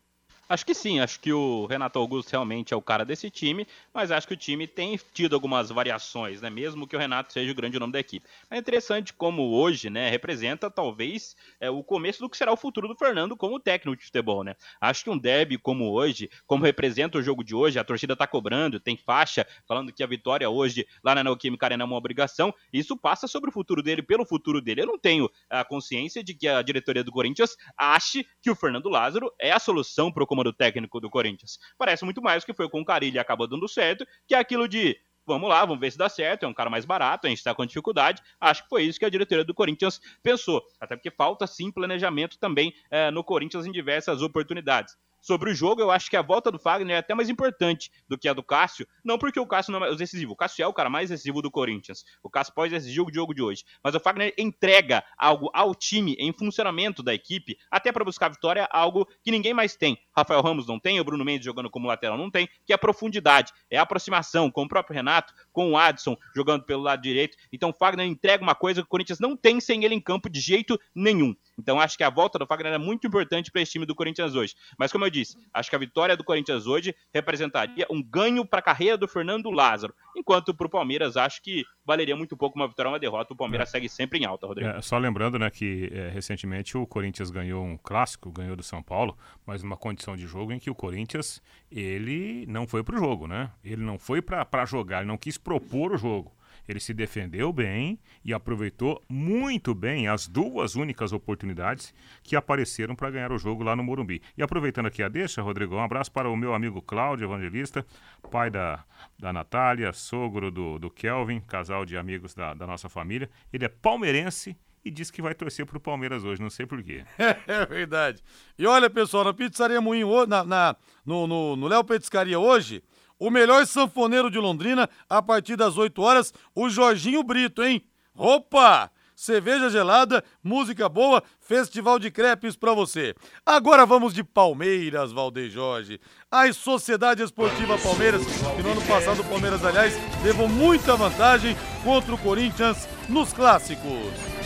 Acho 0.50 0.64
que 0.64 0.72
sim, 0.72 0.98
acho 0.98 1.20
que 1.20 1.30
o 1.30 1.66
Renato 1.66 1.98
Augusto 1.98 2.30
realmente 2.30 2.72
é 2.72 2.76
o 2.76 2.80
cara 2.80 3.04
desse 3.04 3.30
time, 3.30 3.66
mas 3.92 4.10
acho 4.10 4.26
que 4.26 4.32
o 4.32 4.36
time 4.36 4.66
tem 4.66 4.98
tido 5.12 5.34
algumas 5.34 5.68
variações, 5.68 6.40
né? 6.40 6.48
Mesmo 6.48 6.86
que 6.86 6.96
o 6.96 6.98
Renato 6.98 7.34
seja 7.34 7.52
o 7.52 7.54
grande 7.54 7.78
nome 7.78 7.92
da 7.92 8.00
equipe. 8.00 8.26
É 8.50 8.56
interessante 8.56 9.12
como 9.12 9.50
hoje, 9.50 9.90
né, 9.90 10.08
representa 10.08 10.70
talvez 10.70 11.36
é, 11.60 11.68
o 11.68 11.82
começo 11.84 12.20
do 12.20 12.30
que 12.30 12.36
será 12.36 12.50
o 12.50 12.56
futuro 12.56 12.88
do 12.88 12.96
Fernando 12.96 13.36
como 13.36 13.60
técnico 13.60 13.98
de 13.98 14.06
futebol, 14.06 14.42
né? 14.42 14.56
Acho 14.80 15.04
que 15.04 15.10
um 15.10 15.18
derby 15.18 15.58
como 15.58 15.92
hoje, 15.92 16.30
como 16.46 16.64
representa 16.64 17.18
o 17.18 17.22
jogo 17.22 17.44
de 17.44 17.54
hoje, 17.54 17.78
a 17.78 17.84
torcida 17.84 18.16
tá 18.16 18.26
cobrando, 18.26 18.80
tem 18.80 18.96
faixa 18.96 19.46
falando 19.66 19.92
que 19.92 20.02
a 20.02 20.06
vitória 20.06 20.48
hoje 20.48 20.86
lá 21.04 21.14
na 21.14 21.24
Neoquímica 21.24 21.66
Arena 21.66 21.84
é 21.84 21.86
uma 21.86 21.96
obrigação, 21.96 22.54
isso 22.72 22.96
passa 22.96 23.28
sobre 23.28 23.50
o 23.50 23.52
futuro 23.52 23.82
dele, 23.82 24.00
pelo 24.00 24.24
futuro 24.24 24.62
dele. 24.62 24.80
Eu 24.80 24.86
não 24.86 24.98
tenho 24.98 25.28
a 25.50 25.62
consciência 25.62 26.24
de 26.24 26.32
que 26.32 26.48
a 26.48 26.62
diretoria 26.62 27.04
do 27.04 27.12
Corinthians 27.12 27.54
ache 27.76 28.26
que 28.40 28.50
o 28.50 28.54
Fernando 28.54 28.88
Lázaro 28.88 29.30
é 29.38 29.52
a 29.52 29.58
solução 29.58 30.10
para 30.10 30.24
o 30.24 30.37
comando 30.38 30.52
técnico 30.52 31.00
do 31.00 31.10
Corinthians. 31.10 31.58
Parece 31.76 32.04
muito 32.04 32.22
mais 32.22 32.44
que 32.44 32.54
foi 32.54 32.68
com 32.68 32.80
o 32.80 32.84
Carilli 32.84 33.18
acabou 33.18 33.48
dando 33.48 33.68
certo, 33.68 34.06
que 34.26 34.34
é 34.34 34.38
aquilo 34.38 34.68
de 34.68 34.96
vamos 35.26 35.48
lá, 35.50 35.62
vamos 35.62 35.80
ver 35.80 35.92
se 35.92 35.98
dá 35.98 36.08
certo, 36.08 36.44
é 36.44 36.48
um 36.48 36.54
cara 36.54 36.70
mais 36.70 36.86
barato, 36.86 37.26
a 37.26 37.28
gente 37.28 37.38
está 37.38 37.54
com 37.54 37.66
dificuldade. 37.66 38.22
Acho 38.40 38.62
que 38.62 38.68
foi 38.70 38.84
isso 38.84 38.98
que 38.98 39.04
a 39.04 39.10
diretoria 39.10 39.44
do 39.44 39.52
Corinthians 39.52 40.00
pensou. 40.22 40.62
Até 40.80 40.96
porque 40.96 41.10
falta 41.10 41.46
sim 41.46 41.70
planejamento 41.70 42.38
também 42.38 42.72
é, 42.90 43.10
no 43.10 43.22
Corinthians 43.22 43.66
em 43.66 43.72
diversas 43.72 44.22
oportunidades 44.22 44.96
sobre 45.20 45.50
o 45.50 45.54
jogo, 45.54 45.80
eu 45.80 45.90
acho 45.90 46.10
que 46.10 46.16
a 46.16 46.22
volta 46.22 46.50
do 46.50 46.58
Fagner 46.58 46.96
é 46.96 46.98
até 46.98 47.14
mais 47.14 47.28
importante 47.28 47.90
do 48.08 48.18
que 48.18 48.28
a 48.28 48.32
do 48.32 48.42
Cássio. 48.42 48.86
Não 49.04 49.18
porque 49.18 49.38
o 49.38 49.46
Cássio 49.46 49.72
não 49.72 49.84
é 49.84 49.94
decisivo. 49.94 50.32
O 50.32 50.36
Cássio 50.36 50.62
é 50.62 50.66
o 50.66 50.72
cara 50.72 50.90
mais 50.90 51.10
decisivo 51.10 51.42
do 51.42 51.50
Corinthians. 51.50 52.04
O 52.22 52.30
Cássio 52.30 52.54
pode 52.54 52.72
decidir 52.72 53.00
o 53.00 53.12
jogo 53.12 53.34
de 53.34 53.42
hoje. 53.42 53.64
Mas 53.82 53.94
o 53.94 54.00
Fagner 54.00 54.34
entrega 54.38 55.04
algo 55.16 55.50
ao 55.52 55.74
time, 55.74 56.14
em 56.18 56.32
funcionamento 56.32 57.02
da 57.02 57.14
equipe, 57.14 57.56
até 57.70 57.92
para 57.92 58.04
buscar 58.04 58.28
vitória, 58.28 58.68
algo 58.70 59.06
que 59.22 59.30
ninguém 59.30 59.54
mais 59.54 59.76
tem. 59.76 59.98
Rafael 60.16 60.42
Ramos 60.42 60.66
não 60.66 60.78
tem, 60.78 61.00
o 61.00 61.04
Bruno 61.04 61.24
Mendes 61.24 61.44
jogando 61.44 61.70
como 61.70 61.86
lateral 61.86 62.16
não 62.16 62.30
tem, 62.30 62.48
que 62.64 62.72
é 62.72 62.74
a 62.74 62.78
profundidade, 62.78 63.52
é 63.70 63.78
a 63.78 63.82
aproximação 63.82 64.50
com 64.50 64.62
o 64.62 64.68
próprio 64.68 64.94
Renato, 64.94 65.32
com 65.52 65.72
o 65.72 65.76
Adson 65.76 66.16
jogando 66.34 66.64
pelo 66.64 66.82
lado 66.82 67.02
direito. 67.02 67.36
Então 67.52 67.70
o 67.70 67.72
Fagner 67.72 68.06
entrega 68.06 68.42
uma 68.42 68.54
coisa 68.54 68.82
que 68.82 68.86
o 68.86 68.90
Corinthians 68.90 69.20
não 69.20 69.36
tem 69.36 69.60
sem 69.60 69.84
ele 69.84 69.94
em 69.94 70.00
campo 70.00 70.28
de 70.28 70.40
jeito 70.40 70.78
nenhum. 70.94 71.34
Então 71.58 71.80
acho 71.80 71.96
que 71.96 72.04
a 72.04 72.10
volta 72.10 72.38
do 72.38 72.46
Fagner 72.46 72.72
é 72.72 72.78
muito 72.78 73.06
importante 73.06 73.50
para 73.50 73.60
esse 73.60 73.72
time 73.72 73.84
do 73.84 73.94
Corinthians 73.94 74.34
hoje. 74.34 74.54
Mas 74.78 74.92
como 74.92 75.04
eu 75.04 75.10
disse, 75.10 75.36
acho 75.52 75.68
que 75.68 75.76
a 75.76 75.78
vitória 75.78 76.16
do 76.16 76.24
Corinthians 76.24 76.66
hoje 76.66 76.94
representaria 77.12 77.86
um 77.90 78.02
ganho 78.02 78.46
para 78.46 78.60
a 78.60 78.62
carreira 78.62 78.96
do 78.96 79.08
Fernando 79.08 79.50
Lázaro. 79.50 79.94
Enquanto 80.16 80.54
para 80.54 80.66
o 80.66 80.70
Palmeiras, 80.70 81.16
acho 81.16 81.42
que 81.42 81.64
valeria 81.84 82.14
muito 82.14 82.36
pouco 82.36 82.58
uma 82.58 82.68
vitória 82.68 82.88
ou 82.88 82.92
uma 82.92 83.00
derrota. 83.00 83.32
O 83.32 83.36
Palmeiras 83.36 83.68
é. 83.70 83.72
segue 83.72 83.88
sempre 83.88 84.18
em 84.18 84.24
alta, 84.24 84.46
Rodrigo. 84.46 84.68
É, 84.70 84.80
só 84.82 84.98
lembrando 84.98 85.38
né, 85.38 85.50
que 85.50 85.90
é, 85.92 86.08
recentemente 86.08 86.76
o 86.76 86.86
Corinthians 86.86 87.30
ganhou 87.30 87.64
um 87.64 87.76
clássico, 87.76 88.30
ganhou 88.30 88.54
do 88.54 88.62
São 88.62 88.82
Paulo, 88.82 89.16
mas 89.46 89.62
numa 89.62 89.76
condição 89.76 90.16
de 90.16 90.26
jogo 90.26 90.52
em 90.52 90.58
que 90.58 90.70
o 90.70 90.74
Corinthians 90.74 91.42
ele 91.70 92.46
não 92.46 92.66
foi 92.66 92.82
para 92.84 92.96
o 92.96 92.98
jogo, 92.98 93.26
né? 93.26 93.50
Ele 93.64 93.82
não 93.82 93.98
foi 93.98 94.22
para 94.22 94.64
jogar, 94.64 94.98
ele 94.98 95.08
não 95.08 95.18
quis 95.18 95.36
propor 95.38 95.92
o 95.92 95.98
jogo. 95.98 96.37
Ele 96.66 96.80
se 96.80 96.94
defendeu 96.94 97.52
bem 97.52 97.98
e 98.24 98.32
aproveitou 98.32 99.04
muito 99.08 99.74
bem 99.74 100.08
as 100.08 100.26
duas 100.26 100.74
únicas 100.74 101.12
oportunidades 101.12 101.94
que 102.22 102.36
apareceram 102.36 102.94
para 102.94 103.10
ganhar 103.10 103.32
o 103.32 103.38
jogo 103.38 103.62
lá 103.62 103.76
no 103.76 103.82
Morumbi. 103.82 104.22
E 104.36 104.42
aproveitando 104.42 104.86
aqui 104.86 105.02
a 105.02 105.08
deixa, 105.08 105.42
Rodrigo, 105.42 105.76
um 105.76 105.82
abraço 105.82 106.10
para 106.12 106.28
o 106.28 106.36
meu 106.36 106.54
amigo 106.54 106.82
Cláudio 106.82 107.26
Evangelista, 107.26 107.84
pai 108.30 108.50
da, 108.50 108.84
da 109.18 109.32
Natália, 109.32 109.92
sogro 109.92 110.50
do, 110.50 110.78
do 110.78 110.90
Kelvin, 110.90 111.40
casal 111.40 111.84
de 111.84 111.96
amigos 111.96 112.34
da, 112.34 112.54
da 112.54 112.66
nossa 112.66 112.88
família. 112.88 113.30
Ele 113.52 113.64
é 113.64 113.68
palmeirense 113.68 114.56
e 114.84 114.90
disse 114.90 115.12
que 115.12 115.20
vai 115.20 115.34
torcer 115.34 115.66
pro 115.66 115.80
Palmeiras 115.80 116.24
hoje, 116.24 116.40
não 116.40 116.50
sei 116.50 116.66
porquê. 116.66 117.04
É, 117.46 117.66
verdade. 117.66 118.22
E 118.58 118.66
olha, 118.66 118.88
pessoal, 118.88 119.24
na 119.24 119.32
Pizzaria 119.32 119.80
Moinho, 119.80 120.26
na, 120.26 120.44
na, 120.44 120.76
no 121.04 121.66
Léo 121.66 121.84
Petiscaria 121.84 122.38
hoje, 122.38 122.82
o 123.18 123.30
melhor 123.30 123.66
sanfoneiro 123.66 124.30
de 124.30 124.38
Londrina, 124.38 124.88
a 125.08 125.20
partir 125.20 125.56
das 125.56 125.76
8 125.76 126.00
horas, 126.00 126.32
o 126.54 126.68
Jorginho 126.68 127.22
Brito, 127.22 127.62
hein? 127.62 127.82
Opa! 128.14 128.90
Cerveja 129.18 129.68
gelada, 129.68 130.22
música 130.44 130.88
boa, 130.88 131.20
festival 131.40 131.98
de 131.98 132.08
crepes 132.08 132.54
pra 132.54 132.72
você. 132.72 133.16
Agora 133.44 133.84
vamos 133.84 134.14
de 134.14 134.22
Palmeiras, 134.22 135.10
Valdeir 135.10 135.50
Jorge. 135.50 136.00
A 136.30 136.52
Sociedade 136.52 137.24
Esportiva 137.24 137.76
Palmeiras, 137.78 138.22
que 138.24 138.62
no 138.62 138.70
ano 138.70 138.82
passado 138.86 139.22
o 139.22 139.24
Palmeiras, 139.24 139.64
aliás, 139.64 139.94
levou 140.22 140.48
muita 140.48 140.94
vantagem 140.94 141.56
contra 141.82 142.14
o 142.14 142.18
Corinthians 142.18 142.88
nos 143.08 143.32
clássicos. 143.32 144.37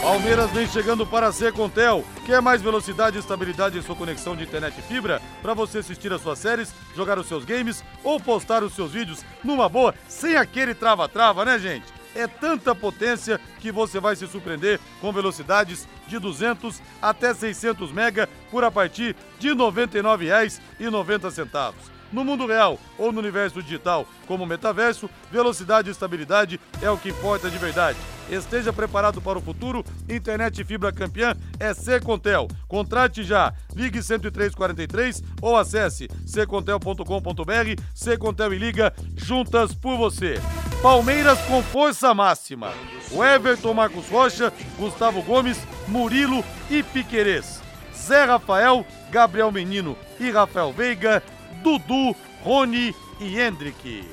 Palmeiras 0.00 0.50
vem 0.50 0.66
chegando 0.66 1.06
para 1.06 1.26
a 1.26 1.32
Secontel. 1.32 2.02
Quer 2.24 2.40
mais 2.40 2.62
velocidade 2.62 3.18
e 3.18 3.20
estabilidade 3.20 3.76
em 3.76 3.82
sua 3.82 3.94
conexão 3.94 4.34
de 4.34 4.44
internet 4.44 4.78
e 4.78 4.82
fibra? 4.82 5.20
Para 5.42 5.52
você 5.52 5.76
assistir 5.78 6.10
as 6.10 6.22
suas 6.22 6.38
séries, 6.38 6.72
jogar 6.96 7.18
os 7.18 7.28
seus 7.28 7.44
games 7.44 7.84
ou 8.02 8.18
postar 8.18 8.62
os 8.62 8.74
seus 8.74 8.92
vídeos 8.92 9.22
numa 9.44 9.68
boa, 9.68 9.94
sem 10.08 10.36
aquele 10.36 10.72
trava-trava, 10.72 11.44
né, 11.44 11.58
gente? 11.58 11.84
É 12.14 12.26
tanta 12.26 12.74
potência 12.74 13.38
que 13.60 13.70
você 13.70 14.00
vai 14.00 14.16
se 14.16 14.26
surpreender 14.26 14.80
com 15.02 15.12
velocidades 15.12 15.86
de 16.08 16.18
200 16.18 16.80
até 17.00 17.32
600 17.34 17.92
mega 17.92 18.26
por 18.50 18.64
a 18.64 18.70
partir 18.70 19.14
de 19.38 19.50
R$ 19.50 19.54
99,90 19.54 21.99
no 22.12 22.24
mundo 22.24 22.46
real 22.46 22.78
ou 22.98 23.12
no 23.12 23.20
universo 23.20 23.62
digital, 23.62 24.06
como 24.26 24.46
metaverso, 24.46 25.08
velocidade 25.30 25.88
e 25.88 25.92
estabilidade 25.92 26.60
é 26.82 26.90
o 26.90 26.98
que 26.98 27.10
importa 27.10 27.50
de 27.50 27.58
verdade. 27.58 27.98
Esteja 28.30 28.72
preparado 28.72 29.20
para 29.20 29.38
o 29.38 29.42
futuro. 29.42 29.84
Internet 30.08 30.62
fibra 30.62 30.92
campeã 30.92 31.34
é 31.58 31.74
Secontel. 31.74 32.46
Contrate 32.68 33.24
já. 33.24 33.52
Ligue 33.74 34.00
10343 34.00 35.22
ou 35.42 35.56
acesse 35.56 36.08
secontel.com.br. 36.24 37.82
Secontel 37.92 38.54
e 38.54 38.58
Liga 38.58 38.94
juntas 39.16 39.74
por 39.74 39.96
você. 39.96 40.40
Palmeiras 40.80 41.38
com 41.42 41.62
força 41.62 42.14
máxima. 42.14 42.72
O 43.10 43.24
Everton 43.24 43.74
Marcos 43.74 44.08
Rocha, 44.08 44.52
Gustavo 44.78 45.20
Gomes, 45.22 45.58
Murilo 45.88 46.44
e 46.70 46.82
Piquerez. 46.84 47.60
Zé 47.94 48.24
Rafael, 48.24 48.86
Gabriel 49.10 49.50
Menino 49.50 49.96
e 50.18 50.30
Rafael 50.30 50.72
Veiga 50.72 51.22
Dudu, 51.62 52.16
Rony 52.42 52.94
e 53.20 53.38
Hendrick. 53.38 54.04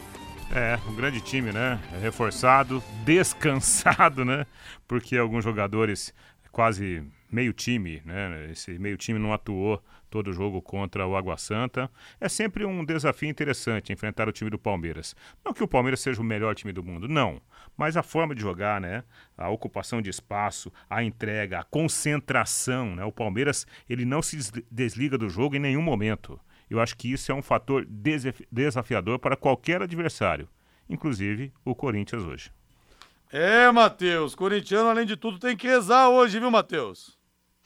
É, 0.54 0.78
um 0.88 0.94
grande 0.94 1.22
time, 1.22 1.52
né? 1.52 1.80
Reforçado, 2.02 2.84
descansado, 3.06 4.26
né? 4.26 4.46
Porque 4.88 5.18
alguns 5.18 5.46
jogadores, 5.46 6.14
quase 6.52 7.04
meio 7.32 7.54
time, 7.54 8.02
né? 8.06 8.50
Esse 8.52 8.78
meio 8.78 8.98
time 8.98 9.18
não 9.18 9.34
atuou 9.34 9.82
todo 10.10 10.34
jogo 10.34 10.62
contra 10.62 11.08
o 11.08 11.16
Água 11.16 11.38
Santa. 11.38 11.90
É 12.20 12.28
sempre 12.28 12.66
um 12.66 12.84
desafio 12.84 13.30
interessante 13.30 13.94
enfrentar 13.94 14.28
o 14.28 14.32
time 14.34 14.50
do 14.50 14.60
Palmeiras. 14.60 15.16
Não 15.44 15.54
que 15.54 15.64
o 15.64 15.68
Palmeiras 15.68 16.02
seja 16.02 16.22
o 16.22 16.26
melhor 16.26 16.54
time 16.54 16.74
do 16.74 16.84
mundo, 16.84 17.08
não. 17.08 17.42
Mas 17.78 17.96
a 17.96 18.04
forma 18.04 18.36
de 18.36 18.42
jogar, 18.42 18.82
né? 18.82 19.04
A 19.38 19.50
ocupação 19.50 20.02
de 20.02 20.10
espaço, 20.10 20.72
a 20.90 21.02
entrega, 21.02 21.60
a 21.60 21.64
concentração, 21.64 22.96
né? 22.96 23.06
O 23.06 23.12
Palmeiras, 23.12 23.66
ele 23.90 24.04
não 24.04 24.22
se 24.22 24.38
desliga 24.70 25.18
do 25.18 25.30
jogo 25.30 25.56
em 25.56 25.60
nenhum 25.60 25.82
momento. 25.82 26.40
Eu 26.70 26.80
acho 26.80 26.96
que 26.98 27.12
isso 27.12 27.32
é 27.32 27.36
um 27.36 27.42
fator 27.42 27.88
desafiador 28.52 29.20
para 29.20 29.36
qualquer 29.36 29.82
adversário, 29.82 30.50
inclusive 30.90 31.54
o 31.64 31.74
Corinthians 31.74 32.24
hoje. 32.24 32.52
É, 33.32 33.70
Matheus, 33.72 34.36
corintiano 34.36 34.90
além 34.90 35.06
de 35.06 35.18
tudo 35.18 35.40
tem 35.40 35.56
que 35.56 35.68
rezar 35.68 36.10
hoje, 36.10 36.40
viu, 36.40 36.50
Matheus? 36.50 37.18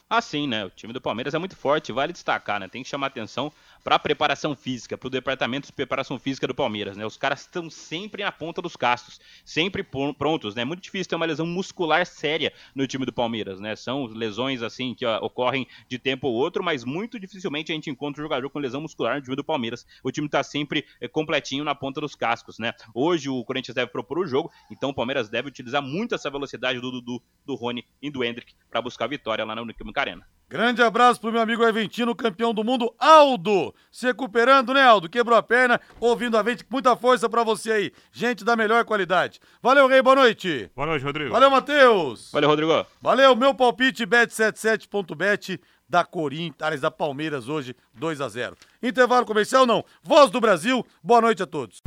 Ah, 0.10 0.22
sim, 0.22 0.45
né? 0.45 0.66
O 0.66 0.70
time 0.70 0.91
do 0.91 0.99
Palmeiras 0.99 1.34
é 1.34 1.39
muito 1.39 1.56
forte, 1.56 1.91
vale 1.91 2.12
destacar, 2.12 2.60
né? 2.60 2.68
Tem 2.68 2.84
que 2.84 2.89
chamar 2.89 3.08
atenção 3.08 3.52
para 3.84 3.96
a 3.96 4.00
preparação 4.00 4.56
física, 4.56 4.98
para 4.98 5.08
o 5.08 5.10
departamento 5.10 5.68
de 5.68 5.74
preparação 5.74 6.20
física 6.20 6.48
do 6.48 6.56
Palmeiras, 6.56 6.96
né? 6.96 7.06
Os 7.06 7.18
caras 7.18 7.42
estão 7.42 7.70
sempre 7.70 8.24
na 8.24 8.32
ponta 8.32 8.62
dos 8.62 8.76
castos, 8.76 9.20
sempre 9.44 9.84
prontos, 9.84 10.56
né? 10.56 10.62
É 10.62 10.66
muito 10.66 10.82
difícil 10.82 11.10
ter 11.10 11.16
uma 11.16 11.26
lesão 11.26 11.46
muscular 11.46 12.06
séria 12.06 12.54
no 12.76 12.86
time 12.86 13.06
do 13.06 13.14
Palmeiras, 13.14 13.60
né? 13.60 13.76
São 13.76 14.06
lesões 14.06 14.62
assim 14.62 14.94
que 14.94 15.06
ó, 15.06 15.18
ocorrem 15.24 15.68
de 15.88 15.98
tempo 15.98 16.28
ou 16.28 16.34
outro, 16.34 16.64
mas 16.64 16.84
muito 16.84 17.20
dificilmente 17.20 17.72
a 17.72 17.76
gente 17.76 17.90
encontra 17.90 18.22
um 18.22 18.26
jogador 18.26 18.50
com 18.50 18.60
lesão 18.60 18.82
muscular 18.82 19.16
no 19.16 19.22
time 19.22 19.36
do 19.36 19.44
Palmeiras. 19.44 19.86
O 20.04 20.12
time 20.12 20.28
está 20.28 20.44
sempre 20.44 20.86
é, 21.00 21.08
completinho 21.08 21.64
na 21.64 21.74
ponta 21.74 22.00
dos 22.02 22.16
cascos, 22.16 22.60
né? 22.60 22.74
Hoje 22.94 23.30
o 23.30 23.44
Corinthians 23.44 23.76
deve 23.76 23.92
propor 23.92 24.20
o 24.20 24.28
jogo, 24.28 24.52
então 24.70 24.90
o 24.90 24.94
Palmeiras 24.94 25.30
deve 25.30 25.48
utilizar 25.48 25.82
muito 25.82 26.16
essa 26.16 26.30
velocidade 26.30 26.80
do 26.80 26.92
Dudu, 26.92 27.22
do 27.46 27.56
Rony 27.56 27.86
e 28.02 28.10
do 28.10 28.24
Hendrick 28.24 28.54
para 28.70 28.82
buscar 28.82 29.06
a 29.06 29.10
vitória 29.10 29.44
lá 29.44 29.56
na 29.56 29.62
Uniquímica 29.62 30.02
Arena. 30.02 30.26
Grande 30.52 30.84
abraço 30.84 31.22
pro 31.22 31.32
meu 31.32 31.42
amigo 31.42 31.64
Argentino, 31.64 32.14
campeão 32.14 32.54
do 32.54 32.62
mundo, 32.62 32.94
Aldo. 33.00 33.71
Se 33.92 34.06
recuperando, 34.06 34.74
né, 34.74 34.84
Aldo? 34.84 35.10
Quebrou 35.10 35.38
a 35.38 35.44
perna, 35.44 35.80
ouvindo 36.00 36.38
a 36.38 36.42
vente. 36.42 36.66
Muita 36.70 36.96
força 36.96 37.30
para 37.30 37.44
você 37.44 37.72
aí. 37.72 37.92
Gente 38.12 38.44
da 38.44 38.56
melhor 38.56 38.86
qualidade. 38.86 39.40
Valeu, 39.62 39.88
Rei, 39.88 40.02
boa 40.02 40.16
noite. 40.16 40.70
Boa 40.76 40.88
noite, 40.88 41.04
Rodrigo. 41.04 41.32
Valeu, 41.32 41.50
Matheus. 41.50 42.30
Valeu, 42.32 42.50
Rodrigo. 42.50 42.86
Valeu, 43.02 43.36
meu 43.36 43.54
palpite, 43.54 44.06
bet77.bet 44.06 45.60
da 45.90 46.06
Corinthians, 46.06 46.80
da 46.80 46.90
Palmeiras 46.90 47.50
hoje, 47.50 47.76
2 47.96 48.22
a 48.22 48.30
0 48.30 48.56
Intervalo 48.82 49.26
comercial, 49.26 49.66
não. 49.66 49.84
Voz 50.02 50.32
do 50.32 50.40
Brasil, 50.40 50.86
boa 51.04 51.20
noite 51.20 51.44
a 51.44 51.46
todos. 51.46 51.82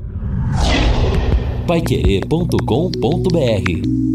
Paiquerê.com.br 1.66 4.13